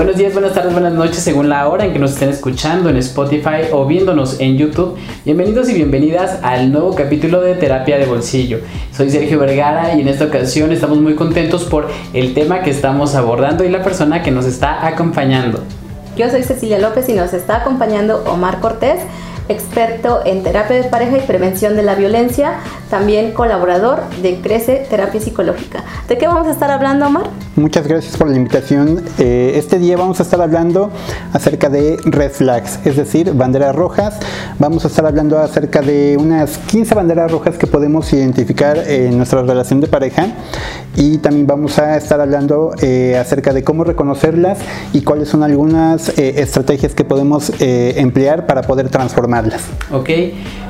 Buenos 0.00 0.16
días, 0.16 0.32
buenas 0.32 0.54
tardes, 0.54 0.72
buenas 0.72 0.94
noches, 0.94 1.18
según 1.18 1.50
la 1.50 1.68
hora 1.68 1.84
en 1.84 1.92
que 1.92 1.98
nos 1.98 2.12
estén 2.12 2.30
escuchando 2.30 2.88
en 2.88 2.96
Spotify 2.96 3.68
o 3.70 3.84
viéndonos 3.84 4.40
en 4.40 4.56
YouTube. 4.56 4.96
Bienvenidos 5.26 5.68
y 5.68 5.74
bienvenidas 5.74 6.38
al 6.42 6.72
nuevo 6.72 6.94
capítulo 6.94 7.42
de 7.42 7.54
Terapia 7.54 7.98
de 7.98 8.06
Bolsillo. 8.06 8.60
Soy 8.96 9.10
Sergio 9.10 9.38
Vergara 9.38 9.94
y 9.94 10.00
en 10.00 10.08
esta 10.08 10.24
ocasión 10.24 10.72
estamos 10.72 11.02
muy 11.02 11.16
contentos 11.16 11.64
por 11.64 11.88
el 12.14 12.32
tema 12.32 12.62
que 12.62 12.70
estamos 12.70 13.14
abordando 13.14 13.62
y 13.62 13.68
la 13.68 13.82
persona 13.82 14.22
que 14.22 14.30
nos 14.30 14.46
está 14.46 14.86
acompañando. 14.86 15.62
Yo 16.16 16.30
soy 16.30 16.44
Cecilia 16.44 16.78
López 16.78 17.06
y 17.10 17.12
nos 17.12 17.34
está 17.34 17.58
acompañando 17.58 18.24
Omar 18.26 18.60
Cortés 18.60 19.02
experto 19.50 20.20
en 20.24 20.42
terapia 20.42 20.76
de 20.76 20.84
pareja 20.84 21.18
y 21.18 21.22
prevención 21.22 21.74
de 21.74 21.82
la 21.82 21.96
violencia, 21.96 22.54
también 22.88 23.32
colaborador 23.32 24.02
de 24.22 24.40
Crece 24.40 24.86
Terapia 24.88 25.20
Psicológica. 25.20 25.84
¿De 26.08 26.16
qué 26.16 26.28
vamos 26.28 26.46
a 26.46 26.52
estar 26.52 26.70
hablando, 26.70 27.06
Omar? 27.06 27.24
Muchas 27.56 27.86
gracias 27.86 28.16
por 28.16 28.28
la 28.28 28.36
invitación. 28.36 29.02
Eh, 29.18 29.52
este 29.56 29.78
día 29.78 29.96
vamos 29.96 30.20
a 30.20 30.22
estar 30.22 30.40
hablando 30.40 30.90
acerca 31.32 31.68
de 31.68 31.98
red 32.04 32.30
flags, 32.30 32.78
es 32.84 32.96
decir, 32.96 33.32
banderas 33.34 33.74
rojas. 33.74 34.18
Vamos 34.58 34.84
a 34.84 34.88
estar 34.88 35.04
hablando 35.04 35.38
acerca 35.38 35.82
de 35.82 36.16
unas 36.18 36.58
15 36.58 36.94
banderas 36.94 37.30
rojas 37.30 37.58
que 37.58 37.66
podemos 37.66 38.12
identificar 38.12 38.78
en 38.78 39.16
nuestra 39.16 39.42
relación 39.42 39.80
de 39.80 39.88
pareja 39.88 40.28
y 40.96 41.18
también 41.18 41.46
vamos 41.46 41.78
a 41.78 41.96
estar 41.96 42.20
hablando 42.20 42.72
eh, 42.80 43.16
acerca 43.20 43.52
de 43.52 43.64
cómo 43.64 43.82
reconocerlas 43.82 44.58
y 44.92 45.02
cuáles 45.02 45.28
son 45.28 45.42
algunas 45.42 46.16
eh, 46.18 46.40
estrategias 46.40 46.94
que 46.94 47.04
podemos 47.04 47.52
emplear 47.60 48.46
para 48.46 48.62
poder 48.62 48.88
Ok, 49.90 50.10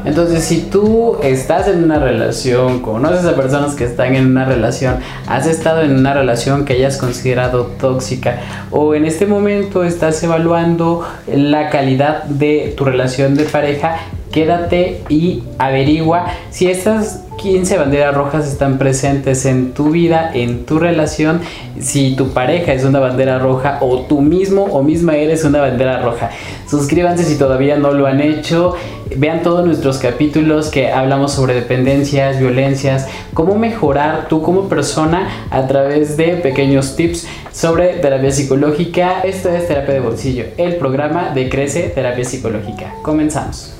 entonces 0.04 0.44
si 0.44 0.62
tú 0.62 1.18
estás 1.22 1.68
en 1.68 1.84
una 1.84 1.98
relación, 1.98 2.80
conoces 2.80 3.24
a 3.26 3.34
personas 3.34 3.74
que 3.74 3.84
están 3.84 4.14
en 4.14 4.26
una 4.26 4.44
relación, 4.44 4.96
has 5.26 5.46
estado 5.46 5.82
en 5.82 5.92
una 5.92 6.14
relación 6.14 6.64
que 6.64 6.74
hayas 6.74 6.96
considerado 6.96 7.66
tóxica 7.78 8.40
o 8.70 8.94
en 8.94 9.04
este 9.04 9.26
momento 9.26 9.84
estás 9.84 10.22
evaluando 10.22 11.06
la 11.26 11.70
calidad 11.70 12.24
de 12.24 12.74
tu 12.76 12.84
relación 12.84 13.34
de 13.34 13.44
pareja, 13.44 13.96
quédate 14.32 15.02
y 15.08 15.42
averigua 15.58 16.26
si 16.50 16.68
estas 16.68 17.24
15 17.40 17.78
banderas 17.78 18.14
rojas 18.14 18.46
están 18.46 18.76
presentes 18.76 19.46
en 19.46 19.72
tu 19.72 19.90
vida, 19.90 20.30
en 20.34 20.66
tu 20.66 20.78
relación, 20.78 21.40
si 21.80 22.14
tu 22.14 22.32
pareja 22.32 22.74
es 22.74 22.84
una 22.84 23.00
bandera 23.00 23.38
roja 23.38 23.78
o 23.80 24.00
tú 24.00 24.20
mismo 24.20 24.64
o 24.64 24.82
misma 24.82 25.16
eres 25.16 25.44
una 25.44 25.60
bandera 25.60 26.02
roja. 26.02 26.30
Suscríbanse 26.68 27.24
si 27.24 27.38
todavía 27.38 27.76
no 27.76 27.92
lo 27.92 28.06
han 28.06 28.20
hecho. 28.20 28.74
Vean 29.16 29.42
todos 29.42 29.64
nuestros 29.66 29.98
capítulos 29.98 30.68
que 30.68 30.92
hablamos 30.92 31.32
sobre 31.32 31.54
dependencias, 31.54 32.38
violencias, 32.38 33.08
cómo 33.32 33.56
mejorar 33.56 34.28
tú 34.28 34.42
como 34.42 34.68
persona 34.68 35.28
a 35.50 35.66
través 35.66 36.16
de 36.18 36.34
pequeños 36.34 36.94
tips 36.94 37.26
sobre 37.52 37.94
terapia 37.94 38.30
psicológica. 38.30 39.22
Esto 39.22 39.48
es 39.48 39.66
Terapia 39.66 39.94
de 39.94 40.00
Bolsillo, 40.00 40.44
el 40.58 40.76
programa 40.76 41.30
de 41.30 41.48
Crece 41.48 41.88
Terapia 41.88 42.24
Psicológica. 42.24 42.92
Comenzamos. 43.02 43.79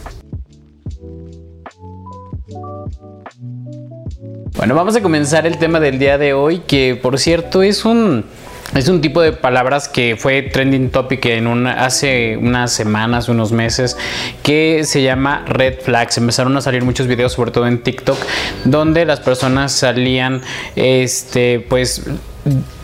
Bueno, 4.61 4.75
vamos 4.75 4.95
a 4.95 5.01
comenzar 5.01 5.47
el 5.47 5.57
tema 5.57 5.81
del 5.81 5.99
día 5.99 6.19
de 6.19 6.35
hoy, 6.35 6.59
que 6.59 6.95
por 6.95 7.19
cierto 7.19 7.63
es 7.63 7.87
un 7.87 8.27
es 8.75 8.89
un 8.89 9.01
tipo 9.01 9.23
de 9.23 9.33
palabras 9.33 9.89
que 9.89 10.17
fue 10.19 10.43
trending 10.43 10.91
topic 10.91 11.25
en 11.25 11.47
una, 11.47 11.83
hace 11.87 12.37
unas 12.37 12.71
semanas, 12.71 13.31
unos 13.31 13.53
meses, 13.53 13.97
que 14.43 14.85
se 14.85 15.03
llama 15.03 15.47
red 15.49 15.81
flags. 15.81 16.19
Empezaron 16.19 16.55
a 16.59 16.61
salir 16.61 16.85
muchos 16.85 17.07
videos, 17.07 17.33
sobre 17.33 17.53
todo 17.53 17.67
en 17.67 17.83
TikTok, 17.83 18.19
donde 18.67 19.07
las 19.07 19.21
personas 19.21 19.73
salían, 19.73 20.43
este, 20.77 21.65
pues 21.67 22.03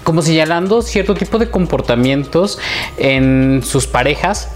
como 0.02 0.22
señalando 0.22 0.80
cierto 0.80 1.14
tipo 1.14 1.36
de 1.38 1.50
comportamientos 1.50 2.58
en 2.96 3.60
sus 3.62 3.86
parejas 3.86 4.48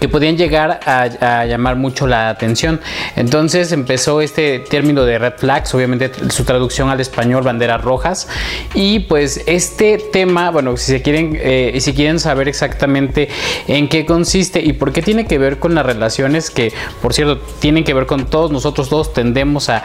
que 0.00 0.08
podían 0.08 0.36
llegar 0.36 0.80
a, 0.84 1.44
llamar 1.46 1.76
mucho 1.76 2.06
la 2.06 2.28
atención. 2.30 2.80
Entonces 3.16 3.72
empezó 3.72 4.20
este 4.20 4.60
término 4.60 5.04
de 5.04 5.18
red 5.18 5.34
flags, 5.36 5.74
obviamente 5.74 6.10
su 6.30 6.44
traducción 6.44 6.90
al 6.90 7.00
español 7.00 7.42
banderas 7.42 7.82
rojas. 7.82 8.28
Y 8.74 9.00
pues 9.00 9.42
este 9.46 9.98
tema, 9.98 10.50
bueno, 10.50 10.76
si 10.76 10.92
se 10.92 11.02
quieren, 11.02 11.38
eh, 11.40 11.78
si 11.80 11.92
quieren 11.92 12.18
saber 12.20 12.48
exactamente 12.48 13.28
en 13.66 13.88
qué 13.88 14.06
consiste 14.06 14.60
y 14.60 14.72
por 14.72 14.92
qué 14.92 15.02
tiene 15.02 15.26
que 15.26 15.38
ver 15.38 15.58
con 15.58 15.74
las 15.74 15.84
relaciones 15.84 16.50
que, 16.50 16.72
por 17.02 17.14
cierto, 17.14 17.38
tienen 17.60 17.84
que 17.84 17.94
ver 17.94 18.06
con 18.06 18.26
todos 18.26 18.50
nosotros 18.50 18.88
todos 18.88 19.12
tendemos 19.12 19.68
a 19.68 19.82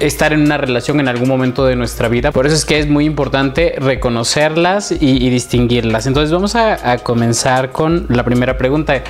estar 0.00 0.32
en 0.32 0.42
una 0.42 0.56
relación 0.56 1.00
en 1.00 1.08
algún 1.08 1.28
momento 1.28 1.64
de 1.64 1.76
nuestra 1.76 2.08
vida. 2.08 2.32
Por 2.32 2.46
eso 2.46 2.56
es 2.56 2.64
que 2.64 2.78
es 2.78 2.88
muy 2.88 3.04
importante 3.04 3.74
reconocerlas 3.78 4.92
y, 4.92 5.30
distinguirlas. 5.30 6.06
Entonces 6.06 6.32
vamos 6.32 6.54
a, 6.54 6.98
comenzar 6.98 7.70
con 7.70 8.06
la 8.08 8.24
primera 8.24 8.58
pregunta. 8.58 9.02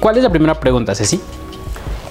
¿Cuál 0.00 0.16
es 0.16 0.22
la 0.22 0.30
primera 0.30 0.58
pregunta, 0.58 0.94
Ceci? 0.94 1.20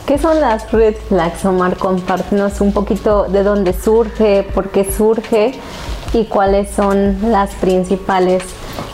¿Qué 0.05 0.17
son 0.17 0.41
las 0.41 0.71
red 0.71 0.95
flags, 1.07 1.45
Omar? 1.45 1.77
Compártenos 1.77 2.59
un 2.59 2.73
poquito 2.73 3.25
de 3.25 3.43
dónde 3.43 3.73
surge, 3.73 4.43
por 4.53 4.69
qué 4.69 4.91
surge 4.91 5.53
y 6.13 6.25
cuáles 6.25 6.69
son 6.71 7.31
las 7.31 7.51
principales 7.55 8.43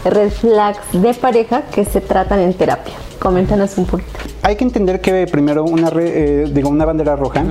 red 0.06 0.32
flags 0.32 0.80
de 0.92 1.14
pareja 1.14 1.64
que 1.74 1.86
se 1.86 2.02
tratan 2.02 2.40
en 2.40 2.54
terapia. 2.54 2.94
Coméntanos 3.20 3.78
un 3.78 3.86
poquito. 3.86 4.20
Hay 4.44 4.56
que 4.56 4.64
entender 4.64 5.02
que 5.02 5.28
primero 5.28 5.64
una, 5.64 5.92
eh, 6.00 6.50
digo, 6.52 6.70
una 6.70 6.86
bandera 6.86 7.16
roja 7.16 7.44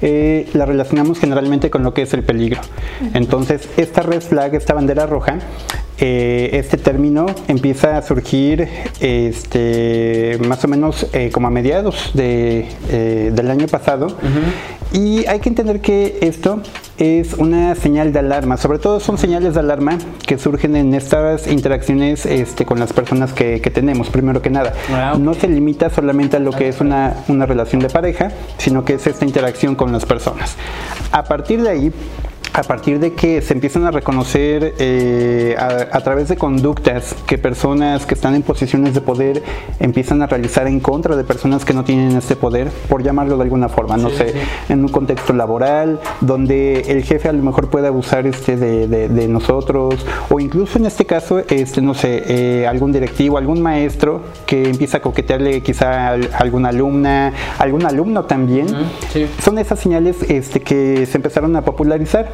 eh, 0.00 0.48
la 0.54 0.66
relacionamos 0.66 1.18
generalmente 1.18 1.70
con 1.70 1.82
lo 1.82 1.94
que 1.94 2.02
es 2.02 2.12
el 2.14 2.22
peligro. 2.22 2.60
Entonces, 3.14 3.68
esta 3.76 4.02
red 4.02 4.20
flag, 4.20 4.54
esta 4.54 4.74
bandera 4.74 5.06
roja, 5.06 5.38
eh, 5.98 6.50
este 6.54 6.78
término 6.78 7.26
empieza 7.46 7.98
a 7.98 8.02
surgir 8.02 8.66
este, 9.00 10.38
más 10.48 10.64
o 10.64 10.68
menos 10.68 11.06
como 11.32 11.46
a 11.46 11.50
mediados 11.50 12.10
de, 12.14 12.66
del 13.32 13.50
año 13.50 13.66
pasado. 13.66 14.08
Y 14.92 15.26
hay 15.26 15.38
que 15.40 15.50
entender 15.50 15.80
que 15.80 16.18
esto 16.22 16.62
es 17.00 17.32
una 17.32 17.74
señal 17.74 18.12
de 18.12 18.18
alarma, 18.18 18.58
sobre 18.58 18.78
todo 18.78 19.00
son 19.00 19.16
señales 19.16 19.54
de 19.54 19.60
alarma 19.60 19.96
que 20.26 20.36
surgen 20.36 20.76
en 20.76 20.92
estas 20.94 21.46
interacciones 21.46 22.26
este, 22.26 22.66
con 22.66 22.78
las 22.78 22.92
personas 22.92 23.32
que, 23.32 23.58
tenemos, 23.72 24.10
primero 24.10 24.42
que 24.42 24.50
nada. 24.50 24.74
Ah, 24.92 25.16
no 25.18 25.32
se 25.32 25.48
limita 25.48 25.88
solamente 25.88 26.36
a 26.36 26.40
lo 26.40 26.52
que 26.52 26.68
es 26.68 26.80
una, 26.80 27.14
una 27.28 27.46
relación 27.46 27.80
de 27.80 27.88
pareja, 27.88 28.32
sino 28.58 28.84
que 28.84 28.94
es 28.94 29.06
esta 29.06 29.24
interacción 29.24 29.76
con 29.76 29.92
las 29.92 30.04
personas. 30.04 30.56
A 31.10 31.24
partir 31.24 31.62
de 31.62 31.70
ahí, 31.70 31.92
a 32.52 32.62
partir 32.62 32.98
de 32.98 33.12
que 33.12 33.42
se 33.42 33.54
empiezan 33.54 33.86
a 33.86 33.90
reconocer 33.90 34.74
eh, 34.78 35.54
a, 35.58 36.00
través 36.00 36.28
de 36.28 36.36
conductas 36.36 37.14
que 37.26 37.38
personas 37.38 38.06
que 38.06 38.14
están 38.14 38.34
en 38.34 38.42
posiciones 38.42 38.94
de 38.94 39.00
poder 39.00 39.42
empiezan 39.78 40.22
a 40.22 40.26
realizar 40.26 40.66
en 40.66 40.80
contra 40.80 41.16
de 41.16 41.24
personas 41.24 41.64
que 41.64 41.72
no 41.72 41.84
tienen 41.84 42.16
este 42.16 42.36
poder, 42.36 42.68
por 42.88 43.02
llamarlo 43.02 43.36
de 43.36 43.44
alguna 43.44 43.68
forma, 43.68 43.96
no 43.96 44.10
sé, 44.10 44.34
en 44.68 44.80
un 44.80 44.88
contexto 44.88 45.32
laboral, 45.32 46.00
donde 46.20 46.80
el 46.88 47.04
jefe 47.04 47.28
a 47.28 47.32
lo 47.32 47.42
mejor 47.42 47.70
puede 47.70 47.86
abusar 47.86 48.26
este 48.26 48.56
de, 48.56 49.28
nosotros, 49.28 50.04
o 50.28 50.40
incluso 50.40 50.78
en 50.78 50.86
este 50.86 51.04
caso, 51.04 51.40
este, 51.48 51.80
no 51.80 51.94
sé, 51.94 52.22
eh, 52.26 52.66
algún 52.66 52.92
directivo, 52.92 53.38
algún 53.38 53.62
maestro 53.62 54.22
que 54.46 54.68
empieza 54.68 54.98
a 54.98 55.02
coquetearle 55.02 55.62
quizá 55.62 56.08
a 56.08 56.18
alguna 56.38 56.70
alumna, 56.70 57.32
algún 57.58 57.86
alumno 57.86 58.24
también, 58.24 58.66
son 59.42 59.58
esas 59.58 59.78
señales 59.78 60.16
este, 60.28 60.60
que 60.60 61.06
se 61.06 61.18
empezaron 61.18 61.54
a 61.56 61.62
popularizar. 61.62 62.30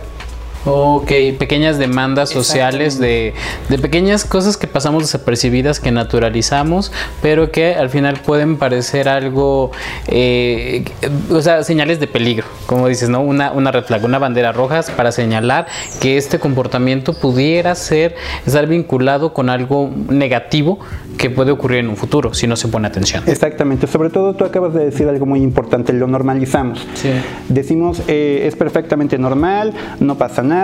Ok, 0.68 1.12
pequeñas 1.38 1.78
demandas 1.78 2.30
sociales 2.30 2.98
de, 2.98 3.34
de, 3.68 3.78
pequeñas 3.78 4.24
cosas 4.24 4.56
que 4.56 4.66
pasamos 4.66 5.04
desapercibidas, 5.04 5.78
que 5.78 5.92
naturalizamos, 5.92 6.90
pero 7.22 7.52
que 7.52 7.76
al 7.76 7.88
final 7.88 8.18
pueden 8.18 8.56
parecer 8.56 9.08
algo, 9.08 9.70
eh, 10.08 10.84
o 11.30 11.40
sea, 11.40 11.62
señales 11.62 12.00
de 12.00 12.08
peligro, 12.08 12.48
como 12.66 12.88
dices, 12.88 13.08
¿no? 13.08 13.20
Una, 13.20 13.52
una 13.52 13.70
red 13.70 13.84
flag, 13.84 14.04
una 14.04 14.18
bandera 14.18 14.50
roja 14.50 14.80
para 14.96 15.12
señalar 15.12 15.68
que 16.00 16.16
este 16.16 16.40
comportamiento 16.40 17.12
pudiera 17.12 17.72
ser, 17.76 18.16
estar 18.44 18.66
vinculado 18.66 19.32
con 19.32 19.48
algo 19.50 19.92
negativo 20.08 20.80
que 21.16 21.30
puede 21.30 21.52
ocurrir 21.52 21.78
en 21.78 21.90
un 21.90 21.96
futuro 21.96 22.34
si 22.34 22.48
no 22.48 22.56
se 22.56 22.66
pone 22.66 22.88
atención. 22.88 23.22
Exactamente, 23.28 23.86
sobre 23.86 24.10
todo 24.10 24.34
tú 24.34 24.44
acabas 24.44 24.74
de 24.74 24.86
decir 24.86 25.08
algo 25.08 25.26
muy 25.26 25.42
importante, 25.42 25.92
lo 25.92 26.08
normalizamos. 26.08 26.84
Sí. 26.94 27.10
Decimos, 27.48 28.02
eh, 28.08 28.42
es 28.48 28.56
perfectamente 28.56 29.16
normal, 29.16 29.72
no 30.00 30.18
pasa 30.18 30.42
nada 30.42 30.55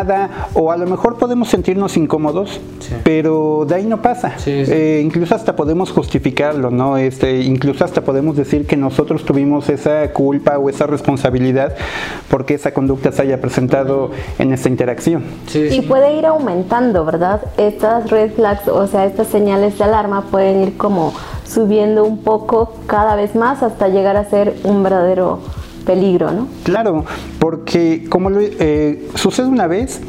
o 0.54 0.72
a 0.72 0.76
lo 0.76 0.86
mejor 0.86 1.16
podemos 1.16 1.48
sentirnos 1.48 1.96
incómodos, 1.96 2.60
pero 3.04 3.64
de 3.66 3.74
ahí 3.74 3.84
no 3.84 4.02
pasa. 4.02 4.34
Eh, 4.46 5.00
incluso 5.04 5.34
hasta 5.34 5.56
podemos 5.56 5.90
justificarlo, 5.90 6.70
¿no? 6.70 6.96
Este, 6.96 7.40
incluso 7.42 7.84
hasta 7.84 8.02
podemos 8.02 8.36
decir 8.36 8.66
que 8.66 8.76
nosotros 8.76 9.24
tuvimos 9.24 9.68
esa 9.68 10.12
culpa 10.12 10.58
o 10.58 10.68
esa 10.68 10.86
responsabilidad 10.86 11.74
porque 12.28 12.54
esa 12.54 12.72
conducta 12.72 13.12
se 13.12 13.22
haya 13.22 13.40
presentado 13.40 14.10
en 14.38 14.52
esta 14.52 14.68
interacción. 14.68 15.24
y 15.54 15.80
puede 15.82 16.14
ir 16.14 16.26
aumentando, 16.26 17.04
¿verdad? 17.04 17.40
Estas 17.56 18.10
red 18.10 18.32
flags, 18.32 18.68
o 18.68 18.86
sea, 18.86 19.06
estas 19.06 19.28
señales 19.28 19.78
de 19.78 19.84
alarma 19.84 20.22
pueden 20.30 20.62
ir 20.62 20.76
como 20.76 21.12
subiendo 21.44 22.04
un 22.04 22.18
poco 22.18 22.74
cada 22.86 23.16
vez 23.16 23.34
más 23.34 23.62
hasta 23.62 23.88
llegar 23.88 24.16
a 24.16 24.24
ser 24.24 24.54
un 24.64 24.82
verdadero 24.82 25.40
peligro, 25.82 26.30
¿no? 26.32 26.48
Claro, 26.64 27.04
porque 27.38 28.06
como 28.08 28.30
eh, 28.40 29.08
sucede 29.14 29.48
una 29.48 29.66
vez, 29.66 30.00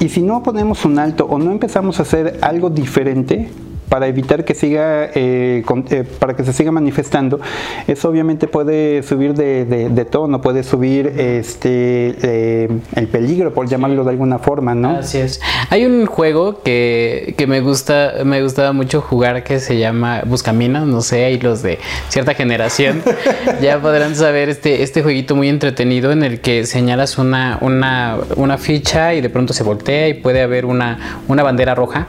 Y 0.00 0.08
si 0.08 0.22
no 0.22 0.42
ponemos 0.42 0.86
un 0.86 0.98
alto 0.98 1.26
o 1.26 1.38
no 1.38 1.52
empezamos 1.52 1.98
a 1.98 2.02
hacer 2.04 2.38
algo 2.40 2.70
diferente, 2.70 3.50
para 3.90 4.06
evitar 4.06 4.44
que 4.44 4.54
siga, 4.54 5.10
eh, 5.14 5.64
eh, 5.90 6.04
para 6.20 6.36
que 6.36 6.44
se 6.44 6.52
siga 6.52 6.70
manifestando, 6.70 7.40
eso 7.88 8.08
obviamente 8.08 8.46
puede 8.46 9.02
subir 9.02 9.34
de, 9.34 10.06
tono, 10.08 10.40
puede 10.40 10.62
subir 10.62 11.08
este 11.18 12.14
eh, 12.22 12.68
el 12.94 13.08
peligro, 13.08 13.52
por 13.52 13.68
llamarlo 13.68 14.04
de 14.04 14.10
alguna 14.10 14.38
forma, 14.38 14.76
¿no? 14.76 14.90
Así 14.90 15.18
es. 15.18 15.40
Hay 15.70 15.84
un 15.84 16.06
juego 16.06 16.62
que, 16.62 17.34
me 17.48 17.60
gusta, 17.60 18.14
me 18.24 18.40
gustaba 18.42 18.72
mucho 18.72 19.00
jugar 19.00 19.42
que 19.42 19.58
se 19.58 19.76
llama 19.76 20.22
Buscaminas, 20.24 20.86
no 20.86 21.00
sé, 21.00 21.24
hay 21.24 21.40
los 21.40 21.62
de 21.62 21.80
cierta 22.08 22.34
generación 22.34 23.02
ya 23.60 23.80
podrán 23.80 24.14
saber 24.14 24.48
este, 24.50 24.84
este 24.84 25.02
jueguito 25.02 25.34
muy 25.34 25.48
entretenido 25.48 26.12
en 26.12 26.22
el 26.22 26.40
que 26.40 26.64
señalas 26.64 27.18
una, 27.18 27.58
una, 27.60 28.18
una 28.36 28.56
ficha 28.56 29.14
y 29.14 29.20
de 29.20 29.30
pronto 29.30 29.52
se 29.52 29.64
voltea 29.64 30.06
y 30.06 30.14
puede 30.14 30.42
haber 30.42 30.64
una, 30.64 31.22
una 31.26 31.42
bandera 31.42 31.74
roja 31.74 32.06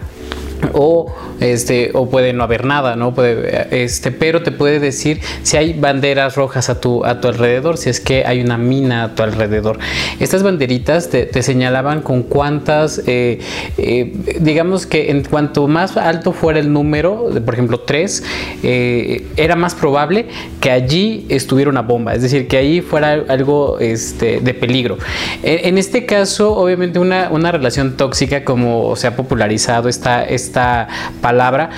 o 0.74 1.14
este 1.40 1.92
o 1.94 2.10
puede 2.10 2.34
no 2.34 2.44
haber 2.44 2.66
nada 2.66 2.96
no 2.96 3.14
puede 3.14 3.84
este 3.84 4.12
pero 4.12 4.44
te 4.44 4.52
puede 4.52 4.80
decir 4.80 5.20
si 5.44 5.58
hay 5.58 5.74
banderas 5.74 6.36
rojas 6.36 6.70
a 6.70 6.80
tu 6.80 7.04
a 7.06 7.20
tu 7.20 7.28
alrededor 7.28 7.78
si 7.78 7.90
es 7.90 8.00
que 8.00 8.26
hay 8.26 8.42
una 8.42 8.58
mina 8.58 9.04
a 9.04 9.16
tu 9.16 9.24
alrededor. 9.24 9.80
Estas 10.20 10.44
banderitas 10.44 11.10
te, 11.10 11.42
señalaban 11.42 12.02
con 12.02 12.24
cuántas 12.24 13.02
eh, 13.08 13.40
eh, 13.78 14.14
digamos 14.40 14.86
que 14.86 15.12
en 15.12 15.24
cuanto 15.24 15.68
más 15.68 15.98
alto 15.98 16.34
fuera 16.34 16.60
el 16.60 16.72
número 16.72 17.30
por 17.44 17.54
ejemplo 17.54 17.80
3 17.80 18.24
eh, 18.64 19.28
era 19.36 19.56
más 19.56 19.76
probable 19.76 20.28
que 20.60 20.72
allí 20.72 21.26
estuviera 21.30 21.70
una 21.70 21.82
bomba 21.82 22.14
es 22.14 22.22
decir 22.22 22.48
que 22.48 22.58
ahí 22.58 22.82
fuera 22.82 23.24
algo 23.28 23.80
este, 23.80 24.40
de 24.40 24.54
peligro. 24.54 24.98
En, 25.44 25.78
este 25.78 26.06
caso 26.06 26.56
obviamente 26.56 27.00
una, 27.00 27.30
una 27.32 27.52
relación 27.52 27.98
tóxica 27.98 28.44
como 28.44 28.96
se 28.96 29.08
ha 29.08 29.16
popularizado 29.16 29.90
esta 29.90 30.24
esta 30.52 30.90
palabra 31.22 31.70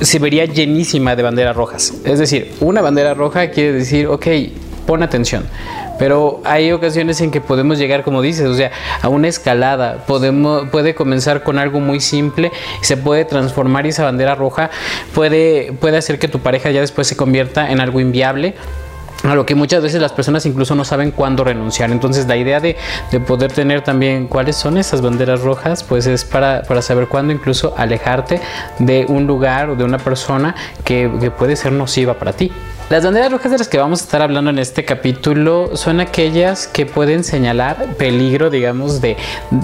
se 0.00 0.18
vería 0.18 0.46
llenísima 0.46 1.14
de 1.14 1.22
banderas 1.22 1.54
rojas. 1.54 1.92
Es 2.04 2.18
decir, 2.18 2.54
una 2.60 2.80
bandera 2.80 3.12
roja 3.12 3.50
quiere 3.50 3.72
decir, 3.72 4.06
ok, 4.06 4.26
pon 4.86 5.02
atención. 5.02 5.44
Pero 5.98 6.40
hay 6.44 6.72
ocasiones 6.72 7.20
en 7.20 7.30
que 7.30 7.40
podemos 7.40 7.78
llegar, 7.78 8.02
como 8.02 8.22
dices, 8.22 8.46
o 8.46 8.54
sea, 8.54 8.70
a 9.02 9.08
una 9.08 9.28
escalada. 9.28 10.04
Podemos, 10.06 10.68
puede 10.70 10.94
comenzar 10.94 11.42
con 11.42 11.58
algo 11.58 11.78
muy 11.80 12.00
simple, 12.00 12.52
se 12.80 12.96
puede 12.96 13.24
transformar 13.26 13.84
y 13.86 13.90
esa 13.90 14.04
bandera 14.04 14.34
roja 14.34 14.70
puede, 15.14 15.72
puede 15.80 15.98
hacer 15.98 16.18
que 16.18 16.28
tu 16.28 16.40
pareja 16.40 16.70
ya 16.70 16.80
después 16.80 17.06
se 17.06 17.16
convierta 17.16 17.70
en 17.70 17.80
algo 17.80 18.00
inviable 18.00 18.54
a 19.30 19.34
lo 19.34 19.46
que 19.46 19.54
muchas 19.54 19.82
veces 19.82 20.00
las 20.00 20.12
personas 20.12 20.46
incluso 20.46 20.74
no 20.74 20.84
saben 20.84 21.10
cuándo 21.10 21.44
renunciar. 21.44 21.90
Entonces 21.90 22.26
la 22.26 22.36
idea 22.36 22.60
de, 22.60 22.76
poder 23.26 23.52
tener 23.52 23.82
también 23.82 24.26
cuáles 24.26 24.56
son 24.56 24.76
esas 24.78 25.00
banderas 25.00 25.40
rojas, 25.40 25.82
pues 25.82 26.06
es 26.06 26.24
para, 26.24 26.64
saber 26.82 27.08
cuándo 27.08 27.32
incluso 27.32 27.74
alejarte 27.76 28.40
de 28.78 29.06
un 29.08 29.26
lugar 29.26 29.70
o 29.70 29.76
de 29.76 29.84
una 29.84 29.98
persona 29.98 30.54
que 30.84 31.08
puede 31.36 31.56
ser 31.56 31.72
nociva 31.72 32.14
para 32.14 32.32
ti. 32.32 32.52
Las 32.88 33.02
banderas 33.02 33.32
rojas 33.32 33.50
de 33.50 33.58
las 33.58 33.66
que 33.66 33.78
vamos 33.78 34.00
a 34.00 34.04
estar 34.04 34.22
hablando 34.22 34.48
en 34.48 34.60
este 34.60 34.84
capítulo 34.84 35.76
son 35.76 35.98
aquellas 35.98 36.68
que 36.68 36.86
pueden 36.86 37.24
señalar 37.24 37.96
peligro, 37.96 38.48
digamos, 38.48 39.00
de, 39.00 39.16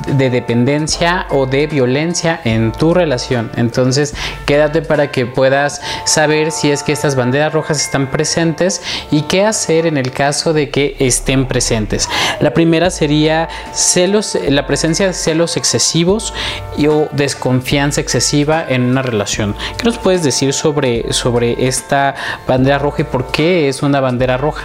dependencia 0.08 1.28
o 1.30 1.46
de 1.46 1.68
violencia 1.68 2.40
en 2.42 2.72
tu 2.72 2.94
relación. 2.94 3.52
Entonces, 3.54 4.12
quédate 4.44 4.82
para 4.82 5.12
que 5.12 5.24
puedas 5.24 5.80
saber 6.04 6.50
si 6.50 6.72
es 6.72 6.82
que 6.82 6.90
estas 6.90 7.14
banderas 7.14 7.52
rojas 7.52 7.80
están 7.80 8.10
presentes 8.10 8.82
y 9.12 9.22
qué 9.22 9.44
hacer 9.44 9.86
en 9.86 9.98
el 9.98 10.10
caso 10.10 10.52
de 10.52 10.70
que 10.70 10.96
estén 10.98 11.46
presentes. 11.46 12.08
La 12.40 12.52
primera 12.52 12.90
sería 12.90 13.48
celos, 13.72 14.36
la 14.48 14.66
presencia 14.66 15.06
de 15.06 15.12
celos 15.12 15.56
excesivos 15.56 16.34
y, 16.76 16.88
o 16.88 17.08
desconfianza 17.12 18.00
excesiva 18.00 18.66
en 18.68 18.82
una 18.82 19.02
relación. 19.02 19.54
¿Qué 19.78 19.84
nos 19.84 19.98
puedes 19.98 20.24
decir 20.24 20.52
sobre, 20.52 21.12
sobre 21.12 21.68
esta 21.68 22.16
bandera 22.48 22.80
roja 22.80 23.02
por 23.12 23.30
qué 23.30 23.68
es 23.68 23.82
una 23.82 24.00
bandera 24.00 24.38
roja. 24.38 24.64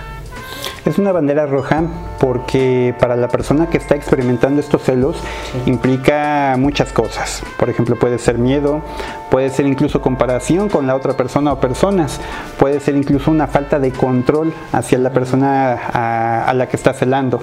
Es 0.85 0.97
una 0.97 1.11
bandera 1.11 1.45
roja 1.45 1.83
porque 2.19 2.95
para 2.99 3.15
la 3.15 3.27
persona 3.27 3.67
que 3.67 3.77
está 3.77 3.95
experimentando 3.95 4.61
estos 4.61 4.83
celos 4.83 5.17
implica 5.65 6.55
muchas 6.57 6.93
cosas. 6.93 7.43
Por 7.57 7.69
ejemplo, 7.69 7.97
puede 7.97 8.17
ser 8.17 8.37
miedo, 8.37 8.81
puede 9.29 9.49
ser 9.49 9.67
incluso 9.67 10.01
comparación 10.01 10.69
con 10.69 10.87
la 10.87 10.95
otra 10.95 11.13
persona 11.13 11.53
o 11.53 11.59
personas, 11.59 12.19
puede 12.57 12.79
ser 12.79 12.95
incluso 12.95 13.31
una 13.31 13.47
falta 13.47 13.79
de 13.79 13.91
control 13.91 14.53
hacia 14.71 14.97
la 14.97 15.11
persona 15.11 15.73
a, 15.73 16.53
la 16.53 16.67
que 16.67 16.77
está 16.77 16.93
celando. 16.93 17.41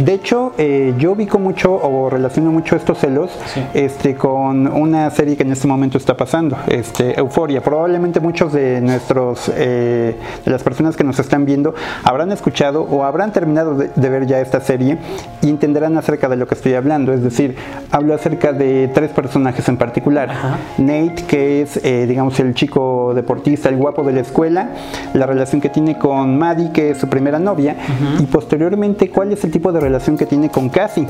De 0.00 0.12
hecho, 0.12 0.52
eh, 0.58 0.94
yo 0.98 1.12
ubico 1.12 1.38
mucho 1.38 1.74
o 1.74 2.08
relaciono 2.08 2.52
mucho 2.52 2.76
estos 2.76 2.98
celos 2.98 3.30
este, 3.74 4.14
con 4.14 4.66
una 4.66 5.10
serie 5.10 5.36
que 5.36 5.42
en 5.42 5.52
este 5.52 5.66
momento 5.66 5.98
está 5.98 6.16
pasando, 6.16 6.56
este, 6.68 7.18
Euforia. 7.18 7.62
Probablemente 7.62 8.20
muchos 8.20 8.52
de 8.52 8.80
nuestros, 8.80 9.50
eh, 9.54 10.16
de 10.44 10.50
las 10.50 10.62
personas 10.62 10.96
que 10.96 11.04
nos 11.04 11.18
están 11.18 11.44
viendo 11.44 11.74
habrán 12.04 12.32
escuchado 12.32 12.73
o 12.82 13.04
habrán 13.04 13.32
terminado 13.32 13.74
de, 13.76 14.08
ver 14.08 14.26
ya 14.26 14.40
esta 14.40 14.60
serie 14.60 14.98
y 15.42 15.48
entenderán 15.48 15.96
acerca 15.96 16.28
de 16.28 16.36
lo 16.36 16.46
que 16.46 16.54
estoy 16.54 16.74
hablando. 16.74 17.12
Es 17.12 17.22
decir, 17.22 17.56
hablo 17.90 18.14
acerca 18.14 18.52
de 18.52 18.90
tres 18.92 19.10
personajes 19.10 19.68
en 19.68 19.76
particular. 19.76 20.30
Nate, 20.78 21.24
que 21.26 21.62
es, 21.62 21.80
eh, 21.84 22.06
digamos, 22.06 22.38
el 22.40 22.54
chico 22.54 23.12
deportista, 23.14 23.68
el 23.68 23.76
guapo 23.76 24.02
de 24.04 24.12
la 24.12 24.20
escuela, 24.20 24.70
la 25.14 25.26
relación 25.26 25.60
que 25.60 25.68
tiene 25.68 25.98
con 25.98 26.38
Maddie, 26.38 26.72
que 26.72 26.90
es 26.90 26.98
su 26.98 27.08
primera 27.08 27.38
novia, 27.38 27.76
y 28.18 28.26
posteriormente 28.26 29.10
cuál 29.10 29.32
es 29.32 29.44
el 29.44 29.50
tipo 29.50 29.72
de 29.72 29.80
relación 29.80 30.16
que 30.16 30.26
tiene 30.26 30.50
con 30.50 30.68
Cassie 30.68 31.06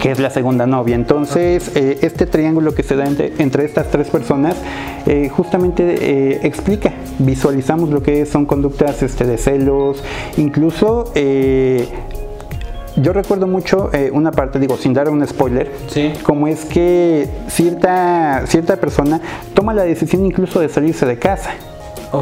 que 0.00 0.10
es 0.10 0.18
la 0.18 0.30
segunda 0.30 0.66
novia. 0.66 0.94
Entonces, 0.94 1.76
eh, 1.76 1.98
este 2.02 2.26
triángulo 2.26 2.74
que 2.74 2.82
se 2.82 2.96
da 2.96 3.06
entre, 3.06 3.64
estas 3.64 3.90
tres 3.90 4.08
personas 4.08 4.56
eh, 5.06 5.28
justamente 5.28 6.46
explica, 6.46 6.92
visualizamos 7.18 7.90
lo 7.90 8.02
que 8.02 8.26
son 8.26 8.46
conductas 8.46 9.02
este, 9.02 9.24
de 9.24 9.36
celos, 9.38 10.02
incluso 10.36 11.12
yo 12.96 13.12
recuerdo 13.12 13.46
mucho 13.46 13.90
eh, 13.92 14.10
una 14.12 14.32
parte, 14.32 14.58
digo, 14.58 14.76
sin 14.76 14.92
dar 14.92 15.08
un 15.08 15.26
spoiler, 15.26 15.70
como 16.22 16.48
es 16.48 16.64
que 16.64 17.28
cierta, 17.48 18.44
cierta 18.46 18.76
persona 18.76 19.20
toma 19.54 19.72
la 19.74 19.84
decisión 19.84 20.26
incluso 20.26 20.60
de 20.60 20.68
salirse 20.68 21.06
de 21.06 21.18
casa. 21.18 21.52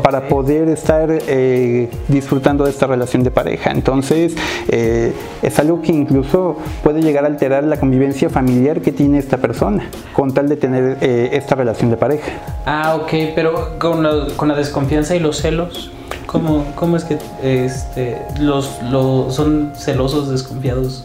Para 0.03 0.29
poder 0.29 0.69
estar 0.69 1.09
eh, 1.11 1.91
disfrutando 2.09 2.65
de 2.65 2.71
esta 2.71 2.87
relación 2.87 3.23
de 3.23 3.31
pareja. 3.31 3.71
Entonces, 3.71 4.35
eh, 4.69 5.13
es 5.43 5.59
algo 5.59 5.83
que 5.83 5.93
incluso 5.93 6.57
puede 6.83 7.03
llegar 7.03 7.25
a 7.25 7.29
alterar 7.29 7.65
la 7.65 7.79
convivencia 7.79 8.31
familiar 8.31 8.81
que 8.81 8.93
tiene 8.93 9.19
esta 9.19 9.39
persona, 9.39 9.89
con 10.15 10.33
tal 10.33 10.49
de 10.49 10.57
tener 10.57 10.99
esta 11.01 11.55
relación 11.55 11.91
de 11.91 11.97
pareja. 11.97 12.31
Ah, 12.67 12.99
ok, 13.01 13.33
pero 13.35 13.79
con 13.79 13.99
con 14.37 14.49
la 14.49 14.55
desconfianza 14.55 15.17
y 15.17 15.19
los 15.19 15.39
celos. 15.39 15.91
¿Cómo, 16.27 16.67
cómo 16.75 16.97
es 16.97 17.05
que 17.05 17.19
este, 17.43 18.19
los, 18.39 18.67
son 19.31 19.73
celosos, 19.75 20.29
desconfiados? 20.29 21.05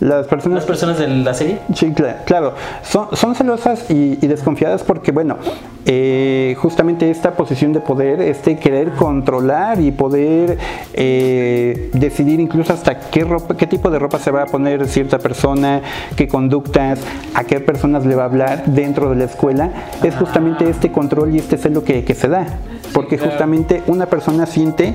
Las 0.00 0.26
personas, 0.28 0.56
¿Las 0.56 0.66
personas 0.66 0.98
de 0.98 1.08
la 1.08 1.34
serie? 1.34 1.58
Sí, 1.74 1.92
claro. 2.24 2.54
Son, 2.82 3.08
son 3.16 3.34
celosas 3.34 3.90
y, 3.90 4.14
desconfiadas 4.14 4.84
porque, 4.84 5.10
bueno, 5.10 5.38
eh, 5.86 6.54
justamente 6.58 7.10
esta 7.10 7.32
posición 7.32 7.72
de 7.72 7.80
poder, 7.80 8.20
este 8.20 8.58
querer 8.58 8.92
controlar 8.92 9.80
y 9.80 9.90
poder 9.90 10.58
eh, 10.94 11.90
decidir 11.94 12.38
incluso 12.38 12.72
hasta 12.72 13.00
qué, 13.10 13.24
ropa, 13.24 13.56
qué 13.56 13.66
tipo 13.66 13.90
de 13.90 13.98
ropa 13.98 14.18
se 14.18 14.30
va 14.30 14.42
a 14.42 14.46
poner 14.46 14.86
cierta 14.86 15.18
persona, 15.18 15.82
qué 16.14 16.28
conductas, 16.28 17.00
a 17.34 17.44
qué 17.44 17.58
personas 17.58 18.06
le 18.06 18.14
va 18.14 18.22
a 18.22 18.26
hablar 18.26 18.66
dentro 18.66 19.10
de 19.10 19.16
la 19.16 19.24
escuela, 19.24 19.72
es 20.02 20.14
justamente 20.14 20.68
este 20.68 20.92
control 20.92 21.34
y 21.34 21.38
este 21.38 21.56
celo 21.56 21.82
que, 21.82 22.04
que 22.04 22.14
se 22.14 22.28
da 22.28 22.46
porque 22.92 23.18
justamente 23.18 23.82
una 23.86 24.06
persona 24.06 24.46
siente 24.46 24.94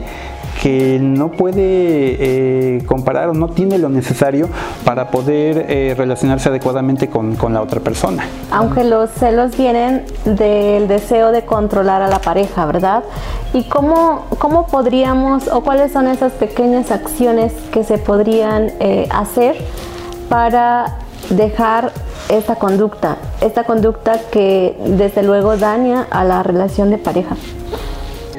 que 0.61 0.99
no 1.01 1.29
puede 1.29 1.57
eh, 1.59 2.83
comparar 2.85 3.29
o 3.29 3.33
no 3.33 3.49
tiene 3.49 3.77
lo 3.77 3.89
necesario 3.89 4.47
para 4.85 5.09
poder 5.09 5.65
eh, 5.67 5.93
relacionarse 5.97 6.49
adecuadamente 6.49 7.09
con, 7.09 7.35
la 7.53 7.61
otra 7.61 7.81
persona. 7.81 8.25
Aunque 8.51 8.83
los 8.83 9.09
celos 9.11 9.57
vienen 9.57 10.05
del 10.23 10.87
deseo 10.87 11.31
de 11.31 11.43
controlar 11.43 12.01
a 12.01 12.07
la 12.07 12.19
pareja, 12.19 12.65
¿verdad? 12.65 13.03
¿Y 13.53 13.63
cómo, 13.63 14.25
cómo 14.39 14.67
podríamos 14.67 15.47
o 15.49 15.61
cuáles 15.61 15.91
son 15.91 16.07
esas 16.07 16.31
pequeñas 16.33 16.91
acciones 16.91 17.51
que 17.71 17.83
se 17.83 17.97
podrían 17.97 18.71
eh, 18.79 19.07
hacer 19.11 19.57
para 20.29 20.99
dejar 21.29 21.91
esta 22.29 22.55
conducta, 22.55 23.17
esta 23.41 23.65
conducta 23.65 24.19
que 24.31 24.77
desde 24.85 25.23
luego 25.23 25.57
daña 25.57 26.07
a 26.09 26.23
la 26.23 26.41
relación 26.41 26.89
de 26.89 26.97
pareja? 26.97 27.35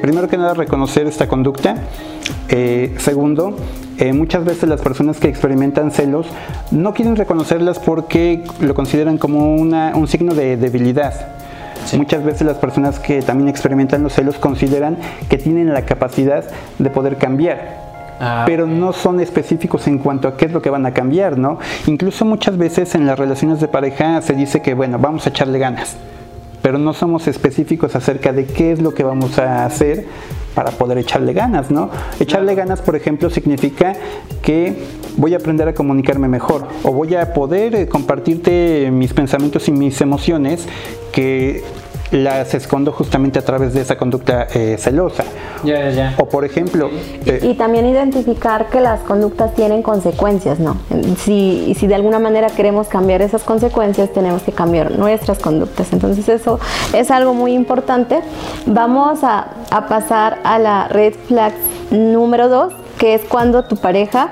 Primero 0.01 0.27
que 0.27 0.37
nada, 0.37 0.53
reconocer 0.53 1.07
esta 1.07 1.27
conducta. 1.27 1.75
Eh, 2.49 2.95
segundo, 2.97 3.55
eh, 3.97 4.13
muchas 4.13 4.45
veces 4.45 4.69
las 4.69 4.81
personas 4.81 5.17
que 5.17 5.27
experimentan 5.27 5.91
celos 5.91 6.27
no 6.71 6.93
quieren 6.93 7.15
reconocerlas 7.15 7.79
porque 7.79 8.43
lo 8.59 8.73
consideran 8.73 9.17
como 9.17 9.55
un 9.55 10.07
signo 10.07 10.33
de 10.33 10.57
debilidad. 10.57 11.13
Muchas 11.97 12.23
veces 12.23 12.41
las 12.47 12.57
personas 12.57 12.99
que 12.99 13.21
también 13.21 13.47
experimentan 13.47 14.01
los 14.01 14.13
celos 14.13 14.37
consideran 14.37 14.97
que 15.29 15.37
tienen 15.37 15.73
la 15.73 15.85
capacidad 15.85 16.43
de 16.79 16.89
poder 16.89 17.17
cambiar 17.17 17.85
Ah, 18.19 18.43
pero 18.45 18.65
no 18.65 18.93
son 18.93 19.19
específicos 19.19 19.87
en 19.87 19.99
cuanto 19.99 20.27
a 20.27 20.37
qué 20.37 20.45
es 20.45 20.51
lo 20.51 20.61
que 20.61 20.69
van 20.69 20.85
a 20.85 20.93
cambiar, 20.93 21.37
¿no? 21.37 21.59
Incluso 21.85 22.23
muchas 22.23 22.57
veces 22.57 22.95
en 22.95 23.05
las 23.05 23.19
relaciones 23.19 23.59
de 23.59 23.67
pareja 23.67 24.21
se 24.21 24.33
dice 24.33 24.61
que, 24.61 24.73
bueno, 24.73 24.99
vamos 24.99 25.25
a 25.25 25.29
echarle 25.29 25.59
ganas, 25.59 25.97
pero 26.65 26.79
no 26.79 26.93
somos 26.93 27.27
específicos 27.27 27.95
acerca 27.95 28.33
de 28.33 28.45
qué 28.45 28.71
es 28.71 28.81
lo 28.81 28.95
que 28.95 29.03
vamos 29.03 29.37
a 29.37 29.67
hacer 29.67 30.07
para 30.55 30.71
poder 30.71 30.97
echarle 30.97 31.31
ganas, 31.31 31.69
¿no? 31.69 31.91
Echarle 32.19 32.55
ganas, 32.55 32.81
por 32.81 32.95
ejemplo, 32.95 33.29
significa 33.29 33.95
que 34.41 34.73
voy 35.15 35.35
a 35.35 35.37
aprender 35.37 35.67
a 35.67 35.75
comunicarme 35.75 36.27
mejor 36.27 36.67
o 36.81 36.91
voy 36.91 37.13
a 37.13 37.35
poder 37.35 37.75
eh, 37.75 37.87
compartirte 37.87 38.89
mis 38.91 39.13
pensamientos 39.13 39.67
y 39.67 39.73
mis 39.73 40.01
emociones 40.01 40.67
que 41.11 41.63
las 42.15 42.53
escondo 42.53 42.91
justamente 42.91 43.39
a 43.39 43.41
través 43.43 43.73
de 43.73 43.81
esa 43.81 43.97
conducta 43.97 44.47
eh, 44.53 44.77
celosa. 44.79 45.23
Ya, 45.63 45.89
ya. 45.89 46.15
O 46.19 46.27
por 46.27 46.45
ejemplo... 46.45 46.89
Eh, 47.25 47.39
y, 47.43 47.53
también 47.55 47.85
identificar 47.85 48.69
que 48.69 48.79
las 48.79 49.01
conductas 49.01 49.53
tienen 49.55 49.81
consecuencias, 49.81 50.59
¿no? 50.59 50.77
Si, 51.17 51.75
si 51.77 51.87
de 51.87 51.95
alguna 51.95 52.19
manera 52.19 52.47
queremos 52.49 52.87
cambiar 52.87 53.21
esas 53.21 53.43
consecuencias, 53.43 54.11
tenemos 54.13 54.43
que 54.43 54.51
cambiar 54.51 54.91
nuestras 54.91 55.39
conductas. 55.39 55.91
Entonces 55.93 56.29
eso 56.29 56.59
es 56.93 57.11
algo 57.11 57.33
muy 57.33 57.53
importante. 57.53 58.21
Vamos 58.65 59.23
a, 59.23 59.47
a 59.71 59.87
pasar 59.87 60.39
a 60.43 60.59
la 60.59 60.87
red 60.87 61.13
flag 61.27 61.53
número 61.91 62.49
2, 62.49 62.73
que 62.97 63.15
es 63.15 63.21
cuando 63.23 63.65
tu 63.65 63.75
pareja 63.77 64.31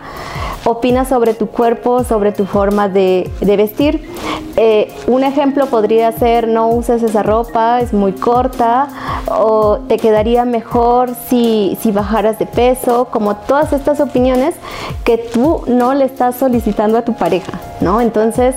opina 0.65 1.05
sobre 1.05 1.33
tu 1.33 1.47
cuerpo, 1.47 2.03
sobre 2.03 2.31
tu 2.31 2.45
forma 2.45 2.89
de, 2.89 3.29
vestir. 3.41 4.09
Eh, 4.55 4.93
un 5.07 5.23
ejemplo 5.23 5.65
podría 5.65 6.11
ser 6.11 6.47
no 6.47 6.69
uses 6.69 7.01
esa 7.01 7.23
ropa, 7.23 7.81
es 7.81 7.91
muy 7.91 8.13
corta, 8.13 8.87
o 9.27 9.79
te 9.87 9.97
quedaría 9.97 10.45
mejor 10.45 11.11
si, 11.27 11.77
bajaras 11.91 12.39
de 12.39 12.45
peso, 12.45 13.05
como 13.11 13.35
todas 13.35 13.73
estas 13.73 13.99
opiniones 13.99 14.55
que 15.03 15.17
tú 15.17 15.63
no 15.67 15.93
le 15.93 16.05
estás 16.05 16.35
solicitando 16.35 16.97
a 16.97 17.01
tu 17.03 17.13
pareja, 17.13 17.59
¿no? 17.81 17.99
Entonces, 17.99 18.55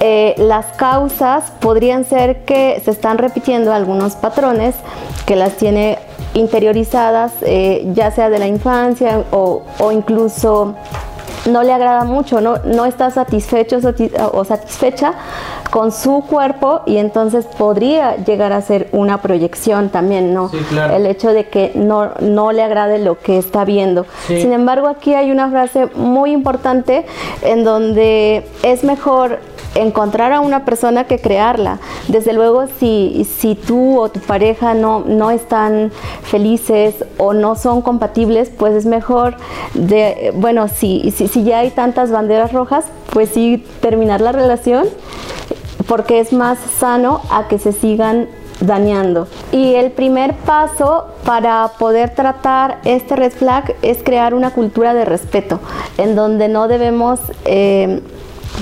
eh, 0.00 0.34
las 0.36 0.66
causas 0.76 1.52
podrían 1.60 2.04
ser 2.04 2.44
que 2.44 2.80
se 2.84 2.90
están 2.90 3.18
repitiendo 3.18 3.72
algunos 3.72 4.14
patrones 4.14 4.74
que 5.26 5.36
las 5.36 5.56
tiene 5.56 5.98
interiorizadas, 6.36 7.32
eh, 7.42 7.88
ya 7.94 8.10
sea 8.10 8.30
de 8.30 8.38
la 8.38 8.46
infancia 8.46 9.24
o, 9.32 9.62
o 9.78 9.92
incluso 9.92 10.74
no 11.46 11.62
le 11.62 11.72
agrada 11.72 12.04
mucho, 12.04 12.40
no, 12.40 12.58
no 12.64 12.84
está 12.86 13.10
satisfecho 13.10 13.78
o 14.32 14.44
satisfecha 14.44 15.14
con 15.70 15.92
su 15.92 16.24
cuerpo 16.28 16.82
y 16.86 16.96
entonces 16.96 17.46
podría 17.46 18.16
llegar 18.16 18.52
a 18.52 18.60
ser 18.60 18.88
una 18.92 19.20
proyección 19.22 19.88
también, 19.90 20.34
¿no? 20.34 20.50
El 20.94 21.06
hecho 21.06 21.32
de 21.32 21.48
que 21.48 21.72
no, 21.74 22.10
no 22.20 22.52
le 22.52 22.62
agrade 22.62 22.98
lo 22.98 23.18
que 23.18 23.38
está 23.38 23.64
viendo. 23.64 24.06
Sin 24.26 24.52
embargo, 24.52 24.88
aquí 24.88 25.14
hay 25.14 25.30
una 25.30 25.50
frase 25.50 25.86
muy 25.94 26.32
importante 26.32 27.06
en 27.42 27.64
donde 27.64 28.46
es 28.62 28.84
mejor 28.84 29.38
encontrar 29.76 30.32
a 30.32 30.40
una 30.40 30.64
persona 30.64 31.04
que 31.04 31.18
crearla. 31.18 31.78
Desde 32.08 32.32
luego, 32.32 32.66
si, 32.78 33.26
si 33.38 33.54
tú 33.54 33.98
o 34.00 34.08
tu 34.08 34.20
pareja 34.20 34.74
no, 34.74 35.00
no 35.00 35.30
están 35.30 35.92
felices 36.22 36.94
o 37.18 37.32
no 37.34 37.54
son 37.54 37.82
compatibles, 37.82 38.50
pues 38.50 38.74
es 38.74 38.86
mejor, 38.86 39.36
de, 39.74 40.32
bueno, 40.36 40.68
si, 40.68 41.10
si, 41.10 41.28
si 41.28 41.44
ya 41.44 41.60
hay 41.60 41.70
tantas 41.70 42.10
banderas 42.10 42.52
rojas, 42.52 42.84
pues 43.12 43.30
sí 43.30 43.64
terminar 43.80 44.20
la 44.20 44.32
relación 44.32 44.86
porque 45.86 46.20
es 46.20 46.32
más 46.32 46.58
sano 46.78 47.20
a 47.30 47.48
que 47.48 47.58
se 47.58 47.72
sigan 47.72 48.28
dañando. 48.60 49.28
Y 49.52 49.74
el 49.74 49.90
primer 49.90 50.34
paso 50.34 51.06
para 51.24 51.70
poder 51.78 52.10
tratar 52.10 52.78
este 52.84 53.16
red 53.16 53.32
flag 53.32 53.74
es 53.82 54.02
crear 54.02 54.34
una 54.34 54.50
cultura 54.50 54.94
de 54.94 55.04
respeto, 55.04 55.60
en 55.98 56.16
donde 56.16 56.48
no 56.48 56.68
debemos 56.68 57.20
eh, 57.44 58.00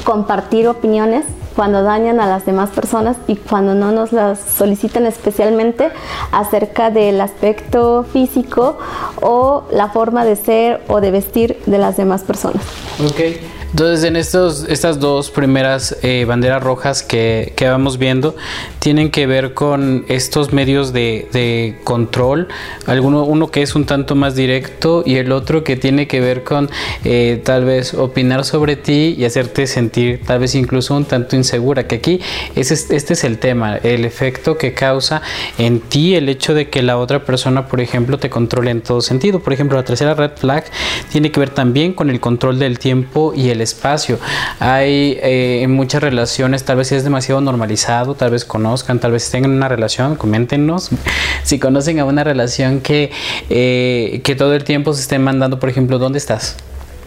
compartir 0.05 0.69
opiniones 0.69 1.25
cuando 1.55 1.83
dañan 1.83 2.21
a 2.21 2.27
las 2.27 2.45
demás 2.45 2.71
personas 2.71 3.17
y 3.29 3.37
cuando 3.37 3.75
no 3.75 3.93
nos 3.93 4.13
las 4.13 4.41
solicitan 4.41 5.07
especialmente 5.07 5.91
acerca 6.33 6.91
del 6.91 7.21
aspecto 7.21 8.05
físico 8.13 8.79
o 9.21 9.65
la 9.71 9.89
forma 9.89 10.25
de 10.25 10.37
ser 10.37 10.83
o 10.89 11.01
de 11.01 11.11
vestir 11.11 11.63
de 11.67 11.79
las 11.79 11.97
demás 11.97 12.23
personas. 12.23 12.63
Okay. 13.11 13.41
Entonces, 13.75 14.05
en 14.05 14.15
estos, 14.15 14.67
estas 14.69 15.01
dos 15.01 15.33
primeras 15.33 15.97
eh, 16.03 16.25
banderas 16.29 16.63
rojas 16.63 17.03
que, 17.03 17.53
que, 17.57 17.67
vamos 17.67 17.99
viendo, 17.99 18.37
tienen 18.79 19.11
que 19.11 19.27
ver 19.27 19.53
con 19.53 20.05
estos 20.07 20.53
medios 20.53 20.93
de, 20.93 21.27
de, 21.33 21.81
control, 21.83 22.47
alguno, 22.87 23.25
uno 23.25 23.49
que 23.49 23.63
es 23.63 23.75
un 23.75 23.85
tanto 23.85 24.15
más 24.15 24.37
directo 24.37 25.03
y 25.05 25.17
el 25.17 25.33
otro 25.33 25.65
que 25.65 25.75
tiene 25.75 26.07
que 26.07 26.21
ver 26.21 26.45
con 26.45 26.71
eh, 27.03 27.43
tal 27.45 27.65
vez 27.65 27.95
opinar 27.95 28.45
sobre 28.45 28.77
ti 28.77 29.17
y 29.19 29.25
hacerte 29.25 29.67
sentir 29.67 30.21
tal 30.25 30.39
vez 30.39 30.55
incluso 30.55 30.95
un 30.95 31.05
tanto 31.05 31.35
insegura, 31.35 31.89
que 31.89 31.97
aquí 31.97 32.21
es, 32.55 32.71
este 32.71 33.15
es 33.15 33.25
el 33.25 33.39
tema, 33.39 33.79
el 33.79 34.05
efecto 34.05 34.57
que 34.57 34.73
causa 34.73 35.21
en 35.59 35.81
ti 35.81 36.15
el 36.15 36.29
hecho 36.29 36.55
de 36.55 36.71
que 36.71 36.81
la 36.81 36.97
otra 36.97 37.25
persona, 37.25 37.67
por 37.67 37.81
ejemplo, 37.81 38.19
te 38.19 38.31
controle 38.31 38.71
en 38.71 38.83
todo 38.83 39.01
sentido. 39.01 39.41
Por 39.41 39.53
ejemplo, 39.53 39.77
la 39.77 39.85
tercera 39.85 40.15
red 40.15 40.31
flag 40.37 40.65
tiene 41.11 41.33
que 41.33 41.41
ver 41.41 41.51
también 41.51 41.93
con 41.93 42.09
el 42.09 42.21
control 42.21 42.61
del 42.61 42.79
tiempo 42.79 43.33
y 43.35 43.49
el 43.49 43.64
espacio. 43.65 44.19
Hay 44.61 45.19
eh, 45.23 45.67
muchas 45.69 46.03
relaciones, 46.03 46.65
tal 46.65 46.77
vez 46.77 46.93
es 46.93 47.05
demasiado 47.05 47.41
normalizado, 47.41 48.15
tal 48.15 48.31
vez 48.31 48.45
conozcan, 48.45 48.99
tal 49.01 49.13
vez 49.13 49.31
tengan 49.31 49.51
una 49.51 49.69
relación, 49.69 50.17
coméntenos 50.17 50.91
si 51.43 51.59
conocen 51.59 51.99
a 51.99 52.05
una 52.05 52.25
relación 52.25 52.81
que, 52.81 53.11
eh, 53.51 54.21
que 54.25 54.35
todo 54.35 54.55
el 54.55 54.65
tiempo 54.65 54.93
se 54.93 55.03
estén 55.03 55.23
mandando, 55.23 55.59
por 55.59 55.69
ejemplo, 55.69 55.99
¿dónde 55.99 56.19
estás? 56.19 56.57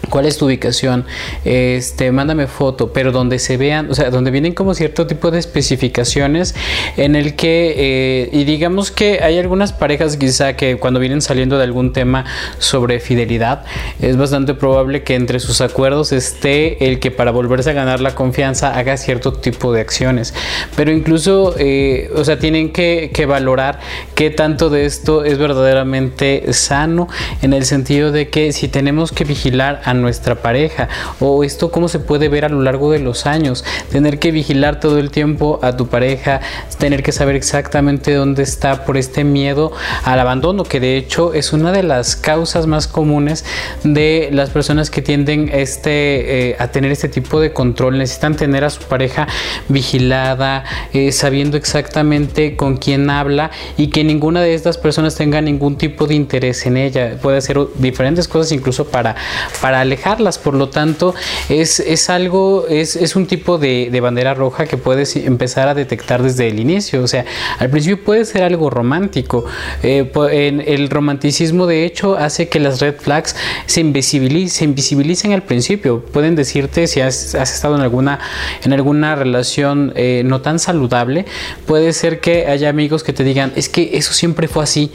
Cuál 0.09 0.25
es 0.25 0.37
tu 0.37 0.45
ubicación, 0.45 1.05
este, 1.45 2.11
mándame 2.11 2.47
foto, 2.47 2.93
pero 2.93 3.11
donde 3.11 3.39
se 3.39 3.57
vean, 3.57 3.89
o 3.91 3.95
sea, 3.95 4.09
donde 4.09 4.31
vienen 4.31 4.53
como 4.53 4.73
cierto 4.73 5.07
tipo 5.07 5.31
de 5.31 5.39
especificaciones 5.39 6.55
en 6.95 7.15
el 7.15 7.35
que, 7.35 7.73
eh, 7.77 8.29
y 8.31 8.43
digamos 8.43 8.91
que 8.91 9.19
hay 9.21 9.37
algunas 9.39 9.73
parejas 9.73 10.17
quizá 10.17 10.55
que 10.55 10.77
cuando 10.77 10.99
vienen 10.99 11.21
saliendo 11.21 11.57
de 11.57 11.63
algún 11.63 11.93
tema 11.93 12.25
sobre 12.59 12.99
fidelidad, 12.99 13.63
es 14.01 14.17
bastante 14.17 14.53
probable 14.53 15.03
que 15.03 15.15
entre 15.15 15.39
sus 15.39 15.61
acuerdos 15.61 16.11
esté 16.11 16.87
el 16.87 16.99
que 16.99 17.11
para 17.11 17.31
volverse 17.31 17.69
a 17.69 17.73
ganar 17.73 17.99
la 17.99 18.15
confianza 18.15 18.77
haga 18.77 18.97
cierto 18.97 19.33
tipo 19.33 19.73
de 19.73 19.81
acciones, 19.81 20.33
pero 20.75 20.91
incluso, 20.91 21.55
eh, 21.57 22.09
o 22.15 22.23
sea, 22.23 22.39
tienen 22.39 22.71
que, 22.71 23.11
que 23.13 23.25
valorar 23.25 23.79
qué 24.15 24.29
tanto 24.29 24.69
de 24.69 24.85
esto 24.85 25.23
es 25.23 25.37
verdaderamente 25.37 26.53
sano 26.53 27.07
en 27.41 27.53
el 27.53 27.65
sentido 27.65 28.11
de 28.11 28.29
que 28.29 28.51
si 28.53 28.67
tenemos 28.67 29.11
que 29.11 29.23
vigilar 29.23 29.81
a 29.83 29.93
nuestra 30.01 30.35
pareja 30.35 30.89
o 31.19 31.43
esto 31.43 31.71
cómo 31.71 31.87
se 31.87 31.99
puede 31.99 32.29
ver 32.29 32.45
a 32.45 32.49
lo 32.49 32.61
largo 32.61 32.91
de 32.91 32.99
los 32.99 33.25
años 33.25 33.63
tener 33.91 34.19
que 34.19 34.31
vigilar 34.31 34.79
todo 34.79 34.97
el 34.99 35.11
tiempo 35.11 35.59
a 35.61 35.75
tu 35.75 35.87
pareja 35.87 36.41
tener 36.77 37.03
que 37.03 37.11
saber 37.11 37.35
exactamente 37.35 38.13
dónde 38.13 38.43
está 38.43 38.85
por 38.85 38.97
este 38.97 39.23
miedo 39.23 39.71
al 40.03 40.19
abandono 40.19 40.63
que 40.63 40.79
de 40.79 40.97
hecho 40.97 41.33
es 41.33 41.53
una 41.53 41.71
de 41.71 41.83
las 41.83 42.15
causas 42.15 42.67
más 42.67 42.87
comunes 42.87 43.45
de 43.83 44.29
las 44.31 44.49
personas 44.49 44.89
que 44.89 45.01
tienden 45.01 45.49
este, 45.53 46.49
eh, 46.49 46.55
a 46.59 46.67
tener 46.69 46.91
este 46.91 47.09
tipo 47.09 47.39
de 47.39 47.53
control. 47.53 47.97
Necesitan 47.97 48.35
tener 48.35 48.63
a 48.63 48.69
su 48.69 48.83
pareja 48.83 49.27
vigilada 49.67 50.63
eh, 50.93 51.11
sabiendo 51.11 51.57
exactamente 51.57 52.55
con 52.55 52.77
quién 52.77 53.09
habla 53.09 53.51
y 53.77 53.87
que 53.87 54.03
ninguna 54.03 54.41
de 54.41 54.53
estas 54.53 54.77
personas 54.77 55.15
tenga 55.15 55.41
ningún 55.41 55.77
tipo 55.77 56.07
de 56.07 56.15
interés 56.15 56.65
en 56.65 56.77
ella. 56.77 57.17
Puede 57.21 57.37
hacer 57.37 57.57
diferentes 57.75 58.27
cosas 58.27 58.51
incluso 58.51 58.85
para 58.85 59.15
para 59.61 59.83
alejarlas. 59.87 60.37
Por 60.37 60.53
lo 60.53 60.69
tanto, 60.69 61.15
es, 61.49 61.79
es 61.79 62.09
algo, 62.09 62.65
es, 62.69 62.95
es, 62.95 63.15
un 63.15 63.25
tipo 63.25 63.57
de, 63.57 63.89
de, 63.91 63.99
bandera 64.01 64.33
roja 64.33 64.65
que 64.65 64.77
puedes 64.77 65.15
empezar 65.15 65.67
a 65.67 65.73
detectar 65.73 66.21
desde 66.21 66.47
el 66.47 66.59
inicio. 66.59 67.01
O 67.01 67.07
sea, 67.07 67.25
al 67.59 67.69
principio 67.69 68.03
puede 68.03 68.25
ser 68.25 68.43
algo 68.43 68.69
romántico. 68.69 69.45
Eh, 69.83 70.11
en 70.31 70.61
el 70.61 70.89
romanticismo, 70.89 71.65
de 71.65 71.85
hecho, 71.85 72.17
hace 72.17 72.49
que 72.49 72.59
las 72.59 72.79
red 72.79 72.95
flags 72.95 73.35
se 73.65 73.81
invisibilicen, 73.81 74.49
se 74.49 74.65
invisibilicen 74.65 75.33
al 75.33 75.43
principio. 75.43 76.01
Pueden 76.01 76.35
decirte 76.35 76.87
si 76.87 77.01
has, 77.01 77.35
has 77.35 77.53
estado 77.53 77.75
en 77.75 77.81
alguna, 77.81 78.19
en 78.63 78.73
alguna 78.73 79.15
relación 79.15 79.93
eh, 79.95 80.21
no 80.25 80.41
tan 80.41 80.59
saludable. 80.59 81.25
Puede 81.65 81.93
ser 81.93 82.19
que 82.19 82.47
haya 82.47 82.69
amigos 82.69 83.03
que 83.03 83.13
te 83.13 83.23
digan, 83.23 83.53
es 83.55 83.69
que 83.69 83.97
eso 83.97 84.13
siempre 84.13 84.47
fue 84.47 84.63
así. 84.63 84.91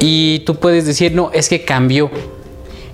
Y 0.00 0.40
tú 0.40 0.56
puedes 0.56 0.86
decir, 0.86 1.12
no, 1.12 1.30
es 1.32 1.48
que 1.48 1.64
cambió 1.64 2.10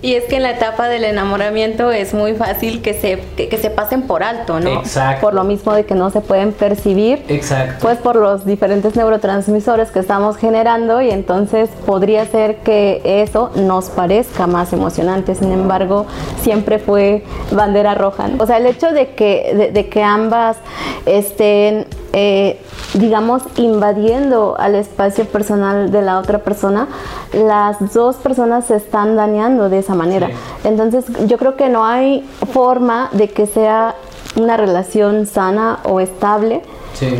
y 0.04 0.16
es 0.16 0.24
que 0.24 0.36
en 0.36 0.42
la 0.42 0.50
etapa 0.50 0.88
del 0.88 1.02
enamoramiento 1.02 1.90
es 1.90 2.12
muy 2.12 2.34
fácil 2.34 2.82
que 2.82 2.92
se, 2.92 3.20
que, 3.36 3.56
se 3.56 3.70
pasen 3.70 4.02
por 4.02 4.22
alto, 4.22 4.60
¿no? 4.60 4.80
Exacto. 4.80 5.22
Por 5.22 5.32
lo 5.32 5.44
mismo 5.44 5.72
de 5.72 5.86
que 5.86 5.94
no 5.94 6.10
se 6.10 6.20
pueden 6.20 6.52
percibir. 6.52 7.24
Exacto. 7.28 7.76
Pues 7.80 7.96
por 7.96 8.16
los 8.16 8.44
diferentes 8.44 8.96
neurotransmisores 8.96 9.90
que 9.90 10.00
estamos 10.00 10.36
generando 10.36 11.00
y 11.00 11.08
entonces 11.08 11.70
podría 11.86 12.26
ser 12.26 12.56
que 12.56 13.00
eso 13.22 13.50
nos 13.54 13.88
parezca 13.88 14.46
más 14.46 14.74
emocionante. 14.74 15.34
Sin 15.34 15.50
embargo, 15.52 16.04
siempre 16.42 16.78
fue 16.78 17.24
bandera 17.50 17.94
roja. 17.94 18.28
O 18.38 18.46
sea, 18.46 18.58
el 18.58 18.66
hecho 18.66 18.92
de 18.92 19.14
que, 19.14 19.70
de, 19.72 19.88
que 19.88 20.02
ambas 20.02 20.58
estén 21.06 21.86
eh, 22.16 22.60
digamos, 22.94 23.42
invadiendo 23.56 24.54
al 24.56 24.76
espacio 24.76 25.24
personal 25.24 25.90
de 25.90 26.00
la 26.00 26.20
otra 26.20 26.38
persona, 26.38 26.86
las 27.32 27.92
dos 27.92 28.16
personas 28.16 28.66
se 28.66 28.76
están 28.76 29.16
dañando 29.16 29.68
de 29.68 29.80
esa 29.80 29.96
manera. 29.96 30.30
Entonces, 30.62 31.06
yo 31.26 31.38
creo 31.38 31.56
que 31.56 31.68
no 31.68 31.84
hay 31.84 32.24
forma 32.52 33.08
de 33.10 33.28
que 33.28 33.46
sea 33.46 33.96
una 34.36 34.56
relación 34.56 35.26
sana 35.26 35.80
o 35.82 35.98
estable 35.98 36.62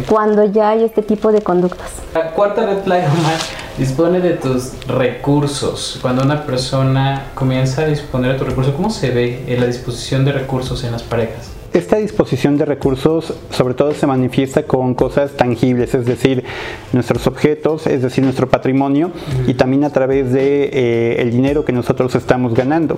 cuando 0.09 0.45
ya 0.45 0.71
hay 0.71 0.85
este 0.85 1.03
tipo 1.03 1.33
de 1.33 1.43
conductas. 1.43 1.91
La 2.15 2.31
cuarta 2.31 2.65
red 2.65 2.85
flag, 2.85 3.05
dispone 3.77 4.21
de 4.21 4.35
tus 4.35 4.87
recursos. 4.87 5.99
Cuando 6.01 6.23
una 6.23 6.47
persona 6.47 7.33
comienza 7.35 7.83
a 7.83 7.87
disponer 7.87 8.35
de 8.35 8.39
tus 8.39 8.49
recursos, 8.49 8.75
¿cómo 8.75 8.91
se 8.91 9.11
ve 9.11 9.45
en 9.49 9.59
la 9.59 9.67
disposición 9.67 10.25
de 10.25 10.31
recursos 10.31 10.85
en 10.85 10.93
las 10.93 11.03
parejas? 11.03 11.54
Esta 11.75 11.97
disposición 11.97 12.57
de 12.57 12.65
recursos 12.65 13.35
sobre 13.51 13.75
todo 13.75 13.93
se 13.95 14.07
manifiesta 14.07 14.63
con 14.63 14.95
cosas 14.95 15.33
tangibles, 15.33 15.93
es 15.97 16.07
decir, 16.07 16.45
nuestros 16.93 17.27
objetos, 17.27 17.89
es 17.89 18.01
decir, 18.01 18.23
nuestro 18.23 18.49
patrimonio 18.49 19.11
y 19.49 19.55
también 19.55 19.83
a 19.83 19.91
través 19.91 20.33
de 20.33 20.71
eh, 20.73 21.17
el 21.21 21.33
dinero 21.33 21.65
que 21.65 21.73
nosotros 21.73 22.15
estamos 22.15 22.55
ganando. 22.55 22.97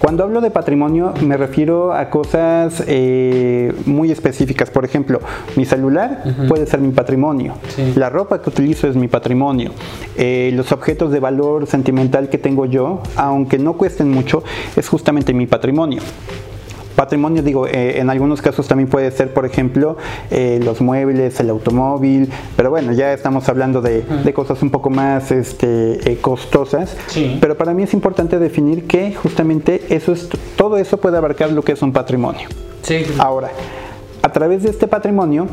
Cuando 0.00 0.24
hablo 0.24 0.40
de 0.40 0.50
patrimonio 0.50 1.14
me 1.24 1.36
refiero 1.36 1.92
a 1.92 2.10
cosas 2.10 2.82
eh, 2.88 3.72
muy 3.86 4.10
específicas. 4.10 4.68
Por 4.68 4.84
ejemplo, 4.84 5.20
mi 5.54 5.64
celular 5.64 6.24
puede 6.48 6.66
ser 6.66 6.80
mi 6.80 6.90
patrimonio. 6.90 7.54
La 7.94 8.10
ropa 8.10 8.42
que 8.42 8.50
utilizo 8.50 8.88
es 8.88 8.96
mi 8.96 9.06
patrimonio. 9.06 9.70
Eh, 10.16 10.50
los 10.54 10.72
objetos 10.72 11.12
de 11.12 11.20
valor 11.20 11.68
sentimental 11.68 12.28
que 12.28 12.38
tengo 12.38 12.66
yo, 12.66 13.00
aunque 13.14 13.58
no 13.58 13.74
cuesten 13.74 14.10
mucho, 14.10 14.42
es 14.74 14.88
justamente 14.88 15.32
mi 15.32 15.46
patrimonio. 15.46 16.02
Patrimonio, 16.98 17.44
digo, 17.44 17.68
eh, 17.68 18.00
en 18.00 18.10
algunos 18.10 18.42
casos 18.42 18.66
también 18.66 18.88
puede 18.88 19.12
ser, 19.12 19.32
por 19.32 19.46
ejemplo, 19.46 19.96
eh, 20.32 20.58
los 20.64 20.80
muebles, 20.80 21.38
el 21.38 21.48
automóvil, 21.48 22.28
pero 22.56 22.70
bueno, 22.70 22.92
ya 22.92 23.12
estamos 23.12 23.48
hablando 23.48 23.80
de, 23.80 24.02
cosas 24.34 24.62
un 24.62 24.70
poco 24.70 24.90
más 24.90 25.30
este, 25.30 26.10
eh, 26.10 26.18
costosas. 26.20 26.96
Pero 27.40 27.56
para 27.56 27.72
mí 27.72 27.84
es 27.84 27.94
importante 27.94 28.40
definir 28.40 28.88
que 28.88 29.14
justamente 29.14 29.80
eso 29.90 30.10
es, 30.12 30.28
todo 30.56 30.76
eso 30.76 30.96
puede 30.96 31.16
abarcar 31.16 31.52
lo 31.52 31.62
que 31.62 31.70
es 31.70 31.82
un 31.82 31.92
patrimonio. 31.92 32.48
Sí. 32.82 33.04
Ahora, 33.20 33.50
a 34.20 34.32
través 34.32 34.64
de 34.64 34.70
este 34.70 34.88
patrimonio, 34.88 35.46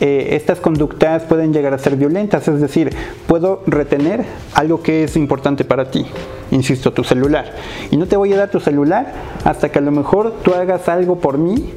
eh, 0.00 0.34
estas 0.36 0.60
conductas 0.60 1.24
pueden 1.24 1.52
llegar 1.52 1.74
a 1.74 1.78
ser 1.78 1.96
violentas, 1.96 2.48
es 2.48 2.60
decir, 2.60 2.90
puedo 3.26 3.62
retener 3.66 4.24
algo 4.54 4.82
que 4.82 5.04
es 5.04 5.16
importante 5.16 5.64
para 5.64 5.90
ti, 5.90 6.06
insisto, 6.50 6.92
tu 6.92 7.04
celular, 7.04 7.52
y 7.90 7.96
no 7.96 8.06
te 8.06 8.16
voy 8.16 8.32
a 8.32 8.36
dar 8.38 8.50
tu 8.50 8.60
celular 8.60 9.12
hasta 9.44 9.70
que 9.70 9.78
a 9.78 9.82
lo 9.82 9.90
mejor 9.90 10.34
tú 10.42 10.54
hagas 10.54 10.88
algo 10.88 11.18
por 11.18 11.38
mí, 11.38 11.72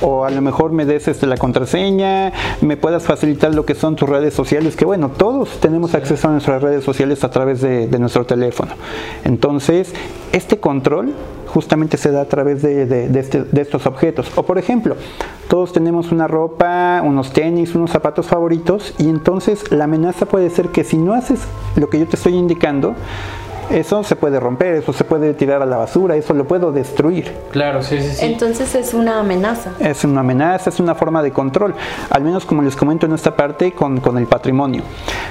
o 0.00 0.24
a 0.24 0.30
lo 0.30 0.42
mejor 0.42 0.72
me 0.72 0.84
des 0.84 1.08
este, 1.08 1.26
la 1.26 1.36
contraseña, 1.36 2.32
me 2.60 2.76
puedas 2.76 3.04
facilitar 3.04 3.54
lo 3.54 3.64
que 3.64 3.74
son 3.74 3.96
tus 3.96 4.08
redes 4.08 4.34
sociales, 4.34 4.76
que 4.76 4.84
bueno, 4.84 5.10
todos 5.10 5.60
tenemos 5.60 5.94
acceso 5.94 6.28
a 6.28 6.32
nuestras 6.32 6.62
redes 6.62 6.84
sociales 6.84 7.24
a 7.24 7.30
través 7.30 7.60
de, 7.60 7.86
de 7.86 7.98
nuestro 7.98 8.26
teléfono. 8.26 8.72
Entonces, 9.24 9.92
este 10.32 10.58
control 10.58 11.14
justamente 11.54 11.96
se 11.96 12.10
da 12.10 12.22
a 12.22 12.24
través 12.24 12.62
de, 12.62 12.82
este, 13.16 13.44
de, 13.44 13.62
estos 13.62 13.86
objetos. 13.86 14.30
O 14.34 14.42
por 14.42 14.58
ejemplo, 14.58 14.96
todos 15.48 15.72
tenemos 15.72 16.10
una 16.10 16.26
ropa, 16.26 17.00
unos 17.04 17.32
tenis, 17.32 17.76
unos 17.76 17.92
zapatos 17.92 18.26
favoritos 18.26 18.92
y 18.98 19.08
entonces 19.08 19.70
la 19.70 19.84
amenaza 19.84 20.26
puede 20.26 20.50
ser 20.50 20.70
que 20.70 20.82
si 20.82 20.96
no 20.98 21.14
haces 21.14 21.38
lo 21.76 21.88
que 21.88 22.00
yo 22.00 22.08
te 22.08 22.16
estoy 22.16 22.34
indicando, 22.34 22.96
eso 23.70 24.02
se 24.04 24.16
puede 24.16 24.40
romper, 24.40 24.74
eso 24.74 24.92
se 24.92 25.04
puede 25.04 25.34
tirar 25.34 25.62
a 25.62 25.66
la 25.66 25.76
basura, 25.76 26.16
eso 26.16 26.34
lo 26.34 26.46
puedo 26.46 26.72
destruir. 26.72 27.32
Claro, 27.50 27.82
sí, 27.82 28.00
sí, 28.00 28.16
sí. 28.16 28.24
Entonces 28.24 28.74
es 28.74 28.94
una 28.94 29.20
amenaza. 29.20 29.72
Es 29.78 30.04
una 30.04 30.20
amenaza, 30.20 30.70
es 30.70 30.80
una 30.80 30.94
forma 30.94 31.22
de 31.22 31.32
control, 31.32 31.74
al 32.10 32.22
menos 32.22 32.44
como 32.44 32.62
les 32.62 32.76
comento 32.76 33.06
en 33.06 33.12
esta 33.12 33.36
parte 33.36 33.72
con, 33.72 34.00
el 34.16 34.26
patrimonio. 34.26 34.82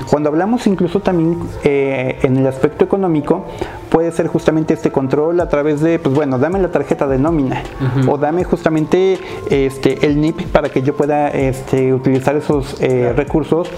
Cuando 0.09 0.29
hablamos 0.29 0.67
incluso 0.67 0.99
también 0.99 1.39
eh, 1.63 2.19
en 2.23 2.37
el 2.37 2.47
aspecto 2.47 2.85
económico, 2.85 3.45
puede 3.89 4.11
ser 4.11 4.27
justamente 4.27 4.73
este 4.73 4.91
control 4.91 5.39
a 5.39 5.47
través 5.47 5.81
de, 5.81 5.99
pues 5.99 6.15
bueno, 6.15 6.39
dame 6.39 6.59
la 6.59 6.69
tarjeta 6.69 7.07
de 7.07 7.19
nómina 7.19 7.61
o 8.07 8.17
dame 8.17 8.43
justamente 8.43 9.19
este, 9.49 10.05
el 10.05 10.19
NIP 10.19 10.47
para 10.47 10.69
que 10.69 10.81
yo 10.81 10.95
pueda 10.95 11.29
este, 11.29 11.93
utilizar 11.93 12.35
esos 12.35 12.81
eh, 12.81 13.13
recursos 13.15 13.69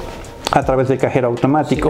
a 0.52 0.64
través 0.64 0.88
del 0.88 0.98
cajero 0.98 1.28
automático. 1.28 1.90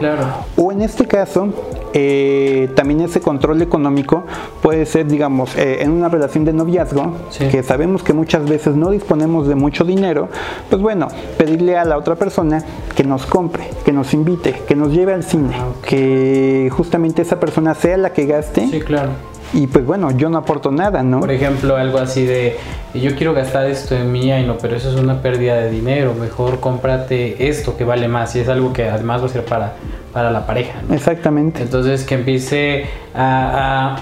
O 0.57 0.71
en 0.71 0.81
este 0.81 1.05
caso, 1.05 1.49
eh, 1.93 2.69
también 2.75 3.01
ese 3.01 3.21
control 3.21 3.61
económico 3.61 4.23
puede 4.61 4.85
ser, 4.85 5.07
digamos, 5.07 5.55
eh, 5.55 5.81
en 5.81 5.91
una 5.91 6.09
relación 6.09 6.45
de 6.45 6.53
noviazgo, 6.53 7.13
que 7.37 7.63
sabemos 7.63 8.03
que 8.03 8.13
muchas 8.13 8.47
veces 8.47 8.75
no 8.75 8.89
disponemos 8.91 9.47
de 9.47 9.55
mucho 9.55 9.83
dinero, 9.83 10.29
pues 10.69 10.81
bueno, 10.81 11.07
pedirle 11.37 11.77
a 11.77 11.85
la 11.85 11.97
otra 11.97 12.15
persona 12.15 12.63
que 12.95 13.03
nos 13.03 13.25
compre, 13.25 13.69
que 13.83 13.91
nos 13.91 14.13
invite, 14.13 14.63
que 14.67 14.75
nos 14.75 14.91
lleve 14.91 15.13
al 15.13 15.23
cine, 15.23 15.55
ah, 15.59 15.67
que 15.85 16.69
justamente 16.71 17.21
esa 17.21 17.39
persona 17.39 17.75
sea 17.75 17.97
la 17.97 18.13
que 18.13 18.25
gaste. 18.25 18.67
Sí, 18.67 18.81
claro 18.81 19.34
y 19.53 19.67
pues 19.67 19.85
bueno, 19.85 20.11
yo 20.11 20.29
no 20.29 20.37
aporto 20.37 20.71
nada, 20.71 21.03
¿no? 21.03 21.19
Por 21.19 21.31
ejemplo, 21.31 21.77
algo 21.77 21.99
así 21.99 22.25
de, 22.25 22.57
yo 22.93 23.15
quiero 23.15 23.33
gastar 23.33 23.67
esto 23.67 23.95
en 23.95 24.15
y 24.15 24.43
no, 24.43 24.57
pero 24.57 24.75
eso 24.75 24.89
es 24.89 24.99
una 24.99 25.21
pérdida 25.21 25.55
de 25.55 25.69
dinero, 25.69 26.13
mejor 26.13 26.59
cómprate 26.59 27.47
esto 27.47 27.77
que 27.77 27.83
vale 27.83 28.07
más 28.07 28.35
y 28.35 28.39
es 28.39 28.49
algo 28.49 28.73
que 28.73 28.89
además 28.89 29.21
va 29.21 29.25
a 29.27 29.29
ser 29.29 29.45
para, 29.45 29.73
para 30.11 30.31
la 30.31 30.45
pareja. 30.45 30.81
Exactamente. 30.91 31.61
Entonces 31.61 32.03
que 32.03 32.15
empiece 32.15 32.85
a, 33.13 33.95
a, 33.95 34.01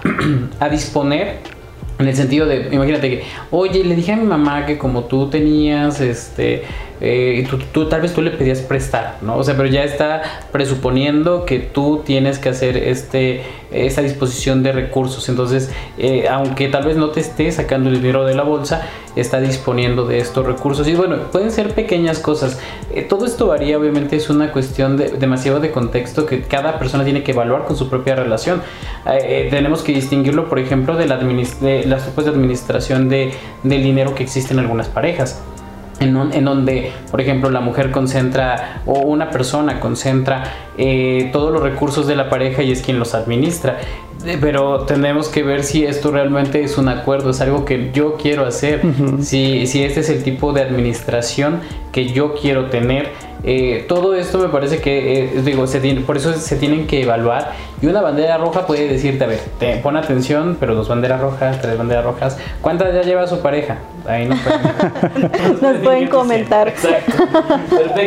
a 0.66 0.70
disponer 0.70 1.38
en 2.00 2.08
el 2.08 2.16
sentido 2.16 2.48
de, 2.48 2.70
imagínate 2.72 3.10
que, 3.10 3.24
oye, 3.52 3.84
le 3.84 3.96
dije 3.96 4.14
a 4.14 4.18
mi 4.18 4.26
mamá 4.26 4.66
que 4.66 4.78
como 4.78 5.04
tú 5.04 5.30
tenías, 5.30 6.02
este, 6.02 6.64
eh, 7.02 7.46
tú, 7.74 7.90
tal 7.90 8.02
vez 8.02 8.14
tú 8.14 8.22
le 8.22 8.32
pedías 8.32 8.60
prestar, 8.60 9.18
¿no? 9.22 9.38
O 9.38 9.44
sea, 9.44 9.58
pero 9.58 9.68
ya 9.68 9.84
está 9.84 10.22
presuponiendo 10.52 11.46
que 11.46 11.60
tú 11.60 12.02
tienes 12.06 12.40
que 12.40 12.50
hacer 12.50 12.78
este, 12.78 13.42
esta 13.72 14.02
disposición 14.02 14.64
de 14.64 14.72
recursos. 14.72 15.28
Entonces, 15.30 15.72
eh, 15.98 16.28
aunque 16.30 16.70
tal 16.70 16.86
vez 16.86 16.96
no 16.96 17.10
te 17.10 17.20
esté 17.20 17.52
sacando 17.52 17.90
el 17.90 17.98
dinero 17.98 18.26
de 18.26 18.36
la 18.36 18.44
bolsa, 18.44 18.88
está 19.16 19.42
disponiendo 19.42 20.06
de 20.06 20.20
estos 20.20 20.46
recursos. 20.46 20.88
Y 20.88 20.96
bueno, 20.96 21.18
pueden 21.32 21.52
ser 21.52 21.74
pequeñas 21.74 22.20
cosas. 22.20 22.60
Eh, 22.94 23.02
todo 23.02 23.26
esto 23.26 23.48
varía, 23.48 23.78
obviamente, 23.78 24.16
es 24.16 24.30
una 24.30 24.52
cuestión 24.52 24.96
de, 24.96 25.10
demasiado 25.10 25.60
de 25.60 25.72
contexto 25.72 26.26
que 26.26 26.42
cada 26.44 26.80
persona 26.80 27.04
tiene 27.04 27.24
que 27.24 27.32
evaluar 27.32 27.66
con 27.66 27.76
su 27.76 27.90
propia 27.90 28.16
relación. 28.16 28.62
tenemos 29.04 29.84
que 29.84 29.92
distinguirlo, 29.92 30.48
por 30.48 30.60
ejemplo, 30.60 30.96
de 30.96 31.06
la, 31.06 31.18
de 31.18 31.86
la 31.86 32.00
supuesta 32.00 32.32
administración 32.32 33.10
de, 33.10 33.34
del 33.64 33.84
dinero 33.84 34.16
que 34.16 34.24
existe 34.24 34.54
en 34.54 34.60
algunas 34.60 34.88
parejas 34.88 35.42
en, 36.00 36.46
donde, 36.46 36.92
por 37.12 37.22
ejemplo, 37.22 37.50
la 37.50 37.62
mujer 37.62 37.92
concentra 37.92 38.82
o 38.86 39.00
una 39.00 39.30
persona 39.30 39.80
concentra 39.80 40.44
eh, 40.78 41.30
todos 41.32 41.52
los 41.52 41.62
recursos 41.62 42.08
de 42.08 42.16
la 42.16 42.30
pareja 42.30 42.64
y 42.64 42.72
es 42.72 42.82
quien 42.82 43.00
los 43.00 43.14
administra. 43.14 43.78
Eh, 44.26 44.38
pero 44.40 44.82
tenemos 44.82 45.28
que 45.28 45.44
ver 45.44 45.64
si 45.64 45.86
esto 45.86 46.12
realmente 46.12 46.64
es 46.64 46.78
un 46.78 46.88
acuerdo, 46.88 47.32
es 47.32 47.42
algo 47.42 47.66
que 47.66 47.92
yo 47.94 48.16
quiero 48.16 48.46
hacer, 48.46 48.82
si, 49.22 49.68
si 49.68 49.84
este 49.84 50.00
es 50.00 50.10
el 50.10 50.24
tipo 50.24 50.54
de 50.54 50.62
administración 50.62 51.60
que 51.92 52.08
yo 52.08 52.34
quiero 52.34 52.70
tener. 52.70 53.12
Eh, 53.46 53.86
todo 53.90 54.16
esto 54.16 54.40
me 54.40 54.48
parece 54.48 54.80
que, 54.80 55.42
digo, 55.44 55.68
se 55.68 55.80
por 56.06 56.16
eso 56.16 56.34
se 56.34 56.56
tienen 56.56 56.88
que 56.88 57.02
evaluar. 57.02 57.52
Y 57.82 57.88
una 57.88 58.02
bandera 58.02 58.38
roja 58.38 58.66
puede 58.66 58.88
decirte, 58.88 59.26
a 59.26 59.28
ver, 59.28 59.42
te, 59.60 59.76
pon 59.78 59.98
atención, 59.98 60.56
pero 60.60 60.76
dos 60.76 60.88
banderas 60.88 61.20
rojas, 61.20 61.62
tres 61.62 61.78
banderas 61.78 62.06
rojas. 62.06 62.38
¿Cuántas 62.62 62.94
ya 62.94 63.02
lleva 63.02 63.28
su 63.28 63.42
pareja? 63.42 63.80
Ahí 64.08 64.26
nos 64.28 64.40
pueden, 64.40 65.62
nos 65.62 65.78
pueden 65.84 66.08
comentar. 66.08 66.70
Exacto. 66.70 67.28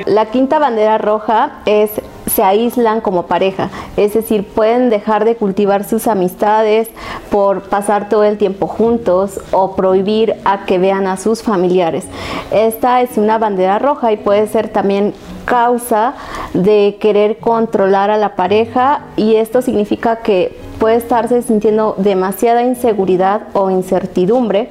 La 0.07 0.27
quinta 0.27 0.59
bandera 0.59 0.96
roja 0.96 1.61
es 1.66 1.90
se 2.37 2.42
aíslan 2.42 3.01
como 3.01 3.22
pareja, 3.22 3.70
es 3.96 4.12
decir, 4.12 4.46
pueden 4.46 4.90
dejar 4.90 5.25
de 5.25 5.37
cultivar 5.37 5.85
sus 5.85 6.07
amistades 6.07 6.90
por 7.31 7.62
pasar 7.62 8.11
todo 8.11 8.25
el 8.25 8.37
tiempo 8.37 8.66
juntos 8.66 9.40
o 9.53 9.75
prohibir 9.75 10.35
a 10.44 10.66
que 10.66 10.79
vean 10.79 11.07
a 11.07 11.16
sus 11.16 11.42
familiares. 11.42 12.05
Esta 12.51 13.01
es 13.01 13.16
una 13.16 13.38
bandera 13.38 13.79
roja 13.79 14.12
y 14.12 14.18
puede 14.18 14.49
ser 14.49 14.68
también 14.68 15.14
causa 15.46 16.12
de 16.53 16.99
querer 17.01 17.38
controlar 17.38 18.11
a 18.11 18.18
la 18.18 18.37
pareja 18.37 19.07
y 19.16 19.37
esto 19.37 19.62
significa 19.62 20.16
que 20.16 20.55
puede 20.79 20.96
estarse 20.96 21.40
sintiendo 21.40 21.94
demasiada 21.96 22.62
inseguridad 22.62 23.44
o 23.55 23.70
incertidumbre 23.70 24.68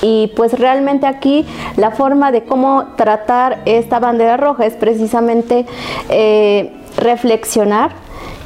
y 0.00 0.32
pues 0.36 0.58
realmente 0.58 1.06
aquí 1.06 1.46
la 1.76 1.90
forma 1.90 2.32
de 2.32 2.44
cómo 2.44 2.94
tratar 2.96 3.60
esta 3.64 3.98
bandera 3.98 4.36
roja 4.36 4.66
es 4.66 4.74
precisamente 4.74 5.66
eh, 6.08 6.72
reflexionar 6.96 7.92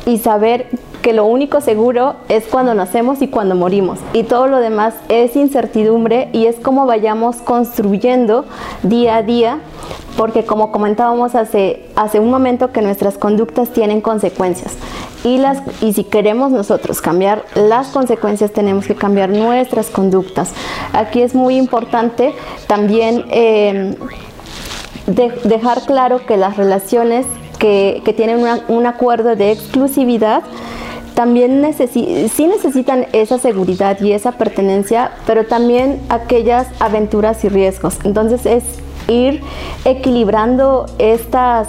y 0.07 0.18
saber 0.18 0.68
que 1.07 1.12
lo 1.12 1.25
único 1.25 1.61
seguro 1.61 2.16
es 2.29 2.47
cuando 2.47 2.75
nacemos 2.75 3.23
y 3.23 3.29
cuando 3.29 3.55
morimos. 3.55 4.01
Y 4.12 4.25
todo 4.25 4.49
lo 4.49 4.59
demás 4.59 4.92
es 5.09 5.37
incertidumbre 5.37 6.29
y 6.33 6.47
es 6.47 6.57
como 6.57 6.85
vayamos 6.85 7.37
construyendo 7.37 8.45
día 8.83 9.19
a 9.19 9.23
día, 9.23 9.61
porque 10.16 10.45
como 10.45 10.73
comentábamos 10.73 11.37
hace, 11.37 11.85
hace 11.95 12.19
un 12.19 12.29
momento 12.29 12.73
que 12.73 12.83
nuestras 12.83 13.19
conductas 13.19 13.71
tienen 13.71 14.01
consecuencias 14.01 14.73
y, 15.23 15.38
las, 15.38 15.62
y 15.81 15.92
si 15.92 16.03
queremos 16.03 16.51
nosotros 16.51 17.01
cambiar 17.01 17.45
las 17.55 17.87
consecuencias, 17.90 18.51
tenemos 18.51 18.88
que 18.88 18.97
cambiar 18.97 19.29
nuestras 19.31 19.90
conductas. 19.90 20.55
Aquí 20.92 21.23
es 21.23 21.37
muy 21.37 21.57
importante 21.57 22.35
también... 22.66 23.27
Eh, 23.31 23.95
dejar 25.45 25.83
claro 25.83 26.27
que 26.27 26.37
las 26.37 26.57
relaciones 26.57 27.27
que, 27.61 28.03
tienen 28.16 28.45
un 28.66 28.87
acuerdo 28.87 29.37
de 29.37 29.53
exclusividad 29.53 30.42
también 31.16 31.66
sí 31.92 32.46
necesitan 32.46 33.07
esa 33.14 33.38
seguridad 33.38 33.98
y 34.02 34.12
esa 34.12 34.33
pertenencia, 34.33 35.12
pero 35.26 35.46
también 35.46 35.98
aquellas 36.11 36.66
aventuras 36.79 37.42
y 37.42 37.48
riesgos. 37.48 37.96
Entonces 38.05 38.44
es 38.44 38.64
ir 39.09 39.40
equilibrando 39.87 40.85
estas, 40.98 41.68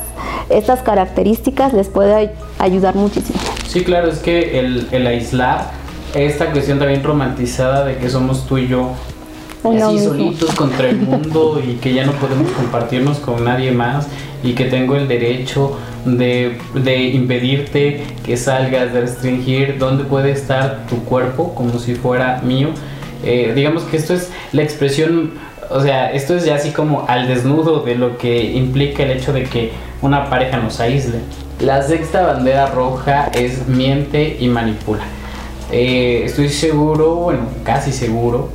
estas 0.49 0.81
características 0.81 1.71
les 1.71 1.87
puede 1.87 2.31
ayudar 2.59 2.95
muchísimo. 2.95 3.39
Sí, 3.65 3.85
claro, 3.85 4.09
es 4.09 4.19
que 4.19 4.59
el, 4.59 4.89
el 4.91 5.07
aislar 5.07 5.71
esta 6.13 6.51
cuestión 6.51 6.79
también 6.79 7.01
romantizada 7.01 7.85
de 7.85 7.97
que 7.97 8.09
somos 8.09 8.45
tú 8.47 8.57
y 8.57 8.67
yo 8.67 8.91
así 9.63 10.03
solitos 10.03 10.53
contra 10.55 10.89
el 10.89 10.97
mundo 10.97 11.61
y 11.65 11.75
que 11.75 11.93
ya 11.93 12.05
no 12.05 12.11
podemos 12.13 12.51
compartirnos 12.57 13.19
con 13.19 13.45
nadie 13.45 13.71
más 13.71 14.07
y 14.43 14.53
que 14.53 14.65
tengo 14.65 14.95
el 14.95 15.07
derecho 15.07 15.77
de, 16.15 16.57
de, 16.73 17.03
impedirte 17.09 18.01
que 18.23 18.37
salgas, 18.37 18.93
de 18.93 19.01
restringir 19.01 19.77
dónde 19.77 20.05
puede 20.05 20.31
estar 20.31 20.85
tu 20.87 21.03
cuerpo 21.03 21.53
como 21.53 21.79
si 21.79 21.95
fuera 21.95 22.41
mío. 22.43 22.69
Eh, 23.23 23.51
digamos 23.55 23.83
que 23.83 23.97
esto 23.97 24.13
es 24.13 24.31
la 24.53 24.63
expresión, 24.63 25.33
o 25.69 25.81
sea, 25.81 26.11
esto 26.11 26.35
es 26.35 26.45
ya 26.45 26.55
así 26.55 26.71
como 26.71 27.05
al 27.07 27.27
desnudo 27.27 27.81
de 27.81 27.95
lo 27.95 28.17
que 28.17 28.43
implica 28.53 29.03
el 29.03 29.11
hecho 29.11 29.33
de 29.33 29.43
que 29.43 29.71
una 30.01 30.29
pareja 30.29 30.57
nos 30.57 30.79
aísle. 30.79 31.19
La 31.59 31.81
sexta 31.81 32.21
bandera 32.21 32.67
roja 32.67 33.29
es 33.33 33.67
miente 33.67 34.37
y 34.39 34.47
manipula. 34.47 35.03
Eh, 35.71 36.21
estoy 36.25 36.49
seguro, 36.49 37.15
bueno, 37.15 37.41
casi 37.63 37.91
seguro, 37.91 38.49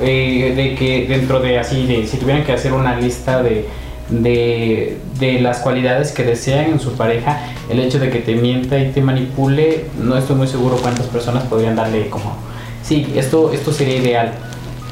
eh, 0.00 0.54
de 0.56 0.74
que 0.76 1.06
dentro 1.06 1.40
de 1.40 1.58
así, 1.58 1.86
de 1.86 2.06
si 2.06 2.16
tuvieran 2.16 2.44
que 2.44 2.52
hacer 2.52 2.72
una 2.72 2.96
lista 2.96 3.42
de, 3.42 3.66
de, 4.08 4.98
de, 5.18 5.40
las 5.40 5.58
cualidades 5.58 6.12
que 6.12 6.24
desean 6.24 6.66
en 6.66 6.80
su 6.80 6.92
pareja, 6.92 7.40
el 7.70 7.80
hecho 7.80 7.98
de 7.98 8.10
que 8.10 8.20
te 8.20 8.34
mienta 8.34 8.78
y 8.78 8.92
te 8.92 9.00
manipule, 9.00 9.86
no 9.98 10.16
estoy 10.16 10.36
muy 10.36 10.46
seguro 10.46 10.76
cuántas 10.76 11.06
personas 11.06 11.44
podrían 11.44 11.76
darle 11.76 12.08
como, 12.10 12.36
sí, 12.82 13.12
esto, 13.16 13.52
esto 13.52 13.72
sería 13.72 13.96
ideal. 13.96 14.32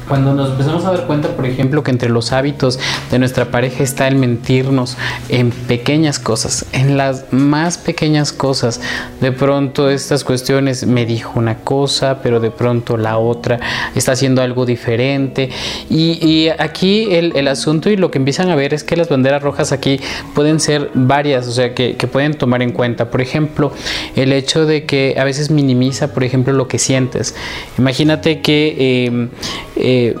Cuando 0.07 0.33
nos 0.33 0.51
empezamos 0.51 0.83
a 0.85 0.91
dar 0.91 1.07
cuenta, 1.07 1.29
por 1.29 1.45
ejemplo, 1.45 1.83
que 1.83 1.91
entre 1.91 2.09
los 2.09 2.31
hábitos 2.31 2.79
de 3.09 3.19
nuestra 3.19 3.45
pareja 3.45 3.83
está 3.83 4.07
el 4.07 4.15
mentirnos 4.15 4.97
en 5.29 5.51
pequeñas 5.51 6.19
cosas, 6.19 6.65
en 6.73 6.97
las 6.97 7.31
más 7.31 7.77
pequeñas 7.77 8.33
cosas. 8.33 8.81
De 9.21 9.31
pronto 9.31 9.89
estas 9.89 10.23
cuestiones 10.23 10.85
me 10.85 11.05
dijo 11.05 11.39
una 11.39 11.59
cosa, 11.59 12.19
pero 12.21 12.39
de 12.39 12.51
pronto 12.51 12.97
la 12.97 13.17
otra 13.17 13.59
está 13.95 14.11
haciendo 14.11 14.41
algo 14.41 14.65
diferente. 14.65 15.49
Y, 15.89 16.49
aquí 16.59 17.07
el, 17.13 17.47
asunto 17.47 17.89
y 17.89 17.95
lo 17.95 18.11
que 18.11 18.17
empiezan 18.17 18.49
a 18.49 18.55
ver 18.55 18.73
es 18.73 18.83
que 18.83 18.95
las 18.95 19.09
banderas 19.09 19.41
rojas 19.41 19.71
aquí 19.71 19.99
pueden 20.35 20.59
ser 20.59 20.91
varias, 20.93 21.47
o 21.47 21.51
sea, 21.51 21.73
que, 21.73 21.95
pueden 22.11 22.33
tomar 22.33 22.61
en 22.61 22.71
cuenta. 22.71 23.09
Por 23.09 23.21
ejemplo, 23.21 23.71
el 24.15 24.33
hecho 24.33 24.65
de 24.65 24.85
que 24.85 25.15
a 25.17 25.23
veces 25.23 25.49
minimiza, 25.49 26.13
por 26.13 26.23
ejemplo, 26.23 26.53
lo 26.53 26.67
que 26.67 26.77
sientes. 26.79 27.35
Imagínate 27.77 28.41
que... 28.41 29.05
Em, 29.05 29.29
eh, 29.75 30.15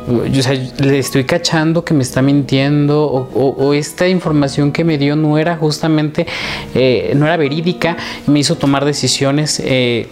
le 0.79 0.99
estoy 0.99 1.25
cachando 1.25 1.85
que 1.85 1.93
me 1.93 2.03
está 2.03 2.21
mintiendo 2.21 3.03
o, 3.05 3.73
esta 3.73 4.07
información 4.07 4.71
que 4.71 4.83
me 4.83 4.97
dio 4.97 5.15
no 5.15 5.37
era 5.37 5.57
justamente, 5.57 6.25
eh, 6.73 7.13
no 7.15 7.25
era 7.25 7.37
verídica, 7.37 7.97
me 8.27 8.39
hizo 8.39 8.55
tomar 8.55 8.85
decisiones. 8.85 9.61
Eh, 9.63 10.07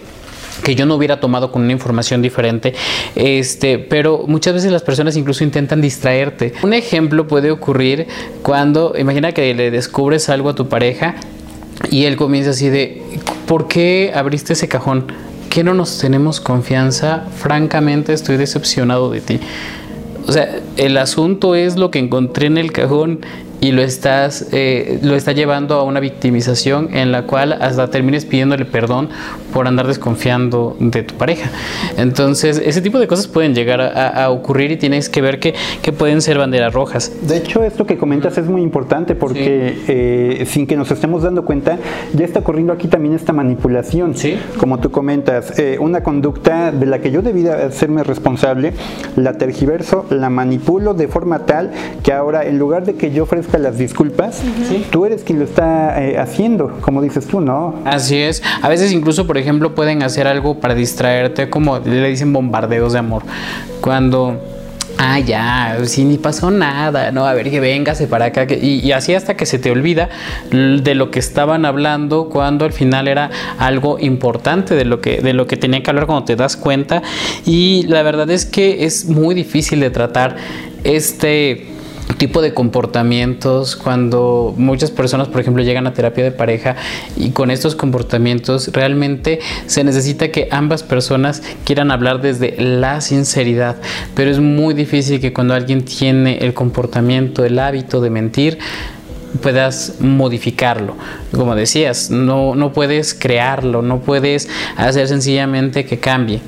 que 0.62 0.74
yo 0.74 0.86
no 0.86 0.94
hubiera 0.94 1.18
tomado 1.18 1.50
con 1.50 1.62
una 1.62 1.72
información 1.72 2.22
diferente, 2.22 2.74
este, 3.16 3.78
pero 3.78 4.24
muchas 4.28 4.54
veces 4.54 4.70
las 4.70 4.82
personas 4.82 5.16
incluso 5.16 5.42
intentan 5.42 5.80
distraerte. 5.80 6.52
Un 6.62 6.72
ejemplo 6.74 7.26
puede 7.26 7.50
ocurrir 7.50 8.06
cuando, 8.42 8.94
imagina 8.96 9.32
que 9.32 9.54
le 9.54 9.70
descubres 9.70 10.28
algo 10.28 10.50
a 10.50 10.54
tu 10.54 10.68
pareja 10.68 11.16
y 11.90 12.04
él 12.04 12.16
comienza 12.16 12.50
así 12.50 12.68
de, 12.68 13.02
¿por 13.46 13.66
qué 13.66 14.12
abriste 14.14 14.52
ese 14.52 14.68
cajón? 14.68 15.06
Qué 15.52 15.62
no 15.62 15.74
nos 15.74 15.98
tenemos 15.98 16.40
confianza? 16.40 17.24
Francamente 17.36 18.14
estoy 18.14 18.38
decepcionado 18.38 19.10
de 19.10 19.20
ti. 19.20 19.38
O 20.26 20.32
sea, 20.32 20.48
el 20.78 20.96
asunto 20.96 21.54
es 21.54 21.76
lo 21.76 21.90
que 21.90 21.98
encontré 21.98 22.46
en 22.46 22.56
el 22.56 22.72
cajón 22.72 23.20
y 23.62 23.70
lo 23.70 23.80
estás 23.80 24.48
eh, 24.50 24.98
lo 25.02 25.14
está 25.14 25.30
llevando 25.30 25.76
a 25.76 25.84
una 25.84 26.00
victimización 26.00 26.88
en 26.92 27.12
la 27.12 27.22
cual 27.22 27.52
hasta 27.52 27.88
termines 27.90 28.24
pidiéndole 28.24 28.64
perdón 28.64 29.08
por 29.52 29.68
andar 29.68 29.86
desconfiando 29.86 30.76
de 30.80 31.04
tu 31.04 31.14
pareja. 31.14 31.50
Entonces, 31.96 32.60
ese 32.64 32.80
tipo 32.80 32.98
de 32.98 33.06
cosas 33.06 33.28
pueden 33.28 33.54
llegar 33.54 33.80
a, 33.80 34.30
ocurrir 34.30 34.72
y 34.72 34.76
tienes 34.76 35.08
que 35.08 35.20
ver 35.20 35.38
que, 35.38 35.54
que, 35.82 35.92
pueden 35.92 36.22
ser 36.22 36.38
banderas 36.38 36.72
rojas. 36.72 37.12
De 37.22 37.36
hecho, 37.36 37.62
esto 37.62 37.86
que 37.86 37.98
comentas 37.98 38.38
es 38.38 38.46
muy 38.46 38.62
importante 38.62 39.14
porque 39.14 39.76
eh, 39.88 40.44
sin 40.46 40.66
que 40.66 40.74
nos 40.74 40.90
estemos 40.90 41.22
dando 41.22 41.44
cuenta, 41.44 41.78
ya 42.14 42.24
está 42.24 42.40
ocurriendo 42.40 42.72
aquí 42.72 42.88
también 42.88 43.14
esta 43.14 43.32
manipulación. 43.32 44.16
¿Sí? 44.16 44.38
Como 44.58 44.80
tú 44.80 44.90
comentas, 44.90 45.58
eh, 45.58 45.76
una 45.78 46.02
conducta 46.02 46.72
de 46.72 46.86
la 46.86 47.00
que 47.00 47.10
yo 47.10 47.22
debía 47.22 47.66
hacerme 47.66 48.02
responsable, 48.02 48.72
la 49.16 49.34
tergiverso, 49.34 50.06
la 50.10 50.30
manipulo 50.30 50.94
de 50.94 51.08
forma 51.08 51.40
tal 51.40 51.70
que 52.02 52.12
ahora 52.12 52.44
en 52.44 52.58
lugar 52.58 52.84
de 52.84 52.94
que 52.94 53.12
yo 53.12 53.24
ofrezca 53.24 53.51
las 53.58 53.78
disculpas, 53.78 54.40
tú 54.90 55.04
eres 55.04 55.22
quien 55.22 55.38
lo 55.38 55.44
está 55.44 56.02
eh, 56.02 56.18
haciendo, 56.18 56.78
como 56.80 57.02
dices 57.02 57.26
tú, 57.26 57.40
¿no? 57.40 57.74
Así 57.84 58.16
es. 58.16 58.42
A 58.62 58.68
veces 58.68 58.92
incluso, 58.92 59.26
por 59.26 59.38
ejemplo, 59.38 59.74
pueden 59.74 60.02
hacer 60.02 60.26
algo 60.26 60.60
para 60.60 60.74
distraerte, 60.74 61.50
como 61.50 61.78
le 61.78 62.08
dicen 62.08 62.32
bombardeos 62.32 62.92
de 62.92 62.98
amor. 62.98 63.22
Cuando 63.80 64.40
ah, 64.98 65.18
ya, 65.18 65.78
si 65.84 66.04
ni 66.04 66.18
pasó 66.18 66.50
nada, 66.50 67.10
no, 67.10 67.26
a 67.26 67.34
ver 67.34 67.50
que 67.50 67.60
véngase 67.60 68.06
para 68.06 68.26
acá, 68.26 68.46
y, 68.48 68.80
y, 68.80 68.92
así 68.92 69.14
hasta 69.14 69.36
que 69.36 69.46
se 69.46 69.58
te 69.58 69.70
olvida 69.70 70.08
de 70.50 70.94
lo 70.94 71.10
que 71.10 71.18
estaban 71.18 71.64
hablando 71.64 72.28
cuando 72.28 72.64
al 72.64 72.72
final 72.72 73.08
era 73.08 73.30
algo 73.58 73.98
importante 73.98 74.74
de 74.74 74.84
lo 74.84 75.00
que, 75.00 75.20
de 75.20 75.32
lo 75.32 75.46
que 75.46 75.56
tenía 75.56 75.82
que 75.82 75.90
hablar 75.90 76.06
cuando 76.06 76.24
te 76.24 76.36
das 76.36 76.56
cuenta, 76.56 77.02
y 77.44 77.84
la 77.88 78.02
verdad 78.02 78.30
es 78.30 78.46
que 78.46 78.84
es 78.84 79.06
muy 79.06 79.34
difícil 79.34 79.80
de 79.80 79.90
tratar 79.90 80.36
este 80.84 81.71
tipo 82.16 82.42
de 82.42 82.54
comportamientos 82.54 83.76
cuando 83.76 84.54
muchas 84.56 84.90
personas 84.90 85.28
por 85.28 85.40
ejemplo 85.40 85.62
llegan 85.62 85.86
a 85.86 85.94
terapia 85.94 86.24
de 86.24 86.32
pareja 86.32 86.76
y 87.16 87.30
con 87.30 87.50
estos 87.50 87.74
comportamientos 87.74 88.68
realmente 88.72 89.40
se 89.66 89.84
necesita 89.84 90.28
que 90.28 90.48
ambas 90.50 90.82
personas 90.82 91.42
quieran 91.64 91.90
hablar 91.90 92.20
desde 92.20 92.56
la 92.58 93.00
sinceridad 93.00 93.76
pero 94.14 94.30
es 94.30 94.40
muy 94.40 94.74
difícil 94.74 95.20
que 95.20 95.32
cuando 95.32 95.54
alguien 95.54 95.84
tiene 95.84 96.38
el 96.38 96.54
comportamiento 96.54 97.44
el 97.44 97.58
hábito 97.58 98.00
de 98.00 98.10
mentir 98.10 98.58
puedas 99.40 99.94
modificarlo. 100.00 100.94
Como 101.34 101.54
decías, 101.54 102.10
no, 102.10 102.54
no 102.54 102.74
puedes 102.74 103.14
crearlo, 103.14 103.80
no 103.80 104.00
puedes 104.00 104.48
hacer 104.76 105.08
sencillamente 105.08 105.86
que 105.86 105.98
cambie 105.98 106.42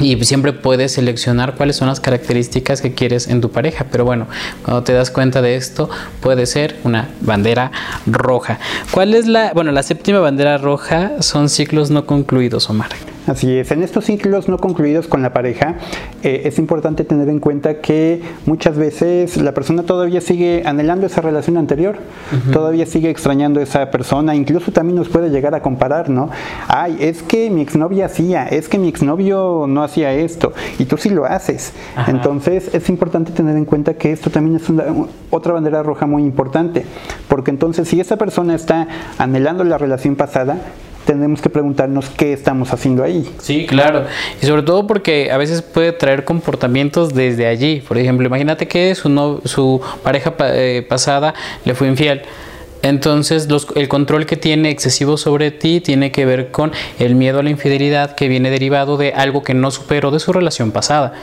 y 0.00 0.22
siempre 0.24 0.52
puedes 0.52 0.92
seleccionar 0.92 1.54
cuáles 1.54 1.76
son 1.76 1.88
las 1.88 2.00
características 2.00 2.80
que 2.80 2.94
quieres 2.94 3.28
en 3.28 3.40
tu 3.40 3.50
pareja. 3.50 3.86
Pero 3.90 4.04
bueno, 4.04 4.26
cuando 4.64 4.82
te 4.82 4.92
das 4.92 5.10
cuenta 5.10 5.42
de 5.42 5.56
esto, 5.56 5.88
puede 6.20 6.46
ser 6.46 6.76
una 6.84 7.08
bandera 7.20 7.70
roja. 8.06 8.58
¿Cuál 8.90 9.14
es 9.14 9.26
la, 9.26 9.52
bueno, 9.52 9.72
la 9.72 9.82
séptima 9.82 10.18
bandera 10.20 10.58
roja? 10.58 11.22
Son 11.22 11.48
ciclos 11.48 11.90
no 11.90 12.06
concluidos, 12.06 12.68
Omar. 12.70 12.90
Así 13.26 13.56
es, 13.56 13.70
en 13.70 13.82
estos 13.82 14.04
ciclos 14.04 14.48
no 14.48 14.58
concluidos 14.58 15.08
con 15.08 15.22
la 15.22 15.32
pareja 15.32 15.76
eh, 16.22 16.42
es 16.44 16.58
importante 16.58 17.04
tener 17.04 17.30
en 17.30 17.40
cuenta 17.40 17.80
que 17.80 18.20
muchas 18.44 18.76
veces 18.76 19.38
la 19.38 19.54
persona 19.54 19.82
todavía 19.84 20.20
sigue 20.20 20.62
anhelando 20.66 21.06
esa 21.06 21.22
relación 21.22 21.56
anterior, 21.56 21.96
todavía 22.52 22.84
sigue 22.84 23.08
extrañando 23.08 23.60
a 23.60 23.62
esa 23.62 23.90
persona, 23.90 24.34
incluso 24.34 24.72
también 24.72 24.96
nos 24.96 25.08
puede 25.08 25.30
llegar 25.30 25.54
a 25.54 25.62
comparar, 25.62 26.10
¿no? 26.10 26.28
Ay, 26.68 26.98
es 27.00 27.22
que 27.22 27.50
mi 27.50 27.62
exnovia 27.62 28.06
hacía, 28.06 28.46
es 28.46 28.68
que 28.68 28.78
mi 28.78 28.88
exnovio 28.88 29.64
no 29.66 29.82
hacía 29.82 30.12
esto 30.12 30.52
y 30.78 30.84
tú 30.84 30.98
sí 30.98 31.08
lo 31.08 31.24
haces. 31.24 31.72
Entonces 32.06 32.74
es 32.74 32.88
importante 32.90 33.32
tener 33.32 33.56
en 33.56 33.64
cuenta 33.64 33.94
que 33.94 34.12
esto 34.12 34.30
también 34.30 34.56
es 34.56 34.68
una, 34.68 34.84
otra 35.30 35.54
bandera 35.54 35.82
roja 35.82 36.06
muy 36.06 36.24
importante, 36.24 36.84
porque 37.28 37.50
entonces 37.50 37.88
si 37.88 38.00
esa 38.00 38.16
persona 38.16 38.54
está 38.54 38.86
anhelando 39.18 39.64
la 39.64 39.78
relación 39.78 40.14
pasada, 40.14 40.58
tenemos 41.04 41.40
que 41.40 41.50
preguntarnos 41.50 42.08
qué 42.10 42.32
estamos 42.32 42.72
haciendo 42.72 43.02
ahí. 43.02 43.28
Sí, 43.38 43.66
claro. 43.66 44.04
Y 44.42 44.46
sobre 44.46 44.62
todo 44.62 44.86
porque 44.86 45.30
a 45.30 45.36
veces 45.36 45.62
puede 45.62 45.92
traer 45.92 46.24
comportamientos 46.24 47.14
desde 47.14 47.46
allí. 47.46 47.82
Por 47.86 47.98
ejemplo, 47.98 48.26
imagínate 48.26 48.68
que 48.68 48.94
su, 48.94 49.08
no, 49.08 49.40
su 49.44 49.80
pareja 50.02 50.34
eh, 50.40 50.84
pasada 50.88 51.34
le 51.64 51.74
fue 51.74 51.88
infiel. 51.88 52.22
Entonces, 52.82 53.48
el 53.76 53.88
control 53.88 54.26
que 54.26 54.36
tiene 54.36 54.68
excesivo 54.68 55.16
sobre 55.16 55.50
ti 55.50 55.80
tiene 55.80 56.12
que 56.12 56.26
ver 56.26 56.50
con 56.50 56.70
el 56.98 57.14
miedo 57.14 57.38
a 57.38 57.42
la 57.42 57.48
infidelidad 57.48 58.14
que 58.14 58.28
viene 58.28 58.50
derivado 58.50 58.98
de 58.98 59.14
algo 59.14 59.42
que 59.42 59.54
no 59.54 59.70
superó 59.70 60.10
de 60.10 60.20
su 60.20 60.34
relación 60.34 60.70
pasada. 60.70 61.14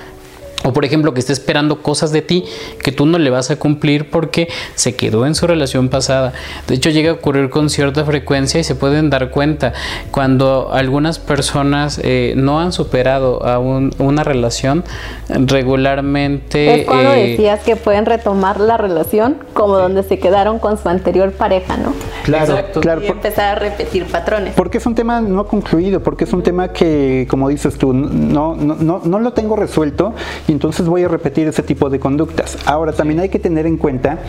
O 0.63 0.73
por 0.73 0.85
ejemplo, 0.85 1.13
que 1.13 1.19
esté 1.19 1.33
esperando 1.33 1.81
cosas 1.81 2.11
de 2.11 2.21
ti 2.21 2.45
que 2.83 2.91
tú 2.91 3.05
no 3.05 3.17
le 3.17 3.29
vas 3.29 3.49
a 3.49 3.55
cumplir 3.57 4.09
porque 4.09 4.47
se 4.75 4.95
quedó 4.95 5.25
en 5.25 5.35
su 5.35 5.47
relación 5.47 5.89
pasada. 5.89 6.33
De 6.67 6.75
hecho, 6.75 6.89
llega 6.89 7.11
a 7.11 7.13
ocurrir 7.13 7.49
con 7.49 7.69
cierta 7.69 8.05
frecuencia 8.05 8.59
y 8.59 8.63
se 8.63 8.75
pueden 8.75 9.09
dar 9.09 9.31
cuenta 9.31 9.73
cuando 10.11 10.71
algunas 10.71 11.19
personas 11.19 11.99
eh, 12.03 12.33
no 12.37 12.59
han 12.59 12.73
superado 12.73 13.45
a 13.45 13.59
una 13.59 14.23
relación 14.23 14.83
regularmente... 15.29 16.81
Es 16.81 16.85
cuando 16.85 17.13
eh, 17.13 17.29
decías 17.29 17.61
que 17.61 17.75
pueden 17.75 18.05
retomar 18.05 18.59
la 18.59 18.77
relación 18.77 19.37
como 19.53 19.77
donde 19.77 20.03
se 20.03 20.19
quedaron 20.19 20.59
con 20.59 20.77
su 20.77 20.89
anterior 20.89 21.31
pareja, 21.31 21.77
¿no? 21.77 21.93
Claro, 22.23 22.57
claro. 22.79 23.01
Y 23.01 23.07
empezar 23.07 23.57
a 23.57 23.59
repetir 23.59 24.05
patrones. 24.05 24.53
Porque 24.55 24.77
es 24.77 24.85
un 24.85 24.95
tema 24.95 25.21
no 25.21 25.47
concluido, 25.47 26.01
porque 26.01 26.25
es 26.25 26.33
un 26.33 26.43
tema 26.43 26.69
que, 26.69 27.25
como 27.29 27.49
dices 27.49 27.77
tú, 27.77 27.93
no, 27.93 28.55
no, 28.55 28.75
no, 28.75 29.01
no 29.03 29.19
lo 29.19 29.33
tengo 29.33 29.55
resuelto 29.55 30.13
entonces 30.51 30.87
voy 30.87 31.03
a 31.03 31.07
repetir 31.07 31.47
ese 31.47 31.63
tipo 31.63 31.89
de 31.89 31.99
conductas. 31.99 32.57
Ahora, 32.65 32.93
también 32.93 33.19
hay 33.19 33.29
que 33.29 33.39
tener 33.39 33.65
en 33.65 33.77
cuenta 33.77 34.19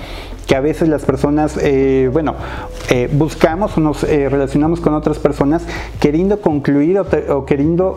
que 0.47 0.57
a 0.57 0.61
veces 0.61 0.89
las 0.89 1.03
personas, 1.03 1.57
eh, 1.61 2.11
bueno, 2.13 2.35
eh, 2.91 3.09
buscamos 3.13 3.77
o 3.77 3.81
nos 3.81 4.05
eh, 4.05 4.29
relacionamos 4.29 4.81
con 4.81 4.95
otras 4.95 5.19
personas 5.19 5.63
queriendo 6.01 6.41
concluir 6.41 6.99
o, 6.99 7.47
queriendo 7.47 7.97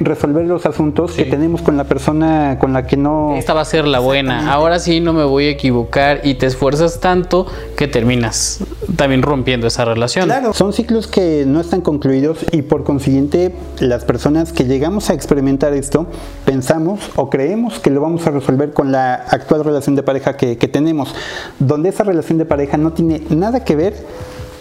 resolver 0.00 0.46
los 0.46 0.66
asuntos 0.66 1.12
que 1.12 1.24
tenemos 1.24 1.62
con 1.62 1.76
la 1.76 1.84
persona 1.84 2.58
con 2.60 2.72
la 2.72 2.86
que 2.86 2.96
no... 2.96 3.34
Esta 3.36 3.54
va 3.54 3.60
a 3.60 3.64
ser 3.64 3.86
la 3.86 4.00
buena, 4.00 4.52
ahora 4.52 4.78
sí 4.78 5.00
no 5.00 5.12
me 5.12 5.24
voy 5.24 5.46
a 5.46 5.50
equivocar 5.50 6.20
y 6.24 6.34
te 6.34 6.46
esfuerzas 6.46 7.00
tanto 7.00 7.46
que 7.76 7.88
terminas 7.88 8.60
también 8.96 9.22
rompiendo 9.22 9.66
esa 9.66 9.84
relación. 9.84 10.26
Claro, 10.26 10.52
son 10.52 10.72
ciclos 10.72 11.06
que 11.06 11.44
no 11.46 11.60
están 11.60 11.80
concluidos 11.80 12.44
y 12.52 12.62
por 12.62 12.84
consiguiente 12.84 13.54
las 13.80 14.04
personas 14.04 14.52
que 14.52 14.64
llegamos 14.64 15.10
a 15.10 15.14
experimentar 15.14 15.72
esto 15.72 16.06
pensamos 16.44 17.00
o 17.16 17.30
creemos 17.30 17.55
que 17.82 17.90
lo 17.90 18.00
vamos 18.00 18.26
a 18.26 18.30
resolver 18.30 18.72
con 18.72 18.92
la 18.92 19.14
actual 19.14 19.64
relación 19.64 19.96
de 19.96 20.02
pareja 20.02 20.36
que, 20.36 20.56
tenemos 20.56 21.14
donde 21.58 21.88
esa 21.88 22.04
relación 22.04 22.38
de 22.38 22.44
pareja 22.44 22.76
no 22.76 22.92
tiene 22.92 23.22
nada 23.30 23.64
que 23.64 23.76
ver 23.76 23.94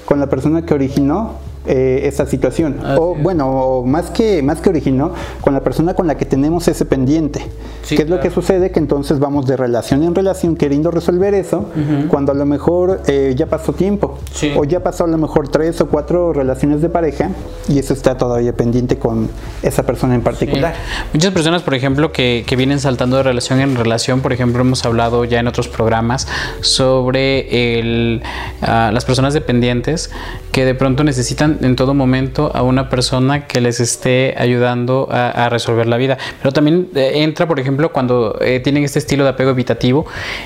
con 0.06 0.20
la 0.20 0.28
persona 0.28 0.66
que 0.66 0.74
originó 0.74 1.34
eh, 1.68 2.02
esa 2.04 2.26
situación. 2.26 2.80
o 2.98 3.16
bueno, 3.16 3.84
más 3.86 4.10
que, 4.10 4.42
más 4.42 4.62
que 4.62 4.70
originó, 4.70 5.14
con 5.42 5.54
la 5.54 5.62
persona 5.62 5.94
con 5.94 6.08
la 6.08 6.18
que 6.18 6.26
tenemos 6.26 6.68
ese 6.68 6.86
pendiente. 6.86 7.46
¿Qué 7.88 8.02
es 8.02 8.10
lo 8.10 8.20
que 8.20 8.32
sucede? 8.32 8.72
Que 8.72 8.80
entonces 8.80 9.20
vamos 9.20 9.46
de 9.46 9.58
relación 9.58 10.04
en 10.04 10.16
relación 10.16 10.56
queriendo 10.56 10.92
resolver 10.92 11.34
eso, 11.34 11.66
cuando 12.10 12.32
a 12.32 12.36
lo 12.36 12.46
mejor 12.46 13.02
eh, 13.08 13.34
ya 13.36 13.46
pasó 13.48 13.74
tiempo. 13.74 14.18
O 14.58 14.64
ya 14.64 14.82
pasó 14.82 15.04
a 15.04 15.08
lo 15.08 15.18
mejor 15.18 15.50
tres 15.50 15.80
o 15.82 15.88
cuatro 15.88 16.34
relaciones 16.34 16.82
de 16.82 16.90
pareja 16.90 17.30
y 17.68 17.80
eso 17.80 17.94
está 17.94 18.18
todavía 18.18 18.54
pendiente 18.54 18.98
con 18.98 19.30
esa 19.62 19.84
persona 19.84 20.16
en 20.16 20.22
particular. 20.22 20.74
Muchas 21.14 21.32
personas, 21.32 21.62
por 21.62 21.74
ejemplo, 21.74 22.12
que, 22.12 22.44
que 22.48 22.56
vienen 22.56 22.80
saltando 22.80 23.18
de 23.18 23.24
relación 23.24 23.60
en 23.60 23.76
relación, 23.76 24.22
por 24.22 24.34
ejemplo, 24.34 24.62
hemos 24.62 24.86
hablado 24.86 25.26
ya 25.26 25.40
en 25.40 25.48
otros 25.48 25.68
programas 25.68 26.28
sobre 26.62 27.80
el, 27.80 28.22
ah, 28.62 28.92
las 28.94 29.06
personas 29.06 29.34
dependientes 29.34 30.12
que 30.52 30.66
de 30.66 30.76
pronto 30.76 31.04
necesitan 31.04 31.55
en 31.62 31.76
todo 31.76 31.94
momento 31.94 32.52
a 32.54 32.62
una 32.62 32.90
persona 32.90 33.48
que 33.48 33.62
les 33.62 33.80
esté 33.80 34.36
ayudando 34.38 35.08
a, 35.12 35.50
resolver 35.50 35.88
la 35.88 35.98
vida. 35.98 36.18
Pero 36.42 36.52
también 36.52 36.90
eh, 36.96 37.12
entra, 37.16 37.48
por 37.48 37.60
ejemplo, 37.60 37.92
cuando 37.92 38.38
eh, 38.42 38.60
tienen 38.60 38.84
este 38.84 39.00
estilo 39.00 39.24
de 39.24 39.32
apego 39.32 39.52
evitativo, 39.52 40.06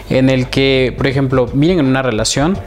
en 0.09 0.29
el 0.29 0.49
que, 0.49 0.93
por 0.97 1.07
ejemplo, 1.07 1.49
miren 1.53 1.79
en 1.79 1.85
una 1.85 2.01
relación, 2.01 2.57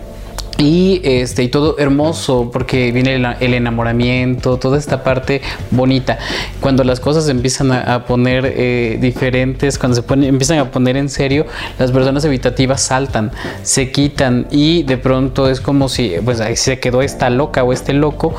y 0.63 1.01
este 1.03 1.43
y 1.43 1.49
todo 1.49 1.77
hermoso 1.79 2.51
porque 2.53 2.93
viene 2.93 3.17
el, 3.17 3.55
enamoramiento 3.55 4.59
toda 4.59 4.79
esta 4.79 5.03
parte 5.03 5.43
bonita. 5.71 6.19
Cuando 6.61 6.85
las 6.85 7.01
cosas 7.01 7.29
empiezan 7.29 7.73
a, 7.73 8.05
poner 8.07 8.45
eh, 8.47 8.99
diferentes 9.01 9.79
cuando 9.79 10.01
se 10.01 10.15
empiezan 10.15 10.59
a 10.59 10.71
poner 10.71 10.97
en 10.97 11.09
serio 11.09 11.47
las 11.79 11.91
personas 11.91 12.25
evitativas 12.25 12.83
saltan 12.83 13.33
se 13.63 13.91
quitan 13.91 14.47
y 14.51 14.83
de 14.85 14.99
pronto 14.99 15.49
es 15.49 15.61
como 15.61 15.89
si 15.89 16.15
pues 16.25 16.41
se 16.55 16.79
quedó 16.79 17.03
esta 17.03 17.29
loca 17.31 17.65
o 17.65 17.73
este 17.73 17.93
loco 17.93 18.35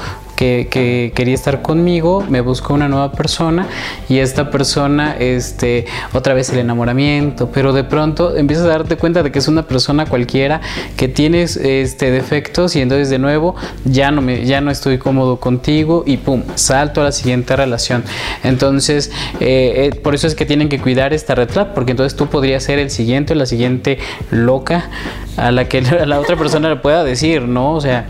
que, 0.70 1.12
quería 1.16 1.34
estar 1.34 1.62
conmigo, 1.62 2.26
me 2.30 2.42
buscó 2.42 2.74
una 2.74 2.88
nueva 2.88 3.12
persona 3.12 3.68
y 4.10 4.18
esta 4.18 4.50
persona, 4.50 5.16
este, 5.18 5.86
otra 6.14 6.34
vez 6.34 6.50
el 6.50 6.60
enamoramiento, 6.60 7.50
pero 7.54 7.74
de 7.74 7.84
pronto 7.84 8.36
empiezas 8.36 8.66
a 8.66 8.70
darte 8.70 8.98
cuenta 8.98 9.24
de 9.24 9.32
que 9.32 9.40
es 9.40 9.48
una 9.48 9.64
persona 9.64 10.06
cualquiera 10.06 10.62
que 10.98 11.08
tienes 11.08 11.56
este, 11.58 12.12
defectos 12.12 12.76
y 12.76 12.82
entonces 12.82 13.10
de 13.10 13.20
nuevo 13.20 13.56
ya 13.86 14.12
no, 14.12 14.22
me, 14.22 14.46
ya 14.46 14.62
no 14.62 14.72
estoy 14.72 14.98
cómodo 14.98 15.38
contigo 15.40 16.04
y 16.06 16.18
pum, 16.18 16.44
salto 16.56 17.02
a 17.02 17.06
la 17.06 17.12
siguiente 17.12 17.56
relación. 17.56 18.04
Entonces, 18.44 19.12
eh, 19.40 19.92
eh, 19.94 20.00
por 20.02 20.16
eso 20.16 20.28
es 20.28 20.36
que 20.36 20.46
tienen 20.46 20.70
que 20.70 20.80
cuidar 20.80 21.14
esta 21.14 21.36
red 21.36 21.50
porque 21.76 21.92
entonces 21.92 22.18
tú 22.18 22.28
podrías 22.28 22.64
ser 22.64 22.80
el 22.80 22.90
siguiente 22.90 23.34
o 23.34 23.36
la 23.36 23.46
siguiente 23.46 24.00
loca 24.32 24.90
a 25.38 25.52
la 25.52 25.68
que 25.68 25.82
la 26.06 26.20
otra 26.20 26.36
persona 26.36 26.70
le 26.70 26.78
pueda 26.78 27.04
decir, 27.04 27.44
¿no? 27.44 27.74
O 27.74 27.82
sea, 27.82 28.08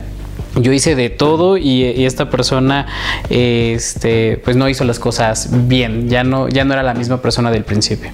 yo 0.56 0.72
hice 0.72 0.96
de 0.96 1.10
todo 1.10 1.58
y, 1.58 2.04
esta 2.06 2.30
persona 2.30 2.86
este 3.30 4.42
pues 4.44 4.56
no 4.56 4.68
hizo 4.68 4.84
las 4.84 5.00
cosas 5.00 5.50
bien 5.68 6.10
ya 6.10 6.24
no 6.24 6.50
ya 6.50 6.66
no 6.66 6.74
era 6.74 6.84
la 6.84 6.94
misma 6.94 7.22
persona 7.22 7.50
del 7.50 7.64
principio 7.64 8.12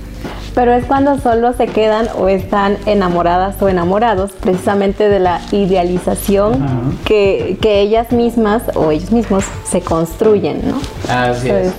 pero 0.55 0.73
es 0.73 0.85
cuando 0.85 1.19
solo 1.19 1.53
se 1.53 1.67
quedan 1.67 2.07
o 2.17 2.27
están 2.27 2.77
enamoradas 2.85 3.61
o 3.61 3.69
enamorados 3.69 4.31
precisamente 4.31 5.07
de 5.07 5.19
la 5.19 5.41
idealización 5.51 6.97
que, 7.05 7.57
que, 7.61 7.81
ellas 7.81 8.11
mismas 8.11 8.63
o 8.75 8.91
ellos 8.91 9.11
mismos 9.11 9.45
se 9.63 9.81
construyen, 9.81 10.61
¿no? 10.67 10.81
Así 11.07 11.49
es. 11.49 11.73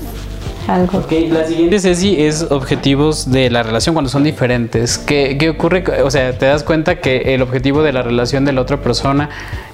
Algo. 0.70 1.02
la 1.30 1.44
siguiente, 1.46 1.80
Ceci, 1.80 2.22
es 2.22 2.46
objetivos 2.48 3.28
de 3.28 3.50
la 3.50 3.64
relación 3.64 3.92
cuando 3.92 4.08
son 4.08 4.22
diferentes. 4.22 4.98
¿Qué, 4.98 5.36
¿Qué, 5.36 5.50
ocurre? 5.50 5.82
O 6.04 6.10
sea, 6.12 6.38
te 6.38 6.46
das 6.46 6.62
cuenta 6.62 7.00
que 7.00 7.34
el 7.34 7.42
objetivo 7.42 7.82
de 7.82 7.92
la 7.92 8.02
relación 8.02 8.44
de 8.44 8.52
la 8.52 8.60
otra 8.60 8.76
persona 8.76 9.30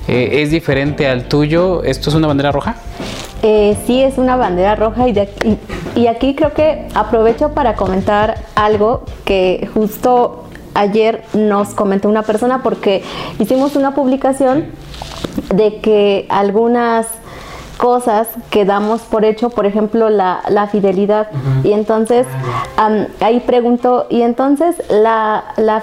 eh, 0.09 0.41
es 0.41 0.51
diferente 0.51 1.07
al 1.07 1.29
tuyo. 1.29 1.83
¿Esto 1.83 2.09
es 2.09 2.17
una 2.17 2.29
bandera 2.29 2.51
roja? 2.51 2.77
Eh, 3.43 3.77
sí, 3.87 4.01
es 4.01 4.17
una 4.17 4.37
bandera 4.37 4.75
roja 4.75 5.07
y, 5.07 5.13
de 5.13 5.21
aquí, 5.21 5.59
y 5.95 6.07
aquí 6.07 6.35
creo 6.35 6.55
que 6.55 6.89
aprovecho 6.95 7.53
para 7.53 7.75
comentar 7.75 8.39
algo 8.55 9.05
que 9.27 9.69
justo 9.75 10.45
ayer 10.73 11.25
nos 11.35 11.75
comentó 11.75 12.09
una 12.09 12.23
persona 12.23 12.63
porque 12.63 13.03
hicimos 13.39 13.77
una 13.77 13.95
publicación 13.95 14.67
de 15.55 15.79
que 15.81 16.25
algunas 16.31 17.07
cosas 17.77 18.29
que 18.51 18.65
damos 18.65 19.03
por 19.03 19.25
hecho, 19.25 19.51
por 19.51 19.67
ejemplo, 19.67 20.09
la, 20.11 20.41
la 20.49 20.67
fidelidad. 20.67 21.29
Y 21.65 21.73
entonces 21.73 22.27
ahí 23.21 23.41
pregunto, 23.41 24.07
¿y 24.11 24.23
entonces 24.23 24.77
la, 24.89 25.45
la, 25.57 25.83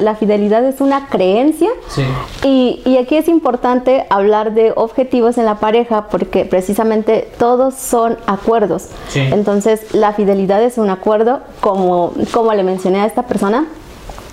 la, 0.00 0.14
fidelidad 0.14 0.64
es 0.64 0.80
una 0.80 1.08
creencia? 1.08 1.70
Sí. 1.88 2.02
Y, 2.44 2.82
y, 2.84 2.98
aquí 2.98 3.16
es 3.16 3.28
importante 3.28 4.06
hablar 4.10 4.54
de 4.54 4.72
objetivos 4.74 5.38
en 5.38 5.44
la 5.44 5.56
pareja 5.56 6.06
porque 6.08 6.44
precisamente 6.44 7.28
todos 7.38 7.74
son 7.74 8.16
acuerdos. 8.26 8.88
Sí. 9.08 9.20
Entonces 9.20 9.94
la 9.94 10.12
fidelidad 10.12 10.62
es 10.62 10.78
un 10.78 10.90
acuerdo, 10.90 11.40
como, 11.60 12.12
como 12.32 12.52
le 12.54 12.62
mencioné 12.62 13.00
a 13.00 13.06
esta 13.06 13.22
persona, 13.22 13.66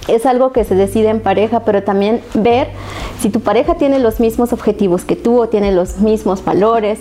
es 0.08 0.26
algo 0.26 0.52
que 0.52 0.64
se 0.64 0.76
decide 0.76 1.10
en 1.10 1.20
pareja, 1.20 1.62
pero 1.62 1.84
también 1.84 2.22
ver 2.34 2.70
si 3.20 3.30
tu 3.30 3.42
pareja 3.42 3.76
tiene 3.76 4.00
los 4.00 4.20
mismos 4.20 4.54
objetivos 4.54 5.04
que 5.04 5.16
tú 5.16 5.42
o 5.42 5.50
tiene 5.50 5.72
los 5.72 5.98
mismos 5.98 6.44
valores 6.44 7.00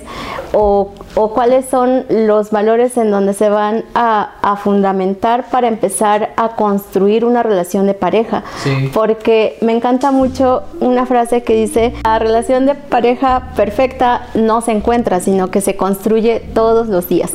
o, 0.52 0.92
cuáles 1.34 1.66
son 1.66 2.04
los 2.10 2.50
valores 2.50 2.96
en 2.96 3.10
donde 3.10 3.32
se 3.32 3.48
van 3.48 3.84
a, 3.94 4.32
fundamentar 4.62 5.48
para 5.50 5.68
empezar 5.68 6.32
a 6.36 6.56
construir 6.56 7.24
una 7.24 7.42
relación 7.42 7.86
de 7.86 7.94
pareja. 7.94 8.44
Porque 8.92 9.56
me 9.60 9.72
encanta 9.72 10.10
mucho 10.10 10.62
una 10.80 11.06
frase 11.06 11.42
que 11.42 11.54
dice, 11.54 11.94
la 12.04 12.18
relación 12.18 12.66
de 12.66 12.74
pareja 12.74 13.52
perfecta 13.56 14.28
no 14.34 14.60
se 14.60 14.72
encuentra, 14.72 15.20
sino 15.20 15.50
que 15.50 15.60
se 15.60 15.76
construye 15.76 16.40
todos 16.54 16.88
los 16.88 17.08
días. 17.08 17.32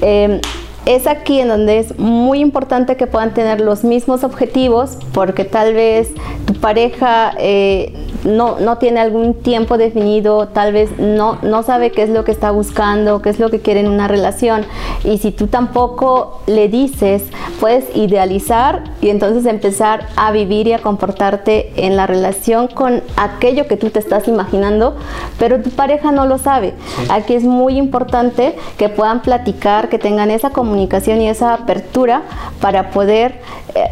Em, 0.00 0.40
es 0.88 1.06
aquí 1.06 1.38
en 1.38 1.48
donde 1.48 1.80
es 1.80 1.98
muy 1.98 2.40
importante 2.40 2.96
que 2.96 3.06
puedan 3.06 3.34
tener 3.34 3.60
los 3.60 3.84
mismos 3.84 4.24
objetivos 4.24 4.96
porque 5.12 5.44
tal 5.44 5.74
vez 5.74 6.08
tu 6.46 6.54
pareja 6.54 7.34
eh, 7.36 7.92
no, 8.24 8.58
no, 8.58 8.78
tiene 8.78 9.00
algún 9.00 9.34
tiempo 9.34 9.76
definido, 9.76 10.48
tal 10.48 10.72
vez 10.72 10.98
no, 10.98 11.38
no 11.42 11.62
sabe 11.62 11.92
qué 11.92 12.04
es 12.04 12.08
lo 12.08 12.24
que 12.24 12.32
está 12.32 12.52
buscando, 12.52 13.20
qué 13.20 13.28
es 13.28 13.38
lo 13.38 13.50
que 13.50 13.60
quiere 13.60 13.80
en 13.80 13.88
una 13.88 14.08
relación 14.08 14.64
y 15.04 15.18
si 15.18 15.30
tú 15.30 15.48
tampoco 15.48 16.40
le 16.46 16.68
dices, 16.68 17.22
puedes 17.60 17.94
idealizar 17.94 18.84
y 19.02 19.10
entonces 19.10 19.44
empezar 19.44 20.06
a 20.16 20.32
vivir 20.32 20.68
y 20.68 20.72
a 20.72 20.78
comportarte 20.78 21.70
en 21.76 21.96
la 21.96 22.06
relación 22.06 22.66
con 22.68 23.02
aquello 23.16 23.66
que 23.66 23.76
tú 23.76 23.90
te 23.90 23.98
estás 23.98 24.26
imaginando, 24.26 24.96
pero 25.38 25.60
tu 25.60 25.68
pareja 25.68 26.12
no 26.12 26.24
lo 26.24 26.38
sabe. 26.38 26.72
Aquí 27.10 27.34
es 27.34 27.44
muy 27.44 27.76
importante 27.76 28.56
que 28.78 28.88
puedan 28.88 29.20
platicar, 29.20 29.90
que 29.90 29.98
tengan 29.98 30.30
esa 30.30 30.48
comunicación 30.48 30.77
y 30.78 31.26
esa 31.26 31.54
apertura 31.54 32.22
para 32.60 32.90
poder 32.90 33.40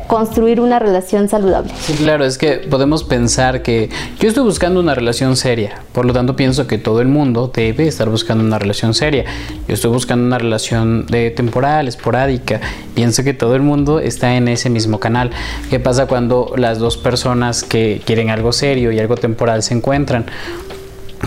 construir 0.07 0.61
una 0.61 0.79
relación 0.79 1.29
saludable. 1.29 1.73
Sí, 1.79 1.95
claro, 1.95 2.25
es 2.25 2.39
que 2.39 2.55
podemos 2.71 3.05
pensar 3.05 3.63
que 3.63 3.91
yo 4.19 4.29
estoy 4.29 4.45
buscando 4.45 4.81
una 4.81 4.95
relación 4.95 5.37
seria, 5.37 5.83
por 5.93 6.05
lo 6.05 6.13
tanto 6.13 6.37
pienso 6.37 6.67
que 6.67 6.79
todo 6.79 7.01
el 7.01 7.09
mundo 7.09 7.51
debe 7.55 7.87
estar 7.87 8.09
buscando 8.09 8.43
una 8.45 8.59
relación 8.59 8.95
seria. 8.95 9.25
Yo 9.69 9.75
estoy 9.75 9.91
buscando 9.91 10.27
una 10.27 10.39
relación 10.39 11.07
de 11.07 11.31
temporal, 11.31 11.89
esporádica, 11.89 12.61
pienso 12.95 13.23
que 13.25 13.35
todo 13.35 13.55
el 13.55 13.63
mundo 13.63 14.01
está 14.01 14.37
en 14.37 14.49
ese 14.49 14.71
mismo 14.71 14.99
canal. 14.99 15.31
¿Qué 15.71 15.81
pasa 15.81 16.07
cuando 16.07 16.53
las 16.57 16.79
dos 16.79 16.97
personas 16.97 17.63
que 17.63 18.01
quieren 18.05 18.31
algo 18.31 18.53
serio 18.53 18.93
y 18.93 18.99
algo 18.99 19.17
temporal 19.17 19.63
se 19.63 19.75
encuentran? 19.75 20.27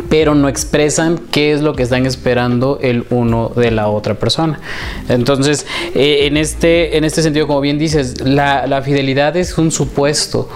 Pero 0.10 0.36
no 0.36 0.48
expresan 0.48 1.20
qué 1.32 1.52
es 1.52 1.62
lo 1.62 1.76
que 1.76 1.84
están 1.84 2.06
esperando 2.06 2.80
el 2.82 3.06
uno 3.10 3.52
de 3.56 3.72
la 3.72 3.88
otra 3.88 4.16
persona. 4.16 4.60
Entonces, 5.08 5.66
eh, 5.96 6.26
en, 6.26 6.38
este, 6.38 6.98
en 6.98 7.04
este 7.04 7.22
sentido, 7.22 7.48
como 7.48 7.62
bien 7.62 7.78
dices, 7.78 8.22
la, 8.22 8.82
fidelidad 8.84 9.36
es 9.36 9.58
un 9.58 9.72
supuesto. 9.72 10.50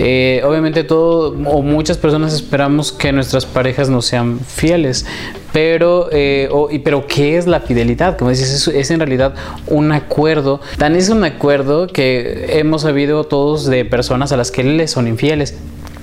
Eh, 0.00 0.42
obviamente 0.44 0.84
todo 0.84 1.34
o 1.46 1.60
muchas 1.60 1.98
personas 1.98 2.32
esperamos 2.32 2.92
que 2.92 3.10
nuestras 3.10 3.46
parejas 3.46 3.88
nos 3.88 4.06
sean 4.06 4.38
fieles, 4.38 5.04
pero, 5.52 6.08
eh, 6.12 6.48
y, 6.70 6.78
pero 6.80 7.04
¿qué 7.08 7.36
es 7.36 7.48
la 7.48 7.60
fidelidad? 7.60 8.16
Como 8.16 8.30
dices, 8.30 8.48
es, 8.52 8.68
es, 8.68 8.90
en 8.92 9.00
realidad 9.00 9.34
un 9.66 9.90
acuerdo. 9.90 10.60
Tan 10.76 10.94
es 10.94 11.08
un 11.08 11.24
acuerdo 11.24 11.88
que 11.88 12.58
hemos 12.60 12.82
sabido 12.82 13.24
todos 13.24 13.66
de 13.66 13.84
personas 13.84 14.30
a 14.30 14.36
las 14.36 14.52
que 14.52 14.62
les 14.62 14.92
son 14.92 15.08
infieles 15.08 15.56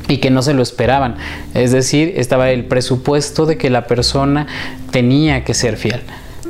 y 0.08 0.18
que 0.18 0.30
no 0.30 0.42
se 0.42 0.54
lo 0.54 0.64
esperaban. 0.64 1.16
Es 1.54 1.72
decir, 1.72 2.14
estaba 2.18 2.52
el 2.52 2.66
presupuesto 2.66 3.46
de 3.46 3.58
que 3.58 3.70
la 3.70 3.88
persona 3.88 4.48
tenía 4.92 5.44
que 5.44 5.54
ser 5.54 5.78
fiel. 5.78 6.02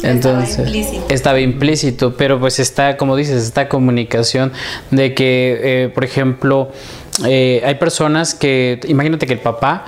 Entonces, 0.04 0.50
estaba 0.52 0.68
implícito. 0.68 1.13
estaba 1.13 1.39
implícito, 1.39 2.18
pero 2.18 2.39
pues 2.39 2.60
está, 2.60 2.98
como 2.98 3.15
dices, 3.15 3.44
esta 3.44 3.70
comunicación 3.70 4.52
de 4.91 5.13
que, 5.13 5.60
eh, 5.63 5.89
por 5.89 6.04
ejemplo, 6.04 6.70
eh, 7.26 7.62
hay 7.65 7.76
personas 7.76 8.36
que, 8.36 8.80
imagínate 8.88 9.26
que 9.26 9.34
el 9.34 9.39
papá 9.39 9.86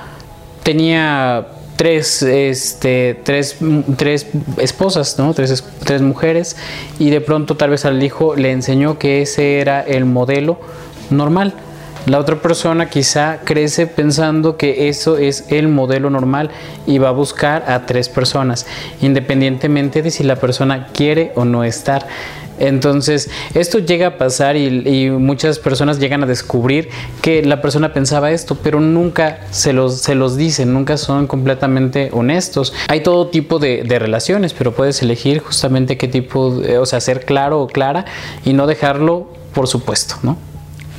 tenía 0.64 1.48
tres, 1.76 2.24
este, 2.24 3.20
tres, 3.24 3.58
tres 3.98 4.28
esposas, 4.58 5.20
¿no? 5.20 5.34
Tres, 5.34 5.64
tres 5.84 6.02
mujeres, 6.02 6.56
y 7.00 7.10
de 7.10 7.22
pronto 7.22 7.56
tal 7.56 7.70
vez 7.70 7.86
al 7.86 8.02
hijo 8.02 8.36
le 8.36 8.52
enseñó 8.52 8.98
que 8.98 9.22
ese 9.22 9.60
era 9.60 9.82
el 9.82 10.06
modelo 10.06 10.60
normal 11.10 11.54
la 12.08 12.20
otra 12.20 12.42
persona 12.42 12.90
quizá 12.90 13.40
crece 13.44 13.86
pensando 13.86 14.56
que 14.56 14.88
eso 14.88 15.18
es 15.18 15.46
el 15.50 15.68
modelo 15.68 16.10
normal 16.10 16.52
y 16.86 17.00
va 17.00 17.10
a 17.10 17.12
buscar 17.12 17.70
a 17.70 17.86
tres 17.86 18.08
personas, 18.08 18.66
independientemente 19.02 20.02
de 20.02 20.10
si 20.10 20.24
la 20.24 20.38
persona 20.38 20.88
quiere 20.94 21.34
o 21.36 21.44
no 21.44 21.66
estar. 21.66 22.08
Entonces, 22.60 23.30
esto 23.54 23.80
llega 23.80 24.08
a 24.08 24.18
pasar 24.18 24.56
y, 24.56 25.10
muchas 25.12 25.60
personas 25.60 26.00
llegan 26.00 26.24
a 26.24 26.26
descubrir 26.26 26.90
que 27.22 27.44
la 27.44 27.62
persona 27.62 27.94
pensaba 27.94 28.32
esto, 28.32 28.56
pero 28.56 28.80
nunca 28.80 29.42
se 29.52 29.74
los, 29.74 30.00
se 30.00 30.16
los 30.16 30.38
dicen, 30.38 30.74
nunca 30.74 30.96
son 30.96 31.28
completamente 31.28 32.10
honestos. 32.14 32.74
Hay 32.88 33.02
todo 33.02 33.28
tipo 33.28 33.60
de, 33.60 33.84
de 33.84 34.00
relaciones, 34.00 34.54
pero 34.54 34.74
puedes 34.74 35.02
elegir 35.02 35.40
justamente 35.40 35.98
qué 35.98 36.08
tipo, 36.08 36.62
o 36.80 36.86
sea, 36.86 37.02
ser 37.02 37.26
claro 37.26 37.62
o 37.62 37.68
clara 37.68 38.06
y 38.46 38.54
no 38.54 38.66
dejarlo 38.66 39.28
por 39.54 39.68
supuesto, 39.68 40.16
¿no? 40.24 40.38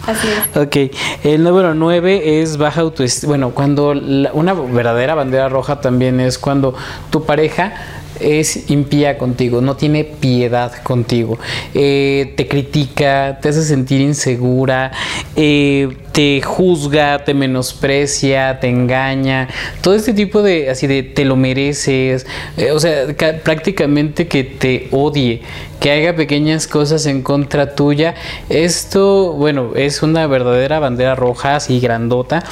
Así 0.09 0.27
es. 0.27 0.57
Ok, 0.57 0.77
el 1.23 1.45
número 1.45 1.75
9 1.75 2.41
es 2.41 2.57
baja 2.57 2.81
autoestima. 2.81 3.33
Bueno, 3.33 3.51
cuando 3.51 3.91
una 3.91 4.55
verdadera 4.55 5.15
bandera 5.15 5.51
roja 5.51 5.83
también 5.83 6.19
es 6.19 6.39
cuando 6.39 6.75
tu 7.11 7.25
pareja 7.25 7.75
es 8.21 8.71
impía 8.71 9.19
contigo, 9.19 9.61
no 9.61 9.77
tiene 9.77 10.05
piedad 10.05 10.73
contigo, 10.83 11.39
eh, 11.75 12.33
te 12.37 12.47
critica, 12.49 13.39
te 13.41 13.49
hace 13.49 13.63
sentir 13.63 14.01
insegura, 14.01 14.93
eh, 15.37 15.89
te 16.13 16.43
juzga, 16.43 17.25
te 17.25 17.35
menosprecia, 17.35 18.59
te 18.61 18.69
engaña, 18.69 19.49
todo 19.81 19.95
este 19.95 20.13
tipo 20.13 20.43
de 20.43 20.71
así 20.71 20.87
de 20.87 21.03
te 21.03 21.25
lo 21.25 21.37
mereces, 21.37 22.27
eh, 22.57 22.73
o 22.73 22.81
sea, 22.81 23.07
prácticamente 23.45 24.27
que 24.27 24.45
te 24.45 24.89
odie, 24.91 25.43
que 25.81 25.93
haga 25.93 26.17
pequeñas 26.17 26.67
cosas 26.67 27.07
en 27.07 27.23
contra 27.23 27.75
tuya, 27.75 28.15
esto, 28.49 29.33
bueno, 29.33 29.73
es 29.77 30.03
una 30.03 30.27
verdadera 30.27 30.81
bandera 30.81 31.15
roja 31.15 31.57
así 31.57 31.79
grandota 31.81 32.43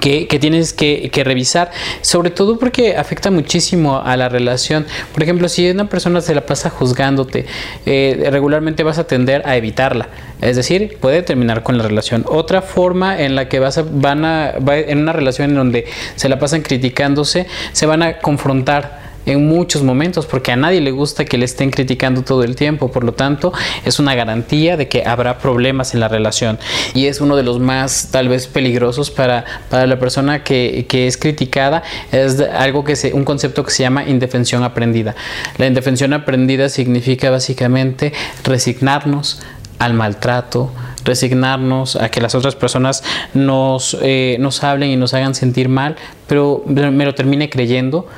que, 0.00 0.38
tienes 0.40 0.72
que, 0.72 1.10
revisar, 1.24 1.70
sobre 2.00 2.30
todo 2.30 2.58
porque 2.58 2.96
afecta 2.96 3.30
muchísimo 3.30 4.00
a 4.00 4.16
la 4.16 4.28
relación. 4.28 4.86
Por 5.12 5.22
ejemplo, 5.22 5.48
si 5.48 5.70
una 5.70 5.88
persona 5.88 6.20
se 6.20 6.34
la 6.34 6.46
pasa 6.46 6.70
juzgándote, 6.70 7.46
eh, 7.86 8.28
regularmente 8.30 8.82
vas 8.82 8.98
a 8.98 9.06
tender 9.06 9.42
a 9.46 9.56
evitarla, 9.56 10.08
es 10.40 10.56
decir, 10.56 10.98
puede 11.00 11.22
terminar 11.22 11.62
con 11.62 11.78
la 11.78 11.84
relación. 11.84 12.24
Otra 12.28 12.62
forma 12.62 13.20
en 13.20 13.34
la 13.34 13.48
que 13.48 13.58
vas 13.58 13.78
a, 13.78 13.84
van 13.88 14.24
a, 14.24 14.54
en 14.68 14.98
una 14.98 15.12
relación 15.12 15.50
en 15.50 15.56
donde 15.56 15.86
se 16.16 16.28
la 16.28 16.38
pasan 16.38 16.62
criticándose, 16.62 17.46
se 17.72 17.86
van 17.86 18.02
a 18.02 18.18
confrontar 18.18 19.05
en 19.26 19.46
muchos 19.46 19.82
momentos, 19.82 20.24
porque 20.26 20.52
a 20.52 20.56
nadie 20.56 20.80
le 20.80 20.92
gusta 20.92 21.24
que 21.24 21.36
le 21.36 21.44
estén 21.44 21.70
criticando 21.70 22.22
todo 22.22 22.44
el 22.44 22.56
tiempo, 22.56 22.90
por 22.90 23.04
lo 23.04 23.12
tanto 23.12 23.52
es 23.84 23.98
una 23.98 24.14
garantía 24.14 24.76
de 24.76 24.88
que 24.88 25.04
habrá 25.04 25.38
problemas 25.38 25.94
en 25.94 26.00
la 26.00 26.08
relación. 26.08 26.58
Y 26.94 27.06
es 27.06 27.20
uno 27.20 27.36
de 27.36 27.42
los 27.42 27.58
más 27.58 28.08
tal 28.10 28.28
vez 28.28 28.46
peligrosos 28.46 29.10
para, 29.10 29.44
para 29.68 29.86
la 29.86 29.98
persona 29.98 30.44
que, 30.44 30.86
que 30.88 31.06
es 31.06 31.16
criticada, 31.16 31.82
es 32.12 32.40
algo 32.40 32.84
que 32.84 32.96
se, 32.96 33.12
un 33.12 33.24
concepto 33.24 33.64
que 33.64 33.70
se 33.72 33.82
llama 33.82 34.04
indefensión 34.04 34.62
aprendida. 34.62 35.14
La 35.58 35.66
indefensión 35.66 36.12
aprendida 36.12 36.68
significa 36.68 37.30
básicamente 37.30 38.12
resignarnos 38.44 39.40
al 39.78 39.92
maltrato, 39.94 40.70
resignarnos 41.04 41.96
a 41.96 42.10
que 42.10 42.20
las 42.20 42.34
otras 42.34 42.54
personas 42.54 43.02
nos, 43.34 43.96
eh, 44.02 44.36
nos 44.40 44.64
hablen 44.64 44.90
y 44.90 44.96
nos 44.96 45.14
hagan 45.14 45.34
sentir 45.34 45.68
mal, 45.68 45.96
pero 46.26 46.62
me 46.66 47.04
lo 47.04 47.14
termine 47.14 47.50
creyendo 47.50 48.08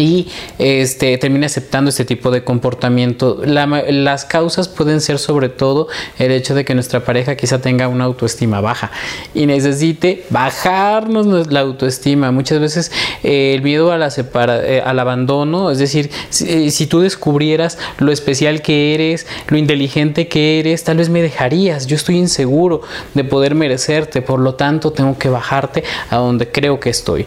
y 0.00 0.28
este, 0.58 1.18
termina 1.18 1.46
aceptando 1.46 1.90
este 1.90 2.04
tipo 2.04 2.30
de 2.30 2.42
comportamiento. 2.42 3.42
las 3.44 4.24
causas 4.24 4.68
pueden 4.68 5.00
ser 5.00 5.18
sobre 5.18 5.50
todo 5.50 5.88
el 6.18 6.32
hecho 6.32 6.54
de 6.54 6.64
que 6.64 6.74
nuestra 6.74 7.04
pareja 7.04 7.36
quizá 7.36 7.60
tenga 7.60 7.86
una 7.86 8.04
autoestima 8.04 8.60
baja 8.60 8.90
y 9.34 9.46
necesite 9.46 10.24
bajarnos 10.30 11.52
la 11.52 11.60
autoestima. 11.60 12.30
Muchas 12.30 12.60
veces 12.60 12.92
eh, 13.22 13.52
el 13.54 13.62
miedo 13.62 13.92
a 13.92 13.98
la 13.98 14.10
separa, 14.10 14.64
eh, 14.64 14.80
al 14.80 14.98
abandono, 14.98 15.70
es 15.70 15.78
decir, 15.78 16.10
si, 16.30 16.70
si, 16.70 16.86
tú 16.86 17.00
descubrieras 17.00 17.76
lo 17.98 18.10
especial 18.10 18.62
que 18.62 18.94
eres, 18.94 19.26
lo 19.48 19.58
inteligente 19.58 20.28
que 20.28 20.60
eres, 20.60 20.82
tal 20.84 20.96
vez 20.96 21.10
me 21.10 21.20
dejarías. 21.20 21.86
Yo 21.86 21.96
estoy 21.96 22.16
inseguro 22.16 22.80
de 23.12 23.24
poder 23.24 23.54
merecerte, 23.54 24.22
por 24.22 24.40
lo 24.40 24.54
tanto 24.54 24.92
tengo 24.92 25.18
que 25.18 25.28
bajarte 25.28 25.84
a 26.08 26.16
donde 26.16 26.50
creo 26.50 26.80
que 26.80 26.88
estoy 26.88 27.26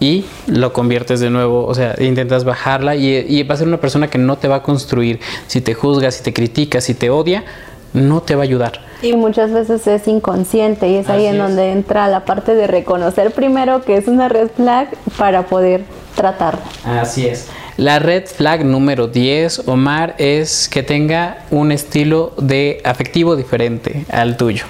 y 0.00 0.24
lo 0.46 0.72
conviertes 0.72 1.20
de 1.20 1.30
nuevo, 1.30 1.66
o 1.66 1.74
sea, 1.74 1.94
intentas 2.00 2.44
bajarla 2.44 2.96
y, 2.96 3.42
va 3.44 3.54
a 3.54 3.58
ser 3.58 3.68
una 3.68 3.80
persona 3.80 4.08
que 4.08 4.18
no 4.18 4.36
te 4.36 4.48
va 4.48 4.56
a 4.56 4.62
construir. 4.62 5.20
Si 5.46 5.60
te 5.60 5.74
juzga, 5.74 6.10
si 6.10 6.22
te 6.22 6.32
critica, 6.32 6.80
si 6.80 6.94
te 6.94 7.10
odia, 7.10 7.44
no 7.92 8.22
te 8.22 8.34
va 8.34 8.42
a 8.42 8.44
ayudar. 8.44 8.80
Y 9.02 9.14
muchas 9.14 9.52
veces 9.52 9.86
es 9.86 10.08
inconsciente 10.08 10.88
y 10.88 10.96
es 10.96 11.08
ahí 11.08 11.26
en 11.26 11.38
donde 11.38 11.72
entra 11.72 12.08
la 12.08 12.24
parte 12.24 12.54
de 12.54 12.66
reconocer 12.66 13.32
primero 13.32 13.82
que 13.82 13.96
es 13.96 14.08
una 14.08 14.28
red 14.28 14.48
flag 14.54 14.88
para 15.18 15.46
poder 15.46 15.84
tratarla. 16.14 16.62
Así 16.84 17.26
es. 17.26 17.48
La 17.76 17.98
red 17.98 18.26
flag 18.26 18.64
número 18.64 19.08
10, 19.08 19.66
Omar, 19.66 20.14
es 20.18 20.68
que 20.68 20.84
tenga 20.84 21.38
un 21.50 21.72
estilo 21.72 22.32
de 22.38 22.80
afectivo 22.84 23.34
diferente 23.34 24.06
al 24.10 24.36
tuyo. 24.36 24.64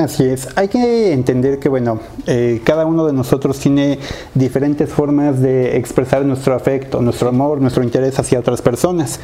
Así 0.00 0.24
es, 0.24 0.48
hay 0.56 0.68
que 0.68 1.12
entender 1.12 1.58
que 1.58 1.68
bueno, 1.68 2.00
eh, 2.26 2.62
cada 2.64 2.86
uno 2.86 3.06
de 3.06 3.12
nosotros 3.12 3.58
tiene 3.58 3.98
diferentes 4.34 4.88
formas 4.88 5.40
de 5.42 5.76
expresar 5.76 6.24
nuestro 6.24 6.54
afecto, 6.54 7.02
nuestro 7.02 7.28
amor, 7.28 7.60
nuestro 7.60 7.82
interés 7.82 8.18
hacia 8.18 8.38
otras 8.38 8.62
personas. 8.62 9.20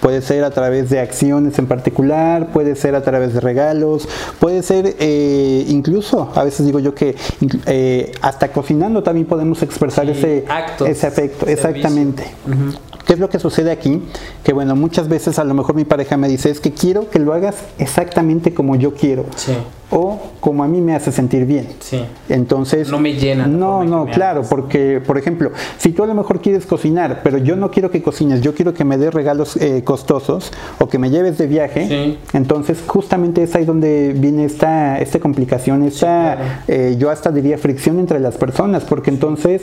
Puede 0.00 0.20
ser 0.20 0.44
a 0.44 0.50
través 0.50 0.90
de 0.90 1.00
acciones 1.00 1.58
en 1.58 1.66
particular, 1.66 2.48
puede 2.52 2.76
ser 2.76 2.94
a 2.94 3.02
través 3.02 3.32
de 3.32 3.40
regalos, 3.40 4.06
puede 4.38 4.62
ser 4.62 4.96
eh, 4.98 5.64
incluso, 5.66 6.30
a 6.34 6.44
veces 6.44 6.66
digo 6.66 6.78
yo 6.78 6.94
que 6.94 7.16
eh, 7.64 8.12
hasta 8.20 8.52
cocinando 8.52 9.02
también 9.02 9.26
podemos 9.26 9.62
expresar 9.62 10.10
ese, 10.10 10.44
ese 10.86 11.06
afecto, 11.06 11.46
exactamente. 11.46 12.24
¿Qué 13.06 13.14
es 13.14 13.18
lo 13.18 13.30
que 13.30 13.38
sucede 13.38 13.70
aquí? 13.70 14.02
Que 14.44 14.52
bueno, 14.52 14.76
muchas 14.76 15.08
veces 15.08 15.38
a 15.38 15.44
lo 15.44 15.54
mejor 15.54 15.74
mi 15.74 15.86
pareja 15.86 16.18
me 16.18 16.28
dice, 16.28 16.50
es 16.50 16.60
que 16.60 16.72
quiero 16.72 17.08
que 17.08 17.18
lo 17.18 17.32
hagas 17.32 17.54
exactamente 17.78 18.52
como 18.52 18.76
yo 18.76 18.92
quiero. 18.92 19.24
Sí. 19.34 19.54
O 19.90 20.18
como 20.40 20.62
a 20.62 20.68
mí 20.68 20.80
me 20.80 20.94
hace 20.94 21.12
sentir 21.12 21.46
bien. 21.46 21.66
Sí. 21.80 22.04
Entonces... 22.28 22.90
No 22.90 22.98
me 22.98 23.14
llena. 23.14 23.46
No, 23.46 23.84
no, 23.84 24.06
claro, 24.06 24.42
porque, 24.48 25.00
por 25.04 25.16
ejemplo, 25.18 25.52
si 25.78 25.92
tú 25.92 26.02
a 26.02 26.06
lo 26.06 26.14
mejor 26.14 26.40
quieres 26.40 26.66
cocinar, 26.66 27.20
pero 27.22 27.38
yo 27.38 27.56
no 27.56 27.70
quiero 27.70 27.90
que 27.90 28.02
cocines, 28.02 28.42
yo 28.42 28.54
quiero 28.54 28.74
que 28.74 28.84
me 28.84 28.98
des 28.98 29.12
regalos 29.12 29.56
eh, 29.56 29.82
costosos 29.84 30.52
o 30.78 30.88
que 30.88 30.98
me 30.98 31.10
lleves 31.10 31.38
de 31.38 31.46
viaje, 31.46 32.18
entonces 32.32 32.78
justamente 32.86 33.42
es 33.42 33.54
ahí 33.54 33.64
donde 33.64 34.12
viene 34.14 34.44
esta, 34.44 34.98
esta 34.98 35.20
complicación, 35.20 35.82
esta, 35.84 36.62
eh, 36.68 36.96
yo 36.98 37.10
hasta 37.10 37.30
diría 37.30 37.58
fricción 37.58 37.98
entre 37.98 38.20
las 38.20 38.36
personas, 38.36 38.84
porque 38.84 39.10
entonces 39.10 39.62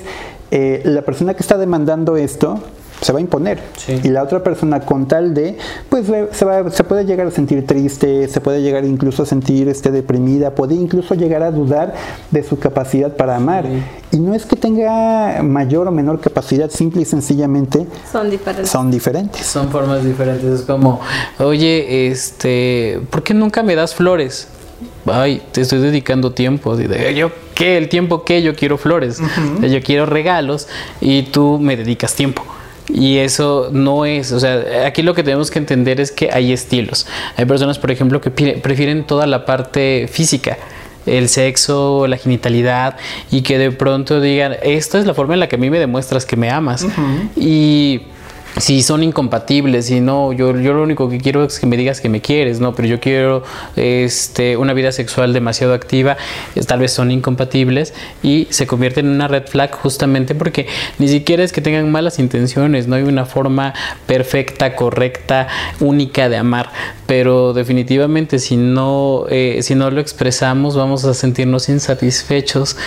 eh, 0.52 0.82
la 0.86 1.02
persona 1.02 1.34
que 1.34 1.42
está 1.42 1.58
demandando 1.58 2.18
esto 2.18 2.60
se 3.02 3.12
va 3.14 3.20
a 3.20 3.22
imponer. 3.22 3.60
Sí. 3.78 4.00
Y 4.04 4.08
la 4.10 4.24
otra 4.24 4.42
persona 4.44 4.80
con 4.82 5.08
tal 5.08 5.34
de, 5.34 5.58
pues 5.90 6.06
se, 6.32 6.46
va- 6.46 6.70
se 6.72 6.84
puede 6.84 7.06
llegar 7.06 7.28
a 7.28 7.32
sentir 7.32 7.66
triste, 7.68 8.28
se 8.28 8.42
puede 8.42 8.62
llegar 8.62 8.86
incluso 8.86 9.24
a 9.24 9.26
sentir 9.26 9.68
este, 9.68 9.92
deprimida, 9.92 10.52
puede 10.56 10.76
incluso 10.76 11.14
llegar 11.16 11.44
a 11.44 11.52
dudar 11.52 11.94
de 12.32 12.44
su 12.44 12.58
capacidad 12.60 13.16
para 13.16 13.36
amar. 13.36 13.66
Y 14.12 14.18
no 14.20 14.34
es 14.34 14.46
que 14.46 14.56
tenga 14.56 15.42
mayor 15.44 15.88
o 15.88 15.92
menor 15.92 16.20
capacidad, 16.22 16.70
simple 16.70 17.02
y 17.02 17.06
sencillamente 17.06 17.86
Son 18.12 18.30
diferentes. 18.30 18.70
son 18.70 18.90
diferentes. 18.92 19.46
Son 19.46 19.70
formas 19.70 20.04
diferentes. 20.04 20.62
Es 20.62 20.62
como, 20.66 21.02
oye, 21.40 22.08
este, 22.08 23.02
¿por 23.10 23.24
qué 23.24 23.34
nunca 23.34 23.62
me 23.64 23.76
das 23.76 23.94
flores? 23.94 24.48
Ay, 25.06 25.42
te 25.52 25.62
estoy 25.62 25.80
dedicando 25.80 26.32
tiempo. 26.32 26.78
¿Yo 26.80 27.32
qué? 27.54 27.78
¿El 27.78 27.90
tiempo 27.90 28.24
qué? 28.24 28.42
Yo 28.42 28.56
quiero 28.56 28.78
flores. 28.78 29.20
Yo 29.62 29.82
quiero 29.84 30.06
regalos 30.06 30.68
y 31.02 31.24
tú 31.24 31.60
me 31.60 31.78
dedicas 31.78 32.16
tiempo. 32.16 32.44
Y 32.88 33.18
eso 33.18 33.70
no 33.72 34.06
es, 34.06 34.32
o 34.32 34.40
sea, 34.40 34.86
aquí 34.86 35.02
lo 35.02 35.14
que 35.16 35.24
tenemos 35.24 35.50
que 35.50 35.60
entender 35.60 36.00
es 36.00 36.12
que 36.12 36.30
hay 36.32 36.54
estilos. 36.54 37.08
Hay 37.36 37.46
personas, 37.46 37.80
por 37.80 37.92
ejemplo, 37.92 38.22
que 38.22 38.30
prefieren 38.30 39.06
toda 39.06 39.26
la 39.26 39.46
parte 39.46 40.08
física 40.12 40.58
el 41.06 41.30
sexo, 41.30 42.08
la 42.08 42.18
genitalidad 42.18 42.98
y 43.32 43.42
que 43.42 43.58
de 43.58 43.72
pronto 43.72 44.20
digan, 44.22 44.56
esta 44.64 44.98
es 44.98 45.06
la 45.06 45.14
forma 45.14 45.36
en 45.36 45.40
la 45.40 45.48
que 45.48 45.56
a 45.56 45.60
mí 45.60 45.70
me 45.70 45.80
demuestras 45.80 46.26
que 46.26 46.36
me 46.36 46.50
amas. 46.50 46.86
Y 47.36 48.02
si 48.58 48.82
son 48.84 49.04
incompatibles 49.04 49.92
y 49.92 50.00
no, 50.00 50.32
yo, 50.32 50.58
yo 50.60 50.74
lo 50.74 50.84
único 50.84 51.10
que 51.10 51.18
quiero 51.20 51.44
es 51.44 51.60
que 51.60 51.66
me 51.68 51.76
digas 51.76 52.00
que 52.00 52.08
me 52.10 52.22
quieres, 52.22 52.60
no, 52.62 52.74
pero 52.74 52.88
yo 52.88 53.00
quiero 53.02 53.44
este, 53.76 54.56
una 54.58 54.74
vida 54.74 54.92
sexual 54.92 55.34
demasiado 55.34 55.74
activa, 55.74 56.16
es- 56.56 56.66
tal 56.66 56.80
vez 56.80 56.92
son 56.94 57.12
incompatibles 57.12 57.94
y 58.24 58.48
se 58.52 58.66
convierten 58.66 59.08
en 59.08 59.12
una 59.14 59.28
red 59.28 59.44
flag 59.48 59.74
justamente 59.76 60.36
porque 60.36 60.68
ni 61.00 61.08
siquiera 61.10 61.44
es 61.44 61.52
que 61.52 61.62
tengan 61.62 61.92
malas 61.92 62.18
intenciones, 62.20 62.88
no 62.88 62.96
hay 62.96 63.04
una 63.04 63.26
forma 63.26 63.74
perfecta, 64.08 64.76
correcta, 64.76 65.48
única 65.82 66.30
de 66.30 66.38
amar, 66.38 66.72
pero 67.08 67.54
definitivamente 67.54 68.40
si 68.40 68.56
no, 68.56 69.26
eh, 69.30 69.60
si 69.64 69.76
no 69.76 69.92
lo 69.92 70.00
expresamos 70.00 70.76
vamos 70.76 71.04
a 71.06 71.14
sentirnos 71.14 71.68
insatisfechos 71.70 72.78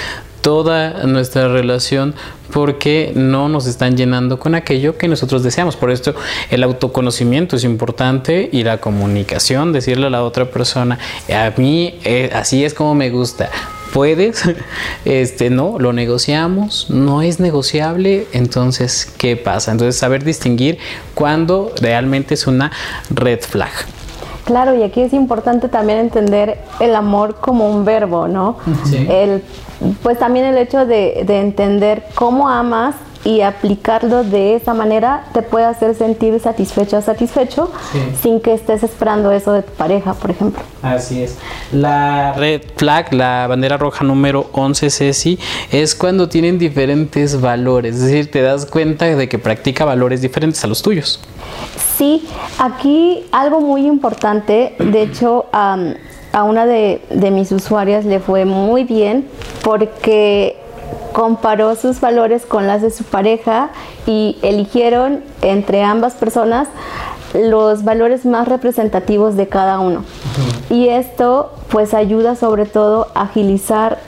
toda 0.40 1.04
nuestra 1.04 1.48
relación 1.48 2.14
porque 2.52 3.12
no 3.14 3.48
nos 3.48 3.66
están 3.66 3.96
llenando 3.96 4.38
con 4.38 4.54
aquello 4.54 4.96
que 4.96 5.08
nosotros 5.08 5.42
deseamos. 5.42 5.76
Por 5.76 5.90
esto 5.90 6.14
el 6.50 6.62
autoconocimiento 6.62 7.56
es 7.56 7.64
importante 7.64 8.48
y 8.52 8.62
la 8.62 8.78
comunicación, 8.78 9.72
decirle 9.72 10.06
a 10.06 10.10
la 10.10 10.24
otra 10.24 10.50
persona, 10.50 10.98
a 11.32 11.52
mí 11.56 11.98
eh, 12.04 12.30
así 12.32 12.64
es 12.64 12.74
como 12.74 12.94
me 12.94 13.10
gusta. 13.10 13.50
Puedes, 13.92 14.42
este, 15.04 15.50
no, 15.50 15.78
lo 15.78 15.92
negociamos, 15.92 16.90
no 16.90 17.22
es 17.22 17.40
negociable, 17.40 18.26
entonces, 18.32 19.10
¿qué 19.16 19.36
pasa? 19.36 19.72
Entonces, 19.72 19.98
saber 19.98 20.24
distinguir 20.24 20.78
cuándo 21.14 21.72
realmente 21.80 22.34
es 22.34 22.46
una 22.46 22.70
red 23.10 23.40
flag. 23.40 23.72
Claro, 24.48 24.74
y 24.74 24.82
aquí 24.82 25.02
es 25.02 25.12
importante 25.12 25.68
también 25.68 25.98
entender 25.98 26.56
el 26.80 26.94
amor 26.94 27.34
como 27.34 27.68
un 27.68 27.84
verbo, 27.84 28.28
¿no? 28.28 28.56
Sí. 28.86 29.06
El, 29.06 29.44
pues 30.02 30.18
también 30.18 30.46
el 30.46 30.56
hecho 30.56 30.86
de, 30.86 31.22
de 31.26 31.40
entender 31.40 32.06
cómo 32.14 32.48
amas 32.48 32.94
y 33.24 33.40
aplicarlo 33.40 34.22
de 34.24 34.54
esa 34.54 34.74
manera 34.74 35.24
te 35.32 35.42
puede 35.42 35.64
hacer 35.66 35.94
sentir 35.94 36.38
satisfecho 36.40 36.98
o 36.98 37.02
satisfecho 37.02 37.70
Sí. 37.92 37.98
sin 38.22 38.40
que 38.40 38.54
estés 38.54 38.82
esperando 38.82 39.30
eso 39.32 39.52
de 39.52 39.62
tu 39.62 39.72
pareja, 39.72 40.14
por 40.14 40.30
ejemplo. 40.30 40.62
Así 40.82 41.22
es. 41.22 41.36
La 41.72 42.32
red 42.34 42.62
flag, 42.76 43.12
la 43.12 43.46
bandera 43.48 43.76
roja 43.76 44.04
número 44.04 44.48
11, 44.52 44.90
Ceci, 44.90 45.38
es 45.72 45.94
cuando 45.94 46.28
tienen 46.28 46.58
diferentes 46.58 47.40
valores. 47.40 47.96
Es 47.96 48.02
decir, 48.02 48.30
te 48.30 48.40
das 48.42 48.66
cuenta 48.66 49.06
de 49.06 49.28
que 49.28 49.38
practica 49.38 49.84
valores 49.84 50.20
diferentes 50.22 50.62
a 50.64 50.66
los 50.68 50.82
tuyos. 50.82 51.20
Sí, 51.96 52.24
aquí 52.58 53.24
algo 53.32 53.60
muy 53.60 53.86
importante, 53.86 54.76
de 54.78 55.02
hecho 55.02 55.46
a 55.52 56.44
una 56.44 56.66
de, 56.66 57.00
de 57.10 57.30
mis 57.32 57.50
usuarias 57.50 58.04
le 58.04 58.20
fue 58.20 58.44
muy 58.44 58.84
bien 58.84 59.26
porque 59.64 60.56
comparó 61.12 61.74
sus 61.76 62.00
valores 62.00 62.46
con 62.46 62.66
las 62.66 62.82
de 62.82 62.90
su 62.90 63.04
pareja 63.04 63.70
y 64.06 64.36
eligieron 64.42 65.24
entre 65.42 65.82
ambas 65.82 66.14
personas 66.14 66.68
los 67.34 67.84
valores 67.84 68.24
más 68.24 68.48
representativos 68.48 69.36
de 69.36 69.48
cada 69.48 69.80
uno. 69.80 70.04
Y 70.70 70.88
esto 70.88 71.52
pues 71.70 71.92
ayuda 71.94 72.36
sobre 72.36 72.64
todo 72.66 73.08
a 73.14 73.22
agilizar 73.22 73.98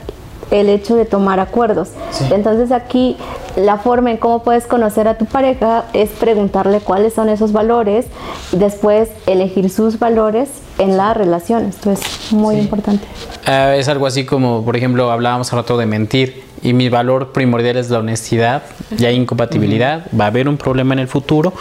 el 0.49 0.67
hecho 0.69 0.95
de 0.95 1.05
tomar 1.05 1.39
acuerdos. 1.39 1.89
Sí. 2.11 2.25
Entonces 2.31 2.71
aquí 2.71 3.15
la 3.55 3.77
forma 3.77 4.11
en 4.11 4.17
cómo 4.17 4.43
puedes 4.43 4.65
conocer 4.67 5.07
a 5.07 5.17
tu 5.17 5.25
pareja 5.25 5.85
es 5.93 6.09
preguntarle 6.09 6.79
cuáles 6.81 7.13
son 7.13 7.29
esos 7.29 7.53
valores 7.53 8.05
y 8.51 8.57
después 8.57 9.09
elegir 9.27 9.69
sus 9.69 9.97
valores 9.99 10.49
en 10.77 10.97
la 10.97 11.13
relación. 11.13 11.65
Esto 11.65 11.91
es 11.91 12.01
muy 12.31 12.55
Sí. 12.55 12.61
importante. 12.61 13.05
Ah, 13.45 13.75
es 13.75 13.87
algo 13.87 14.07
así 14.07 14.25
como, 14.25 14.63
por 14.65 14.75
ejemplo, 14.75 15.09
hablábamos 15.11 15.47
hace 15.47 15.55
rato 15.55 15.77
de 15.77 15.85
mentir 15.85 16.43
y 16.61 16.73
mi 16.73 16.89
valor 16.89 17.31
primordial 17.31 17.77
es 17.77 17.89
la 17.89 17.99
honestidad, 17.99 18.63
ya 18.97 19.09
hay 19.09 19.15
incompatibilidad, 19.15 20.05
va 20.19 20.25
a 20.25 20.27
haber 20.27 20.47
un 20.47 20.57
problema 20.57 20.93
en 20.93 20.99
el 20.99 21.07
futuro. 21.07 21.53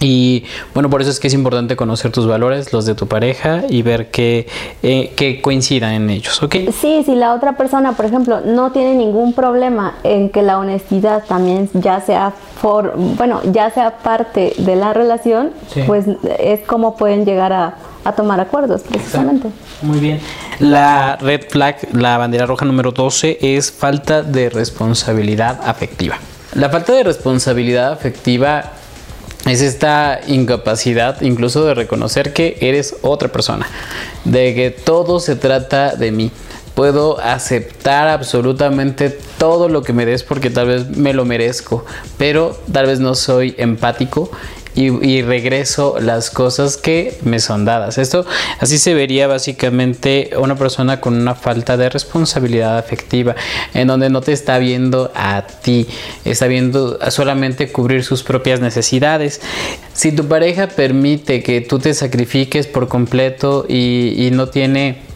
Y 0.00 0.44
bueno, 0.74 0.90
por 0.90 1.02
eso 1.02 1.10
es 1.10 1.18
que 1.18 1.26
es 1.26 1.34
importante 1.34 1.74
conocer 1.74 2.12
tus 2.12 2.26
valores, 2.26 2.72
los 2.72 2.86
de 2.86 2.94
tu 2.94 3.08
pareja 3.08 3.64
y 3.68 3.82
ver 3.82 4.10
que, 4.10 4.46
eh, 4.82 5.12
que 5.16 5.40
coincidan 5.40 5.92
en 5.92 6.10
ellos, 6.10 6.40
¿ok? 6.40 6.54
Sí, 6.72 7.02
si 7.04 7.16
la 7.16 7.34
otra 7.34 7.56
persona, 7.56 7.92
por 7.92 8.04
ejemplo, 8.04 8.40
no 8.40 8.70
tiene 8.70 8.94
ningún 8.94 9.32
problema 9.32 9.94
en 10.04 10.30
que 10.30 10.42
la 10.42 10.58
honestidad 10.58 11.24
también 11.26 11.68
ya 11.74 12.00
sea 12.00 12.32
for, 12.60 12.94
bueno, 12.96 13.40
ya 13.52 13.70
sea 13.70 13.98
parte 13.98 14.52
de 14.58 14.76
la 14.76 14.92
relación, 14.92 15.50
Sí. 15.72 15.82
pues 15.86 16.06
es 16.38 16.60
como 16.66 16.96
pueden 16.96 17.24
llegar 17.24 17.52
a, 17.52 17.76
a 18.04 18.12
tomar 18.12 18.40
acuerdos 18.40 18.82
precisamente. 18.82 19.48
Muy 19.82 19.98
bien. 20.00 20.20
La 20.58 21.16
red 21.16 21.42
flag, 21.48 21.76
la 21.92 22.18
bandera 22.18 22.46
roja 22.46 22.64
número 22.64 22.90
12, 22.90 23.38
es 23.40 23.70
falta 23.70 24.22
de 24.22 24.50
responsabilidad 24.50 25.60
afectiva. 25.64 26.16
La 26.54 26.68
falta 26.70 26.92
de 26.94 27.04
responsabilidad 27.04 27.92
afectiva 27.92 28.72
es 29.46 29.60
esta 29.60 30.20
incapacidad 30.26 31.20
incluso 31.20 31.64
de 31.64 31.74
reconocer 31.74 32.32
que 32.32 32.56
eres 32.60 32.96
otra 33.02 33.28
persona, 33.28 33.66
de 34.24 34.54
que 34.54 34.70
todo 34.70 35.20
se 35.20 35.36
trata 35.36 35.94
de 35.94 36.10
mí. 36.10 36.30
Puedo 36.78 37.18
aceptar 37.18 38.06
absolutamente 38.06 39.10
todo 39.10 39.68
lo 39.68 39.82
que 39.82 39.92
me 39.92 40.06
des 40.06 40.22
porque 40.22 40.48
tal 40.48 40.68
vez 40.68 40.96
me 40.96 41.12
lo 41.12 41.24
merezco, 41.24 41.84
pero 42.18 42.56
tal 42.70 42.86
vez 42.86 43.00
no 43.00 43.16
soy 43.16 43.56
empático 43.58 44.30
y, 44.76 45.22
regreso 45.22 45.96
las 46.00 46.30
cosas 46.30 46.76
que 46.76 47.18
me 47.24 47.40
son 47.40 47.64
dadas. 47.64 47.98
Esto 47.98 48.24
así 48.60 48.78
se 48.78 48.94
vería 48.94 49.26
básicamente 49.26 50.30
una 50.38 50.54
persona 50.54 51.00
con 51.00 51.14
una 51.14 51.34
falta 51.34 51.76
de 51.76 51.88
responsabilidad 51.88 52.78
afectiva, 52.78 53.34
en 53.74 53.88
donde 53.88 54.08
no 54.08 54.20
te 54.20 54.30
está 54.30 54.58
viendo 54.58 55.10
a 55.16 55.48
ti, 55.48 55.88
está 56.24 56.46
viendo 56.46 56.96
solamente 57.10 57.72
cubrir 57.72 58.04
sus 58.04 58.22
propias 58.22 58.60
necesidades. 58.60 59.40
Si 59.94 60.12
tu 60.12 60.28
pareja 60.28 60.68
permite 60.68 61.42
que 61.42 61.60
tú 61.60 61.80
te 61.80 61.92
sacrifiques 61.92 62.68
por 62.68 62.86
completo 62.86 63.66
y 63.68 64.28
no 64.30 64.48
tiene 64.48 65.08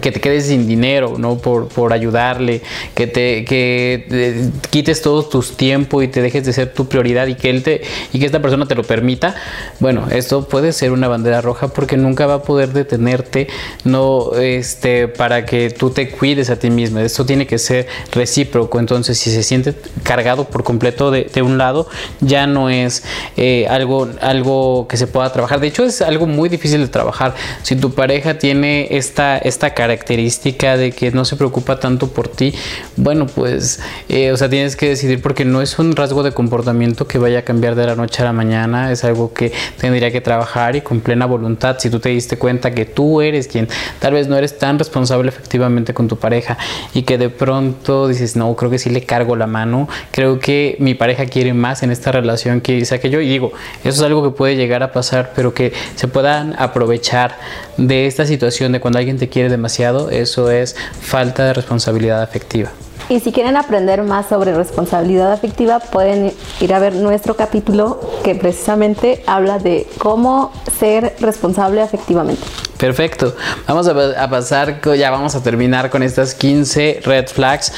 que 0.00 0.12
te 0.12 0.20
quedes 0.20 0.46
sin 0.46 0.66
dinero, 0.66 1.14
¿no? 1.18 1.38
Por, 1.38 1.68
por 1.68 1.92
ayudarle, 1.92 2.62
que 2.94 3.06
te 3.06 3.44
que 3.44 4.06
te 4.08 4.68
quites 4.68 5.00
todo 5.00 5.22
tu 5.24 5.40
tiempo 5.42 6.02
y 6.02 6.08
te 6.08 6.20
dejes 6.20 6.44
de 6.44 6.52
ser 6.52 6.74
tu 6.74 6.88
prioridad 6.88 7.26
y 7.26 7.34
que 7.36 7.48
él 7.48 7.62
te 7.62 7.82
y 8.12 8.18
que 8.18 8.26
esta 8.26 8.42
persona 8.42 8.66
te 8.66 8.74
lo 8.74 8.82
permita. 8.82 9.34
Bueno, 9.80 10.08
esto 10.10 10.46
puede 10.46 10.72
ser 10.72 10.92
una 10.92 11.08
bandera 11.08 11.40
roja 11.40 11.68
porque 11.68 11.96
nunca 11.96 12.26
va 12.26 12.34
a 12.34 12.42
poder 12.42 12.72
detenerte, 12.72 13.48
no 13.84 14.34
este 14.34 15.08
para 15.08 15.46
que 15.46 15.70
tú 15.70 15.90
te 15.90 16.10
cuides 16.10 16.50
a 16.50 16.56
ti 16.56 16.68
mismo. 16.70 16.98
Esto 16.98 17.24
tiene 17.24 17.46
que 17.46 17.58
ser 17.58 17.86
recíproco. 18.12 18.78
Entonces, 18.78 19.18
si 19.18 19.30
se 19.30 19.42
siente 19.42 19.74
cargado 20.02 20.44
por 20.44 20.64
completo 20.64 21.10
de, 21.10 21.24
de 21.24 21.40
un 21.40 21.56
lado, 21.56 21.88
ya 22.20 22.46
no 22.46 22.68
es 22.68 23.04
eh, 23.38 23.66
algo 23.68 24.08
algo 24.20 24.86
que 24.86 24.98
se 24.98 25.06
pueda 25.06 25.32
trabajar. 25.32 25.60
De 25.60 25.68
hecho, 25.68 25.84
es 25.84 26.02
algo 26.02 26.26
muy 26.26 26.50
difícil 26.50 26.80
de 26.82 26.88
trabajar. 26.88 27.34
Si 27.62 27.74
tu 27.74 27.94
pareja 27.94 28.38
tiene 28.38 28.88
esta 28.90 29.38
esta 29.38 29.74
característica 29.88 30.76
de 30.76 30.92
que 30.92 31.10
no 31.12 31.24
se 31.24 31.36
preocupa 31.36 31.80
tanto 31.80 32.08
por 32.08 32.28
ti, 32.28 32.52
bueno, 32.96 33.26
pues, 33.26 33.80
eh, 34.10 34.32
o 34.32 34.36
sea, 34.36 34.50
tienes 34.50 34.76
que 34.76 34.90
decidir 34.90 35.22
porque 35.22 35.46
no 35.46 35.62
es 35.62 35.78
un 35.78 35.96
rasgo 35.96 36.22
de 36.22 36.32
comportamiento 36.32 37.06
que 37.06 37.16
vaya 37.16 37.38
a 37.38 37.42
cambiar 37.42 37.74
de 37.74 37.86
la 37.86 37.96
noche 37.96 38.20
a 38.20 38.26
la 38.26 38.34
mañana, 38.34 38.92
es 38.92 39.02
algo 39.04 39.32
que 39.32 39.50
tendría 39.80 40.10
que 40.10 40.20
trabajar 40.20 40.76
y 40.76 40.82
con 40.82 41.00
plena 41.00 41.24
voluntad. 41.24 41.76
Si 41.78 41.88
tú 41.88 42.00
te 42.00 42.10
diste 42.10 42.36
cuenta 42.36 42.72
que 42.72 42.84
tú 42.84 43.22
eres 43.22 43.48
quien 43.48 43.66
tal 43.98 44.12
vez 44.12 44.28
no 44.28 44.36
eres 44.36 44.58
tan 44.58 44.78
responsable 44.78 45.30
efectivamente 45.30 45.94
con 45.94 46.06
tu 46.06 46.18
pareja 46.18 46.58
y 46.92 47.02
que 47.04 47.16
de 47.16 47.30
pronto 47.30 48.08
dices, 48.08 48.36
no, 48.36 48.54
creo 48.56 48.70
que 48.70 48.78
sí 48.78 48.90
le 48.90 49.04
cargo 49.04 49.36
la 49.36 49.46
mano, 49.46 49.88
creo 50.10 50.38
que 50.38 50.76
mi 50.80 50.92
pareja 50.94 51.24
quiere 51.24 51.54
más 51.54 51.82
en 51.82 51.90
esta 51.90 52.12
relación 52.12 52.60
que 52.60 52.84
sea 52.84 53.00
que 53.00 53.08
yo, 53.08 53.22
y 53.22 53.28
digo, 53.28 53.52
eso 53.84 54.00
es 54.00 54.02
algo 54.02 54.22
que 54.22 54.36
puede 54.36 54.54
llegar 54.56 54.82
a 54.82 54.92
pasar, 54.92 55.32
pero 55.34 55.54
que 55.54 55.72
se 55.94 56.08
puedan 56.08 56.54
aprovechar 56.58 57.38
de 57.78 58.06
esta 58.06 58.26
situación 58.26 58.72
de 58.72 58.80
cuando 58.80 58.98
alguien 58.98 59.18
te 59.18 59.28
quiere 59.28 59.48
demasiado, 59.48 59.67
eso 60.10 60.50
es 60.50 60.76
falta 61.00 61.44
de 61.44 61.54
responsabilidad 61.54 62.22
afectiva. 62.22 62.70
Y 63.08 63.20
si 63.20 63.32
quieren 63.32 63.56
aprender 63.56 64.02
más 64.02 64.28
sobre 64.28 64.54
responsabilidad 64.54 65.32
afectiva, 65.32 65.80
pueden 65.80 66.32
ir 66.60 66.74
a 66.74 66.78
ver 66.78 66.94
nuestro 66.94 67.36
capítulo 67.36 68.00
que 68.22 68.34
precisamente 68.34 69.22
habla 69.26 69.58
de 69.58 69.86
cómo 69.96 70.52
ser 70.78 71.16
responsable 71.18 71.80
afectivamente. 71.80 72.42
Perfecto. 72.76 73.34
Vamos 73.66 73.88
a, 73.88 74.28
pasar, 74.28 74.80
ya 74.96 75.10
vamos 75.10 75.34
a 75.34 75.42
terminar 75.42 75.88
con 75.88 76.02
estas 76.02 76.34
15 76.34 77.00
red 77.02 77.28
flags. 77.28 77.72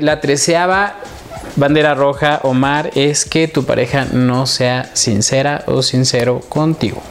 La 0.00 0.20
treceava 0.20 0.94
bandera 1.56 1.94
roja, 1.94 2.40
Omar, 2.42 2.90
es 2.94 3.26
que 3.26 3.48
tu 3.48 3.64
pareja 3.64 4.06
no 4.12 4.46
sea 4.46 4.90
sincera 4.94 5.64
o 5.66 5.82
sincero 5.82 6.40
contigo. 6.48 7.02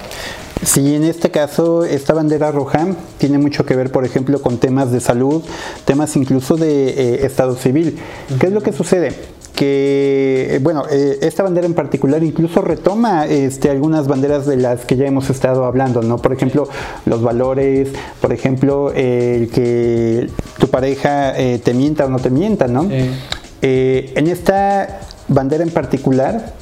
Sí, 0.66 0.96
en 0.96 1.04
este 1.04 1.30
caso, 1.30 1.86
esta 1.86 2.14
bandera 2.14 2.52
roja 2.52 2.88
tiene 3.20 3.38
mucho 3.38 3.66
que 3.66 3.76
ver, 3.76 3.92
por 3.92 4.04
ejemplo, 4.04 4.42
con 4.42 4.58
temas 4.58 4.92
de 4.92 5.00
salud, 5.00 5.44
temas 5.86 6.16
incluso 6.16 6.58
de 6.58 6.90
eh, 6.90 7.26
estado 7.26 7.56
civil. 7.56 8.00
¿Qué 8.40 8.48
es 8.48 8.52
lo 8.54 8.62
que 8.62 8.74
sucede? 8.74 9.36
que, 9.56 10.60
bueno, 10.62 10.84
eh, 10.92 11.20
esta 11.22 11.42
bandera 11.42 11.66
en 11.66 11.76
particular 11.76 12.22
incluso 12.22 12.60
retoma 12.62 13.26
este, 13.26 13.70
algunas 13.70 14.06
banderas 14.06 14.46
de 14.46 14.58
las 14.58 14.84
que 14.84 14.98
ya 14.98 15.06
hemos 15.06 15.30
estado 15.30 15.64
hablando, 15.64 16.02
¿no? 16.02 16.18
Por 16.18 16.34
ejemplo, 16.34 16.68
los 17.06 17.22
valores, 17.22 17.88
por 18.20 18.34
ejemplo, 18.34 18.92
el 18.92 19.48
que 19.48 20.30
tu 20.60 20.68
pareja 20.68 21.40
eh, 21.40 21.62
te 21.64 21.74
mienta 21.74 22.06
o 22.06 22.10
no 22.10 22.20
te 22.20 22.30
mienta, 22.30 22.68
¿no? 22.68 22.90
en 23.62 24.28
esta 24.28 25.00
bandera 25.28 25.64
en 25.64 25.72
particular, 25.72 26.54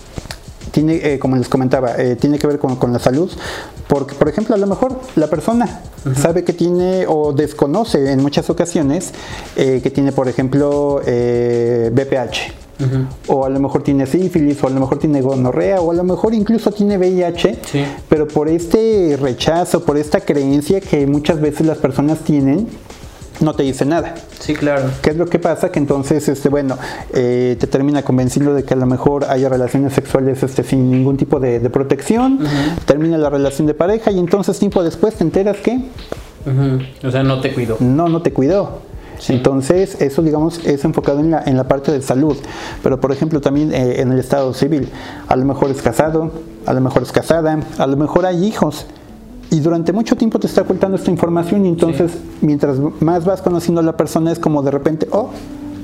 tiene, 0.72 1.20
como 1.20 1.36
les 1.36 1.50
comentaba, 1.50 1.96
tiene 2.18 2.40
que 2.40 2.48
ver 2.48 2.60
con, 2.60 2.78
con, 2.78 2.94
la 2.94 3.00
salud, 3.00 3.30
porque, 3.88 4.16
por 4.16 4.30
ejemplo, 4.30 4.56
a 4.56 4.58
lo 4.58 4.68
mejor 4.68 5.00
la 5.16 5.28
persona 5.28 5.82
sabe 6.16 6.44
que 6.44 6.54
tiene 6.54 7.06
o 7.08 7.34
desconoce 7.34 8.12
en 8.12 8.22
muchas 8.22 8.50
ocasiones 8.50 9.14
eh, 9.56 9.80
que 9.82 9.90
tiene, 9.90 10.12
por 10.12 10.28
ejemplo, 10.28 11.02
eh, 11.06 11.92
BPH. 11.94 12.64
O 13.28 13.46
a 13.46 13.50
lo 13.50 13.60
mejor 13.62 13.82
tiene 13.82 14.06
sífilis, 14.06 14.62
o 14.62 14.68
a 14.68 14.70
lo 14.70 14.80
mejor 14.82 14.98
tiene 14.98 15.22
gonorrea, 15.22 15.80
o 15.80 15.92
a 15.92 15.94
lo 15.94 16.04
mejor 16.04 16.34
incluso 16.34 16.72
tiene 16.72 16.98
VIH, 16.98 17.60
pero 18.10 18.28
por 18.28 18.50
este 18.50 19.18
rechazo, 19.22 19.86
por 19.86 19.98
esta 19.98 20.20
creencia 20.20 20.82
que 20.82 21.08
muchas 21.08 21.40
veces 21.40 21.66
las 21.66 21.78
personas 21.78 22.20
tienen, 22.20 22.68
no 23.44 23.54
te 23.54 23.64
dice 23.64 23.86
nada. 23.86 24.16
Sí, 24.40 24.54
claro. 24.54 24.90
¿Qué 25.02 25.12
es 25.12 25.18
lo 25.18 25.26
que 25.26 25.40
pasa? 25.40 25.72
Que 25.72 25.80
entonces, 25.80 26.28
este, 26.28 26.50
bueno, 26.50 26.78
eh, 27.14 27.56
te 27.60 27.68
termina 27.68 28.02
convenciendo 28.04 28.54
de 28.54 28.64
que 28.64 28.74
a 28.74 28.78
lo 28.78 28.86
mejor 28.86 29.26
haya 29.26 29.50
relaciones 29.50 29.94
sexuales 29.94 30.42
este, 30.44 30.64
sin 30.64 30.90
ningún 30.90 31.18
tipo 31.18 31.40
de, 31.40 31.60
protección, 31.70 32.40
termina 32.86 33.18
la 33.18 33.30
relación 33.30 33.66
de 33.68 33.74
pareja 33.74 34.12
y 34.12 34.20
entonces 34.20 34.60
tiempo 34.60 34.84
después 34.84 35.16
te 35.16 35.24
enteras 35.24 35.58
que... 35.58 35.82
O 37.04 37.12
sea, 37.12 37.24
no 37.24 37.40
te 37.42 37.54
cuidó. 37.54 37.78
No, 37.80 38.10
no 38.10 38.22
te 38.22 38.32
cuidó. 38.34 38.82
Entonces, 39.30 40.02
eso, 40.02 40.22
digamos, 40.22 40.66
es 40.66 40.84
enfocado 40.84 41.20
en 41.20 41.32
la, 41.32 41.44
en 41.46 41.56
la 41.56 41.68
parte 41.68 41.92
de 41.92 42.02
salud. 42.02 42.38
Pero, 42.82 43.00
por 43.00 43.12
ejemplo, 43.12 43.42
también 43.42 43.74
eh, 43.74 44.02
en 44.02 44.12
el 44.12 44.20
estado 44.20 44.54
civil. 44.54 44.90
A 45.28 45.36
lo 45.36 45.46
mejor 45.46 45.72
es 45.72 45.82
casado, 45.82 46.32
a 46.66 46.74
lo 46.74 46.82
mejor 46.82 47.04
es 47.04 47.12
casada, 47.12 47.60
a 47.78 47.88
lo 47.88 47.98
mejor 47.98 48.26
hay 48.26 48.46
hijos 48.46 48.86
y 49.54 49.60
durante 49.60 49.94
mucho 49.94 50.16
tiempo 50.16 50.40
te 50.40 50.48
está 50.48 50.62
ocultando 50.62 50.98
esta 50.98 51.12
información 51.12 51.64
y 51.68 51.70
entonces 51.70 52.18
mientras 52.42 52.80
más 53.00 53.24
vas 53.24 53.40
conociendo 53.44 53.82
a 53.82 53.84
la 53.84 53.96
persona 53.96 54.32
es 54.32 54.40
como 54.40 54.64
de 54.64 54.72
repente, 54.72 55.08
oh, 55.12 55.30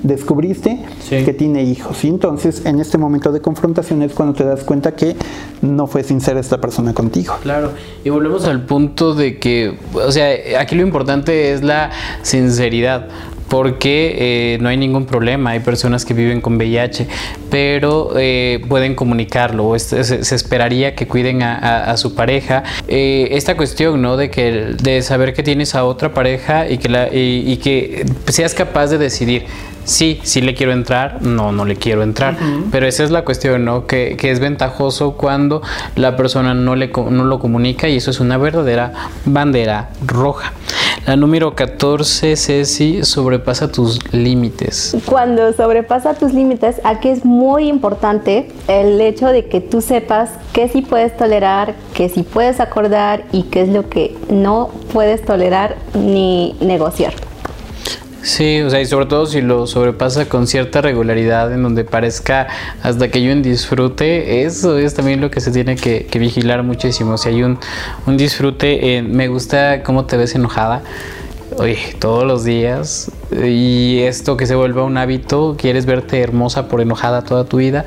descubriste 0.01 0.83
que 1.07 1.33
tiene 1.33 1.61
hijos. 1.61 2.03
Y 2.03 2.07
entonces 2.07 2.65
en 2.65 2.79
este 2.79 2.97
momento 2.97 3.31
de 3.31 3.41
confrontación 3.41 4.01
es 4.01 4.13
cuando 4.13 4.33
te 4.33 4.43
das 4.43 4.63
cuenta 4.63 4.95
que 4.95 5.15
no 5.61 5.85
fue 5.85 6.03
sincera 6.03 6.39
esta 6.39 6.59
persona 6.59 6.95
contigo. 6.95 7.35
Claro, 7.43 7.71
y 8.03 8.09
volvemos 8.09 8.45
al 8.45 8.65
punto 8.65 9.13
de 9.13 9.37
que, 9.37 9.77
o 9.93 10.11
sea, 10.11 10.59
aquí 10.59 10.75
lo 10.75 10.81
importante 10.81 11.53
es 11.53 11.61
la 11.61 11.91
sinceridad 12.23 13.07
porque 13.49 14.15
eh, 14.53 14.57
no 14.61 14.69
hay 14.69 14.77
ningún 14.77 15.05
problema, 15.05 15.51
hay 15.51 15.59
personas 15.59 16.05
que 16.05 16.13
viven 16.13 16.39
con 16.39 16.55
VIH, 16.55 17.07
pero 17.49 18.11
eh, 18.15 18.63
pueden 18.69 18.95
comunicarlo, 18.95 19.67
o 19.67 19.79
se, 19.79 20.35
esperaría 20.35 20.95
que 20.95 21.07
cuiden 21.07 21.41
a, 21.41 21.97
su 21.97 22.13
pareja. 22.13 22.63
Eh, 22.87 23.29
esta 23.31 23.57
cuestión, 23.57 24.01
¿no? 24.01 24.17
De, 24.17 24.29
que, 24.29 24.75
de 24.81 25.01
saber 25.01 25.33
que 25.33 25.43
tienes 25.43 25.75
a 25.75 25.83
otra 25.83 26.13
pareja 26.13 26.69
y 26.69 26.77
que, 26.77 26.89
la, 26.89 27.09
y, 27.11 27.57
que 27.57 28.05
seas 28.27 28.53
capaz 28.53 28.87
de 28.87 28.99
decidir 28.99 29.45
sí, 29.83 30.19
sí 30.23 30.41
le 30.41 30.53
quiero 30.53 30.71
entrar, 30.71 31.21
no, 31.21 31.51
no 31.51 31.65
le 31.65 31.75
quiero 31.75 32.03
entrar. 32.03 32.37
Pero 32.71 32.85
esa 32.85 33.03
es 33.03 33.09
la 33.09 33.25
cuestión, 33.25 33.65
¿no? 33.65 33.87
Que, 33.87 34.15
que, 34.17 34.29
es 34.29 34.39
ventajoso 34.39 35.13
cuando 35.13 35.63
la 35.95 36.15
persona 36.15 36.53
no, 36.53 36.75
le, 36.75 36.87
no 36.87 37.23
lo 37.23 37.39
comunica 37.39 37.89
y 37.89 37.97
eso 37.97 38.11
es 38.11 38.19
una 38.19 38.37
verdadera 38.37 38.93
bandera 39.25 39.89
roja. 40.05 40.53
La 41.05 41.15
número 41.15 41.55
14, 41.55 42.35
Ceci, 42.35 43.03
sobrepasa 43.03 43.71
tus 43.71 43.99
límites. 44.13 44.95
Cuando 45.05 45.53
sobrepasa 45.53 46.13
tus 46.13 46.33
límites, 46.33 46.81
aquí 46.83 47.09
es 47.09 47.25
muy 47.25 47.67
importante 47.67 48.51
el 48.67 48.99
hecho 49.01 49.27
de 49.27 49.47
que 49.47 49.61
tú 49.61 49.81
sepas 49.81 50.31
qué 50.53 50.67
sí 50.67 50.81
puedes 50.81 51.15
tolerar, 51.17 51.75
qué 51.93 52.09
sí 52.09 52.23
puedes 52.23 52.59
acordar 52.59 53.23
y 53.31 53.43
qué 53.43 53.61
es 53.61 53.69
lo 53.69 53.89
que 53.89 54.15
no 54.29 54.69
puedes 54.93 55.23
tolerar 55.23 55.77
ni 55.95 56.55
negociar. 56.61 57.13
Sí, 58.29 58.61
o 58.61 58.69
sea, 58.69 58.79
y 58.79 58.85
sobre 58.85 59.07
todo 59.07 59.25
si 59.25 59.41
lo 59.41 59.65
sobrepasa 59.65 60.29
con 60.29 60.45
cierta 60.45 60.81
regularidad, 60.81 61.51
en 61.51 61.63
donde 61.63 61.83
parezca 61.83 62.47
hasta 62.83 63.09
que 63.09 63.17
hay 63.17 63.29
un 63.29 63.41
disfrute, 63.41 64.43
eso 64.43 64.77
es 64.77 64.93
también 64.93 65.19
lo 65.19 65.31
que 65.31 65.41
se 65.41 65.51
tiene 65.51 65.75
que, 65.75 66.07
vigilar 66.13 66.61
muchísimo. 66.61 67.17
Si 67.17 67.29
hay 67.29 67.41
un, 67.41 67.57
un 68.05 68.17
disfrute, 68.17 69.01
me 69.01 69.29
gusta 69.29 69.81
cómo 69.81 70.05
te 70.05 70.15
ves 70.15 70.35
enojada, 70.35 70.83
oye, 71.57 71.77
todos 71.99 72.25
los 72.25 72.43
días, 72.43 73.11
y 73.31 73.99
esto 73.99 74.37
que 74.37 74.45
se 74.45 74.55
vuelva 74.55 74.83
un 74.83 74.97
hábito, 74.97 75.55
quieres 75.57 75.85
verte 75.85 76.19
hermosa 76.19 76.67
por 76.67 76.81
enojada 76.81 77.23
toda 77.23 77.45
tu 77.45 77.57
vida, 77.57 77.85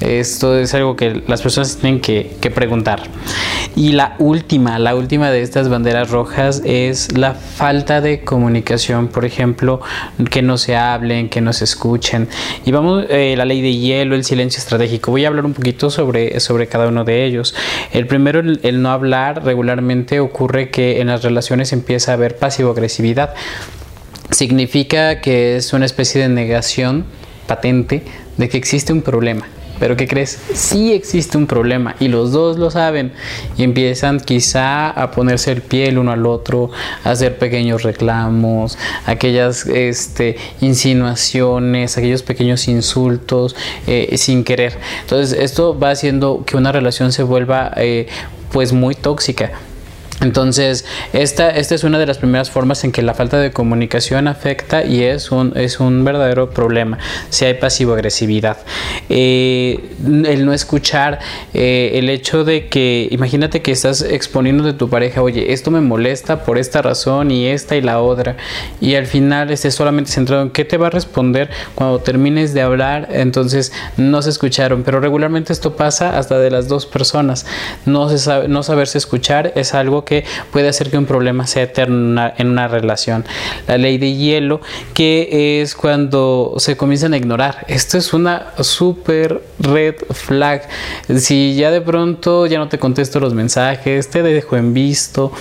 esto 0.00 0.58
es 0.58 0.72
algo 0.74 0.96
que 0.96 1.22
las 1.26 1.42
personas 1.42 1.76
tienen 1.76 2.00
que, 2.00 2.50
preguntar. 2.54 3.02
Y 3.76 3.92
la 3.92 4.16
última, 4.18 4.78
la 4.78 4.96
última 4.96 5.30
de 5.30 5.42
estas 5.42 5.68
banderas 5.68 6.10
rojas 6.10 6.62
es 6.64 7.16
la 7.16 7.34
falta 7.34 8.00
de 8.00 8.24
comunicación, 8.24 9.08
por 9.08 9.24
ejemplo, 9.24 9.80
que 10.30 10.42
no 10.42 10.58
se 10.58 10.74
hablen, 10.74 11.28
que 11.28 11.40
no 11.40 11.52
se 11.52 11.64
escuchen. 11.64 12.28
Y 12.64 12.72
vamos, 12.72 13.04
eh, 13.08 13.34
la 13.36 13.44
ley 13.44 13.60
de 13.60 13.76
hielo, 13.76 14.14
el 14.16 14.24
silencio 14.24 14.58
estratégico. 14.58 15.10
Voy 15.12 15.24
a 15.24 15.28
hablar 15.28 15.44
un 15.44 15.52
poquito 15.52 15.90
sobre, 15.90 16.40
sobre 16.40 16.66
cada 16.66 16.88
uno 16.88 17.04
de 17.04 17.24
ellos. 17.24 17.54
El 17.92 18.06
primero, 18.06 18.40
el, 18.40 18.82
no 18.82 18.90
hablar, 18.90 19.44
regularmente 19.44 20.18
ocurre 20.18 20.70
que 20.70 21.00
en 21.00 21.06
las 21.08 21.22
relaciones 21.22 21.72
empieza 21.72 22.12
a 22.12 22.14
haber 22.14 22.36
Significa 24.30 25.20
que 25.20 25.56
es 25.56 25.72
una 25.72 25.86
especie 25.86 26.20
de 26.22 26.28
negación 26.28 27.04
patente 27.46 28.02
de 28.36 28.48
que 28.48 28.56
existe 28.56 28.92
un 28.92 29.02
problema 29.02 29.46
pero 29.80 29.96
¿qué 29.96 30.06
crees? 30.06 30.38
Sí 30.52 30.92
existe 30.92 31.38
un 31.38 31.46
problema 31.46 31.96
y 31.98 32.08
los 32.08 32.30
dos 32.32 32.58
lo 32.58 32.70
saben 32.70 33.12
y 33.56 33.64
empiezan 33.64 34.20
quizá 34.20 34.90
a 34.90 35.10
ponerse 35.10 35.50
el 35.50 35.62
pie 35.62 35.88
el 35.88 35.98
uno 35.98 36.12
al 36.12 36.26
otro, 36.26 36.70
a 37.02 37.10
hacer 37.10 37.38
pequeños 37.38 37.82
reclamos, 37.82 38.76
aquellas 39.06 39.66
este, 39.66 40.36
insinuaciones, 40.60 41.96
aquellos 41.96 42.22
pequeños 42.22 42.68
insultos 42.68 43.56
eh, 43.86 44.14
sin 44.18 44.44
querer. 44.44 44.76
Entonces 45.00 45.36
esto 45.40 45.76
va 45.76 45.90
haciendo 45.90 46.44
que 46.44 46.58
una 46.58 46.70
relación 46.70 47.10
se 47.10 47.22
vuelva 47.22 47.72
eh, 47.76 48.06
pues 48.52 48.74
muy 48.74 48.94
tóxica 48.94 49.52
entonces, 50.20 50.84
esta, 51.14 51.50
esta 51.50 51.74
es 51.74 51.82
una 51.82 51.98
de 51.98 52.04
las 52.04 52.18
primeras 52.18 52.50
formas 52.50 52.84
en 52.84 52.92
que 52.92 53.00
la 53.00 53.14
falta 53.14 53.38
de 53.38 53.52
comunicación 53.52 54.28
afecta 54.28 54.84
y 54.84 55.02
es 55.02 55.30
un, 55.30 55.56
es 55.56 55.80
un 55.80 56.04
verdadero 56.04 56.50
problema 56.50 56.98
si 57.30 57.46
hay 57.46 57.54
pasivo-agresividad. 57.54 58.58
Eh, 59.08 59.80
el 60.26 60.44
no 60.44 60.52
escuchar, 60.52 61.20
eh, 61.54 61.92
el 61.94 62.10
hecho 62.10 62.44
de 62.44 62.68
que, 62.68 63.08
imagínate 63.10 63.62
que 63.62 63.72
estás 63.72 64.02
exponiendo 64.02 64.62
de 64.62 64.74
tu 64.74 64.90
pareja, 64.90 65.22
oye, 65.22 65.52
esto 65.52 65.70
me 65.70 65.80
molesta 65.80 66.44
por 66.44 66.58
esta 66.58 66.82
razón 66.82 67.30
y 67.30 67.46
esta 67.46 67.76
y 67.76 67.80
la 67.80 68.00
otra, 68.00 68.36
y 68.80 68.96
al 68.96 69.06
final 69.06 69.50
estés 69.50 69.74
solamente 69.74 70.10
centrado 70.10 70.42
en 70.42 70.50
qué 70.50 70.66
te 70.66 70.76
va 70.76 70.88
a 70.88 70.90
responder 70.90 71.48
cuando 71.74 71.98
termines 72.00 72.52
de 72.52 72.60
hablar, 72.60 73.08
entonces 73.10 73.72
no 73.96 74.20
se 74.20 74.30
escucharon, 74.30 74.82
pero 74.82 75.00
regularmente 75.00 75.52
esto 75.52 75.76
pasa 75.76 76.18
hasta 76.18 76.38
de 76.38 76.50
las 76.50 76.68
dos 76.68 76.84
personas. 76.84 77.46
No, 77.86 78.08
se 78.10 78.18
sabe, 78.18 78.48
no 78.48 78.62
saberse 78.62 78.98
escuchar 78.98 79.52
es 79.56 79.72
algo 79.74 80.04
que 80.04 80.09
puede 80.50 80.68
hacer 80.68 80.90
que 80.90 80.98
un 80.98 81.06
problema 81.06 81.46
sea 81.46 81.64
eterno 81.64 82.32
en 82.36 82.48
una 82.48 82.68
relación. 82.68 83.24
La 83.66 83.78
ley 83.78 83.98
de 83.98 84.14
hielo, 84.14 84.60
que 84.94 85.60
es 85.62 85.74
cuando 85.74 86.54
se 86.58 86.76
comienzan 86.76 87.14
a 87.14 87.16
ignorar. 87.16 87.64
Esto 87.68 87.98
es 87.98 88.12
una 88.12 88.52
super 88.60 89.42
red 89.58 89.96
flag. 90.10 90.68
Si 91.16 91.54
ya 91.54 91.70
de 91.70 91.80
pronto 91.80 92.46
ya 92.46 92.58
no 92.58 92.68
te 92.68 92.78
contesto 92.78 93.20
los 93.20 93.34
mensajes, 93.34 94.10
te 94.10 94.22
dejo 94.22 94.56
en 94.56 94.74
visto, 94.74 95.32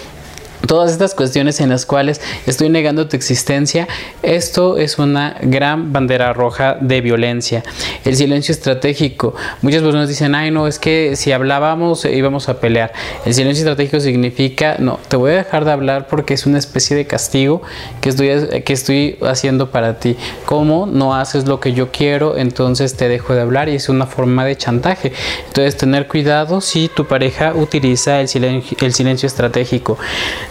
todas 0.67 0.91
estas 0.91 1.15
cuestiones 1.15 1.59
en 1.61 1.69
las 1.69 1.85
cuales 1.85 2.21
estoy 2.45 2.69
negando 2.69 3.07
tu 3.07 3.15
existencia, 3.15 3.87
esto 4.21 4.77
es 4.77 4.99
una 4.99 5.37
gran 5.41 5.93
bandera 5.93 6.33
roja 6.33 6.77
de 6.79 7.01
violencia. 7.01 7.63
El 8.05 8.15
silencio 8.15 8.51
estratégico. 8.51 9.35
Muchas 9.61 9.81
personas 9.81 10.09
dicen, 10.09 10.35
ay 10.35 10.51
no, 10.51 10.67
es 10.67 10.79
que 10.79 11.15
si 11.15 11.31
hablábamos 11.31 12.05
íbamos 12.05 12.49
a 12.49 12.59
pelear. 12.59 12.91
El 13.25 13.33
silencio 13.33 13.63
estratégico 13.63 13.99
significa, 13.99 14.75
no, 14.79 14.99
te 15.07 15.17
voy 15.17 15.31
a 15.31 15.35
dejar 15.35 15.65
de 15.65 15.71
hablar 15.71 16.07
porque 16.07 16.33
es 16.33 16.45
una 16.45 16.59
especie 16.59 16.95
de 16.95 17.05
castigo 17.05 17.61
que 18.01 18.09
estoy, 18.09 18.61
que 18.63 18.73
estoy 18.73 19.17
haciendo 19.21 19.71
para 19.71 19.99
ti. 19.99 20.15
Como 20.45 20.85
no 20.85 21.15
haces 21.15 21.47
lo 21.47 21.59
que 21.59 21.73
yo 21.73 21.91
quiero, 21.91 22.37
entonces 22.37 22.95
te 22.95 23.07
dejo 23.07 23.33
de 23.33 23.41
hablar 23.41 23.69
y 23.69 23.75
es 23.75 23.89
una 23.89 24.05
forma 24.05 24.45
de 24.45 24.57
chantaje. 24.57 25.13
Entonces 25.47 25.77
tener 25.77 26.07
cuidado 26.07 26.61
si 26.61 26.89
tu 26.89 27.05
pareja 27.05 27.53
utiliza 27.53 28.21
el 28.21 28.27
silencio, 28.27 28.77
el 28.81 28.93
silencio 28.93 29.27
estratégico. 29.27 29.97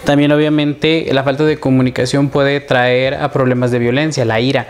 También 0.05 0.31
obviamente 0.31 1.07
la 1.11 1.23
falta 1.23 1.43
de 1.43 1.59
comunicación 1.59 2.29
puede 2.29 2.59
traer 2.61 3.15
a 3.15 3.31
problemas 3.31 3.71
de 3.71 3.79
violencia, 3.79 4.25
la 4.25 4.39
ira 4.39 4.67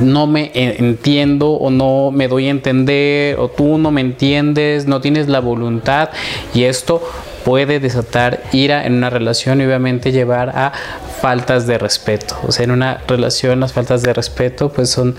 no 0.00 0.26
me 0.26 0.50
entiendo 0.54 1.50
o 1.52 1.70
no 1.70 2.10
me 2.10 2.28
doy 2.28 2.48
a 2.48 2.50
entender 2.50 3.38
o 3.38 3.48
tú 3.48 3.78
no 3.78 3.90
me 3.90 4.00
entiendes, 4.00 4.86
no 4.86 5.00
tienes 5.00 5.28
la 5.28 5.40
voluntad 5.40 6.10
y 6.52 6.64
esto 6.64 7.02
puede 7.44 7.78
desatar 7.78 8.42
ira 8.52 8.86
en 8.86 8.94
una 8.94 9.10
relación 9.10 9.60
y 9.60 9.64
obviamente 9.64 10.12
llevar 10.12 10.50
a 10.50 10.72
faltas 11.20 11.66
de 11.66 11.78
respeto. 11.78 12.36
O 12.46 12.52
sea, 12.52 12.64
en 12.64 12.70
una 12.70 13.02
relación 13.06 13.60
las 13.60 13.72
faltas 13.72 14.02
de 14.02 14.14
respeto 14.14 14.70
pues 14.70 14.90
son 14.90 15.14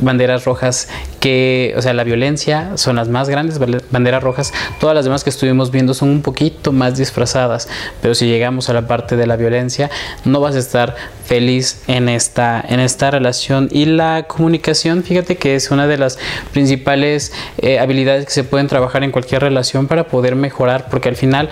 banderas 0.00 0.44
rojas 0.44 0.88
que, 1.20 1.74
o 1.76 1.82
sea, 1.82 1.92
la 1.92 2.02
violencia 2.02 2.76
son 2.76 2.96
las 2.96 3.08
más 3.08 3.28
grandes 3.28 3.60
banderas 3.90 4.22
rojas. 4.22 4.52
Todas 4.80 4.94
las 4.94 5.04
demás 5.04 5.22
que 5.22 5.30
estuvimos 5.30 5.70
viendo 5.70 5.94
son 5.94 6.08
un 6.08 6.22
poquito 6.22 6.72
más 6.72 6.96
disfrazadas, 6.96 7.68
pero 8.02 8.14
si 8.14 8.26
llegamos 8.26 8.68
a 8.70 8.72
la 8.72 8.88
parte 8.88 9.16
de 9.16 9.26
la 9.26 9.36
violencia, 9.36 9.90
no 10.24 10.40
vas 10.40 10.56
a 10.56 10.58
estar 10.58 10.96
feliz 11.24 11.82
en 11.86 12.08
esta, 12.08 12.64
en 12.66 12.80
esta 12.80 13.10
relación. 13.10 13.68
Y 13.70 13.84
la 13.84 14.24
comunicación, 14.26 15.04
fíjate 15.04 15.36
que 15.36 15.54
es 15.54 15.70
una 15.70 15.86
de 15.86 15.98
las 15.98 16.18
principales 16.52 17.32
eh, 17.58 17.78
habilidades 17.78 18.24
que 18.24 18.32
se 18.32 18.42
pueden 18.42 18.66
trabajar 18.66 19.04
en 19.04 19.12
cualquier 19.12 19.42
relación 19.42 19.86
para 19.86 20.04
poder 20.08 20.34
mejorar, 20.34 20.88
porque 20.90 21.10
al 21.10 21.16
final 21.16 21.50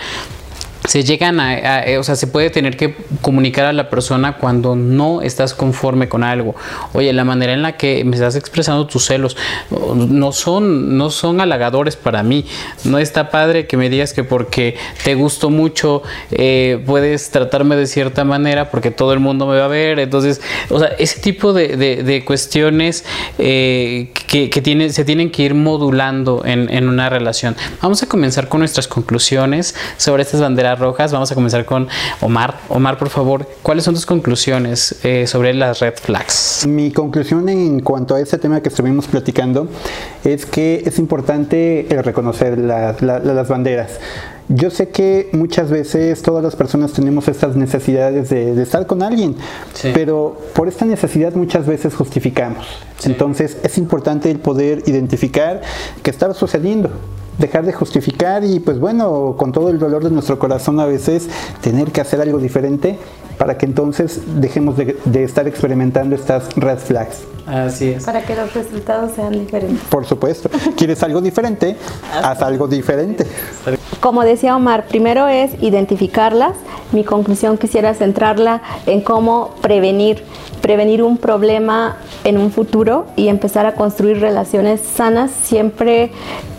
se 0.89 1.05
llegan 1.05 1.39
a, 1.39 1.85
o 1.99 2.03
sea, 2.03 2.17
se 2.17 2.27
puede 2.27 2.49
tener 2.49 2.79
que 2.79 2.97
comunicar 3.21 3.67
a 3.67 3.75
la 3.75 3.91
persona 3.91 4.39
cuando 4.39 4.75
no 4.75 5.21
estás 5.21 5.53
conforme 5.53 6.09
con 6.09 6.25
algo. 6.25 6.55
Oye, 6.95 7.13
la 7.13 7.25
manera 7.25 7.53
en 7.53 7.61
la 7.61 7.77
que 7.77 8.05
me 8.05 8.17
estás 8.17 8.37
expresando 8.37 8.87
tus 8.87 9.05
celos 9.05 9.37
no 9.71 10.33
son, 10.33 10.97
no 10.97 11.11
son 11.11 11.43
halagadores 11.43 11.97
para 11.97 12.23
mí. 12.23 12.47
No 12.85 12.99
está 12.99 13.31
padre 13.31 13.67
que 13.67 13.77
me 13.77 13.91
digas 13.91 14.15
que 14.15 14.25
porque 14.25 14.77
te 15.05 15.15
gusto 15.15 15.51
mucho 15.51 16.03
eh, 16.31 16.83
puedes 16.87 17.31
tratarme 17.31 17.77
de 17.77 17.87
cierta 17.87 18.25
manera 18.25 18.71
porque 18.71 18.91
todo 18.91 19.13
el 19.13 19.21
mundo 19.21 19.47
me 19.47 19.59
va 19.59 19.67
a 19.67 19.69
ver. 19.69 19.99
Entonces, 19.99 20.41
o 20.71 20.79
sea, 20.79 20.89
ese 20.99 21.21
tipo 21.21 21.53
de, 21.53 21.77
de, 21.77 22.25
cuestiones 22.25 23.05
eh, 23.39 24.11
que, 24.27 24.49
que 24.49 24.91
se 24.91 25.05
tienen 25.05 25.31
que 25.31 25.43
ir 25.43 25.55
modulando 25.55 26.43
en, 26.47 26.73
en 26.73 26.89
una 26.89 27.11
relación. 27.11 27.57
Vamos 27.83 28.03
a 28.03 28.07
comenzar 28.07 28.49
con 28.49 28.61
nuestras 28.61 28.89
conclusiones 28.89 29.75
sobre 29.99 30.23
estas 30.23 30.41
banderas 30.41 30.78
rojas. 30.79 31.13
Vamos 31.13 31.31
a 31.33 31.35
comenzar 31.35 31.65
con 31.65 31.89
Omar. 32.21 32.59
Omar, 32.69 32.99
por 32.99 33.09
favor, 33.09 33.47
¿cuáles 33.63 33.85
son 33.85 33.95
tus 33.95 34.07
conclusiones 34.07 34.97
eh, 35.05 35.27
sobre 35.27 35.55
las 35.55 35.81
red 35.81 35.95
flags? 35.95 36.67
Mi 36.67 36.91
conclusión 36.93 37.49
en 37.49 37.81
cuanto 37.81 38.15
a 38.15 38.21
este 38.21 38.39
tema 38.39 38.61
que 38.61 38.69
estuvimos 38.69 39.07
platicando 39.07 39.69
es 40.25 40.47
que 40.47 40.83
es 40.85 40.99
importante 40.99 41.87
reconocer 42.03 42.59
las 42.59 43.49
banderas. 43.49 43.99
Yo 44.51 44.71
sé 44.71 44.89
que 44.89 45.29
muchas 45.33 45.69
veces 45.69 46.23
todas 46.23 46.43
las 46.43 46.57
personas 46.57 46.95
tenemos 46.95 47.29
estas 47.29 47.55
necesidades 47.55 48.31
de, 48.31 48.63
estar 48.63 48.87
con 48.87 49.03
alguien, 49.03 49.37
pero 49.93 50.39
por 50.55 50.69
esta 50.69 50.87
necesidad 50.87 51.35
muchas 51.35 51.67
veces 51.67 51.95
justificamos. 51.95 52.67
Entonces 53.05 53.59
es 53.63 53.77
importante 53.77 54.31
el 54.31 54.39
poder 54.39 54.83
identificar 54.87 55.61
qué 56.03 56.11
está 56.11 56.33
sucediendo 56.33 56.91
dejar 57.39 57.65
de 57.65 57.73
justificar 57.73 58.45
y 58.45 58.61
pues 58.61 58.79
bueno, 58.79 59.35
con 59.39 59.53
todo 59.53 59.71
el 59.71 59.79
dolor 59.79 60.05
de 60.05 60.11
nuestro 60.11 60.39
corazón 60.39 60.81
a 60.81 60.87
veces 60.87 61.29
tener 61.61 61.91
que 61.93 62.01
hacer 62.01 62.21
algo 62.21 62.39
diferente 62.39 62.99
para 63.39 63.57
que 63.57 63.67
entonces 63.67 64.21
dejemos 64.41 64.77
de, 64.77 65.25
estar 65.25 65.47
experimentando 65.47 66.15
estas 66.15 66.55
red 66.57 66.79
flags. 66.79 67.23
Así 67.49 67.91
es. 67.91 68.05
Para 68.05 68.23
que 68.23 68.35
los 68.35 68.53
resultados 68.53 69.13
sean 69.13 69.33
diferentes. 69.33 69.81
Por 69.89 70.05
supuesto. 70.05 70.51
¿Quieres 70.77 71.03
algo 71.03 71.21
diferente? 71.21 71.77
Haz 72.23 72.43
algo 72.43 72.69
diferente. 72.69 73.27
Como 74.01 74.23
decía 74.23 74.55
Omar, 74.55 74.87
primero 74.87 75.29
es 75.29 75.51
identificarlas. 75.63 76.53
Mi 76.93 77.05
conclusión 77.05 77.57
quisiera 77.57 77.95
centrarla 77.95 78.63
en 78.87 79.01
cómo 79.01 79.55
prevenir, 79.63 80.23
prevenir 80.61 81.03
un 81.03 81.17
problema 81.17 81.97
en 82.25 82.39
un 82.39 82.53
futuro 82.53 83.07
y 83.17 83.29
empezar 83.29 83.67
a 83.67 83.75
construir 83.75 84.21
relaciones 84.21 84.81
sanas 84.81 85.31
siempre 85.31 86.11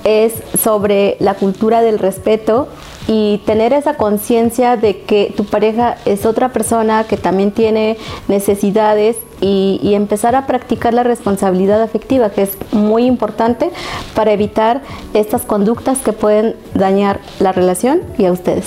es 0.03 0.33
sobre 0.59 1.17
la 1.19 1.35
cultura 1.35 1.81
del 1.81 1.99
respeto 1.99 2.67
y 3.07 3.41
tener 3.45 3.73
esa 3.73 3.95
conciencia 3.95 4.77
de 4.77 5.01
que 5.01 5.33
tu 5.35 5.45
pareja 5.45 5.97
es 6.05 6.25
otra 6.25 6.49
persona 6.49 7.05
que 7.05 7.17
también 7.17 7.51
tiene 7.51 7.97
necesidades 8.27 9.17
y, 9.41 9.79
y, 9.81 9.93
empezar 9.93 10.35
a 10.35 10.47
practicar 10.47 10.93
la 10.93 11.03
responsabilidad 11.03 11.81
afectiva, 11.81 12.29
que 12.29 12.43
es 12.43 12.57
muy 12.71 13.05
importante 13.05 13.71
para 14.13 14.31
evitar 14.31 14.81
estas 15.13 15.43
conductas 15.43 15.99
que 15.99 16.13
pueden 16.13 16.55
dañar 16.73 17.19
la 17.39 17.51
relación 17.51 18.01
y 18.17 18.25
a 18.25 18.31
ustedes. 18.31 18.65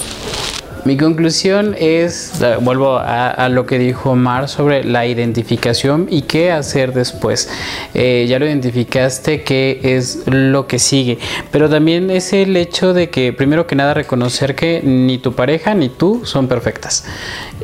Mi 0.84 0.96
conclusión 0.96 1.76
es, 1.78 2.32
vuelvo 2.60 2.98
a, 2.98 3.48
lo 3.48 3.66
que 3.66 3.78
dijo 3.78 4.16
Mar 4.16 4.48
sobre 4.48 4.82
la 4.82 5.06
identificación 5.06 6.08
y 6.10 6.22
qué 6.22 6.50
hacer 6.50 6.92
después. 6.92 7.48
Eh, 7.94 8.26
ya 8.28 8.40
lo 8.40 8.46
identificaste, 8.46 9.44
qué 9.44 9.78
es 9.80 10.24
lo 10.26 10.66
que 10.66 10.80
sigue, 10.80 11.18
pero 11.52 11.70
también 11.70 12.10
es 12.10 12.32
el 12.32 12.56
hecho 12.56 12.94
de 12.94 13.10
que, 13.10 13.32
primero 13.32 13.68
que 13.68 13.76
nada, 13.76 13.94
reconocer 13.94 14.56
que 14.56 14.82
ni 14.82 15.18
tu 15.18 15.34
pareja 15.34 15.72
ni 15.74 15.88
tú 15.88 16.22
son 16.24 16.48
perfectas. 16.48 17.04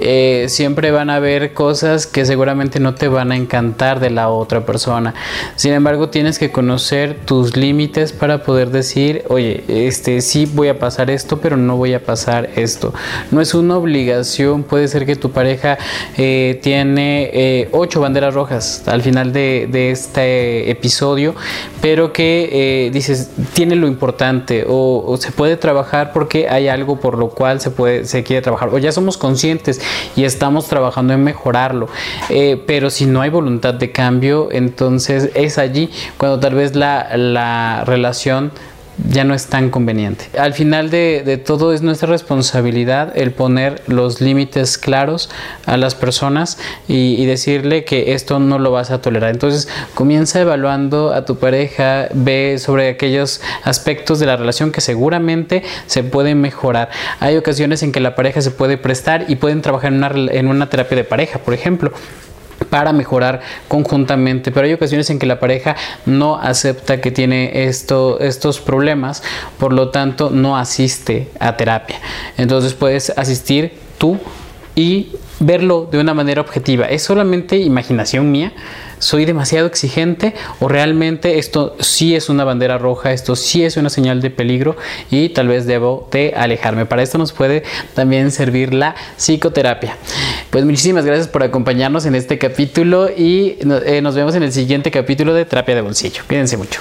Eh, 0.01 0.47
siempre 0.49 0.93
van 0.93 1.11
a 1.11 1.17
haber 1.17 1.55
cosas 1.55 2.07
que 2.07 2.25
seguramente 2.25 2.79
no 2.79 2.95
te 2.95 3.09
van 3.09 3.33
a 3.33 3.37
encantar 3.37 3.99
de 3.99 4.11
la 4.11 4.29
otra 4.29 4.65
persona. 4.65 5.15
Sin 5.57 5.73
embargo, 5.73 6.09
tienes 6.09 6.39
que 6.39 6.53
conocer 6.53 7.19
tus 7.25 7.57
límites 7.57 8.13
para 8.13 8.45
poder 8.45 8.71
decir, 8.71 9.25
oye, 9.29 9.65
este 9.67 10.21
sí 10.21 10.47
voy 10.47 10.69
a 10.69 10.79
pasar 10.79 11.11
esto, 11.11 11.41
pero 11.41 11.57
no 11.57 11.77
voy 11.77 11.95
a 11.95 12.05
pasar 12.05 12.51
esto. 12.55 12.95
No 13.31 13.41
es 13.41 13.55
una 13.55 13.77
obligación, 13.77 14.63
puede 14.63 14.89
ser 14.89 15.07
que 15.07 15.17
tu 15.17 15.31
pareja 15.31 15.79
eh, 16.17 16.59
tiene 16.63 17.31
eh, 17.33 17.69
ocho 17.73 18.01
banderas 18.01 18.35
rojas 18.35 18.85
al 18.87 19.03
final 19.03 19.33
de, 19.33 19.69
este 19.91 20.71
episodio, 20.71 21.35
pero 21.81 22.13
que 22.13 22.91
dices, 22.93 23.31
tiene 23.55 23.77
lo 23.77 23.87
importante 23.87 24.65
o, 24.69 25.05
o 25.07 25.17
se 25.17 25.33
puede 25.33 25.57
trabajar 25.57 26.13
porque 26.13 26.49
hay 26.49 26.69
algo 26.69 27.01
por 27.01 27.19
lo 27.19 27.31
cual 27.31 27.61
se 27.61 27.71
puede, 27.71 28.05
se 28.05 28.23
quiere 28.23 28.43
trabajar, 28.43 28.69
o 28.73 28.79
ya 28.79 28.93
somos 28.93 29.17
conscientes 29.17 29.81
y 30.17 30.25
estamos 30.25 30.67
trabajando 30.67 31.13
en 31.15 31.25
mejorarlo. 31.25 31.89
Eh, 32.29 32.63
pero 32.67 32.91
si 32.91 33.07
no 33.07 33.21
hay 33.21 33.31
voluntad 33.31 33.75
de 33.75 33.93
cambio, 33.93 34.49
entonces 34.51 35.31
es 35.35 35.59
allí 35.59 35.91
cuando 36.17 36.41
tal 36.41 36.55
vez 36.55 36.75
la, 36.75 37.17
la 37.17 37.85
relación 37.87 38.53
ya 39.11 39.25
no 39.25 39.35
es 39.35 39.47
tan 39.47 39.71
conveniente. 39.71 40.27
Al 40.39 40.55
final 40.55 40.91
de, 40.91 41.41
todo 41.45 41.73
es 41.73 41.83
nuestra 41.83 42.09
responsabilidad 42.09 43.13
el 43.17 43.33
poner 43.33 43.83
los 43.87 44.21
límites 44.21 44.79
claros 44.79 45.31
a 45.67 45.77
las 45.77 45.95
personas 45.95 46.59
y, 46.89 47.29
decirle 47.29 47.85
que 47.85 48.15
esto 48.15 48.39
no 48.39 48.59
lo 48.59 48.71
vas 48.71 48.91
a 48.91 49.03
tolerar. 49.03 49.31
Entonces 49.31 49.69
comienza 49.95 50.41
evaluando 50.41 51.13
a 51.13 51.27
tu 51.27 51.37
pareja, 51.37 52.09
ve 52.15 52.57
sobre 52.59 52.89
aquellos 52.89 53.43
aspectos 53.65 54.19
de 54.19 54.27
la 54.27 54.37
relación 54.37 54.73
que 54.73 54.81
seguramente 54.81 55.63
se 55.87 56.03
pueden 56.03 56.41
mejorar. 56.41 56.89
Hay 57.21 57.37
ocasiones 57.37 57.83
en 57.83 57.93
que 57.93 58.01
la 58.01 58.15
pareja 58.15 58.41
se 58.41 58.51
puede 58.51 58.79
prestar 58.79 59.27
y 59.29 59.37
pueden 59.37 59.61
trabajar 59.61 59.93
en 59.93 59.99
una, 59.99 60.33
en 60.33 60.49
una 60.49 60.71
terapia 60.71 60.97
de 60.97 61.05
pareja, 61.05 61.39
por 61.41 61.53
ejemplo 61.53 61.93
para 62.71 62.93
mejorar 62.93 63.41
conjuntamente, 63.69 64.53
pero 64.53 64.67
hay 64.67 64.73
ocasiones 64.73 65.11
en 65.11 65.19
que 65.19 65.27
la 65.27 65.41
pareja 65.41 65.77
no 66.07 66.37
acepta 66.37 67.01
que 67.01 67.11
tiene 67.11 67.65
esto, 67.65 68.21
estos 68.21 68.61
problemas, 68.61 69.23
por 69.59 69.73
lo 69.73 69.91
tanto 69.91 70.31
no 70.31 70.57
asiste 70.57 71.29
a 71.41 71.57
terapia. 71.57 71.97
Entonces 72.37 72.75
puedes 72.75 73.11
asistir 73.17 73.73
tú 73.99 74.19
y 74.75 75.09
verlo 75.41 75.89
de 75.91 75.99
una 75.99 76.15
manera 76.15 76.41
objetiva. 76.41 76.87
Es 76.87 77.03
solamente 77.03 77.57
imaginación 77.59 78.31
mía 78.31 78.53
soy 78.99 79.25
demasiado 79.25 79.67
exigente 79.67 80.35
o 80.61 80.69
realmente 80.69 81.39
esto 81.39 81.77
sí 81.81 82.15
es 82.15 82.29
una 82.29 82.45
bandera 82.45 82.79
roja, 82.79 83.13
esto 83.13 83.37
sí 83.37 83.65
es 83.65 83.77
una 83.77 83.91
señal 83.91 84.21
de 84.21 84.31
peligro 84.31 84.77
y 85.11 85.31
tal 85.31 85.49
vez 85.49 85.67
debo 85.67 86.09
de 86.11 86.35
alejarme. 86.37 86.87
Para 86.87 87.03
esto 87.03 87.19
nos 87.19 87.33
puede 87.33 87.63
también 87.95 88.31
servir 88.31 88.75
la 88.75 88.95
psicoterapia. 89.17 89.97
Pues 90.51 90.65
muchísimas 90.65 91.05
gracias 91.05 91.29
por 91.29 91.43
acompañarnos 91.43 92.07
en 92.07 92.15
este 92.15 92.39
capítulo 92.39 93.09
y 93.11 93.59
eh, 93.87 94.01
nos 94.03 94.15
vemos 94.15 94.35
en 94.35 94.43
el 94.43 94.53
siguiente 94.53 94.91
capítulo 94.91 95.35
de 95.35 95.45
Terapia 95.45 95.75
de 95.75 95.83
Bolsillo. 95.83 96.23
Cuídense 96.27 96.57
mucho. 96.57 96.81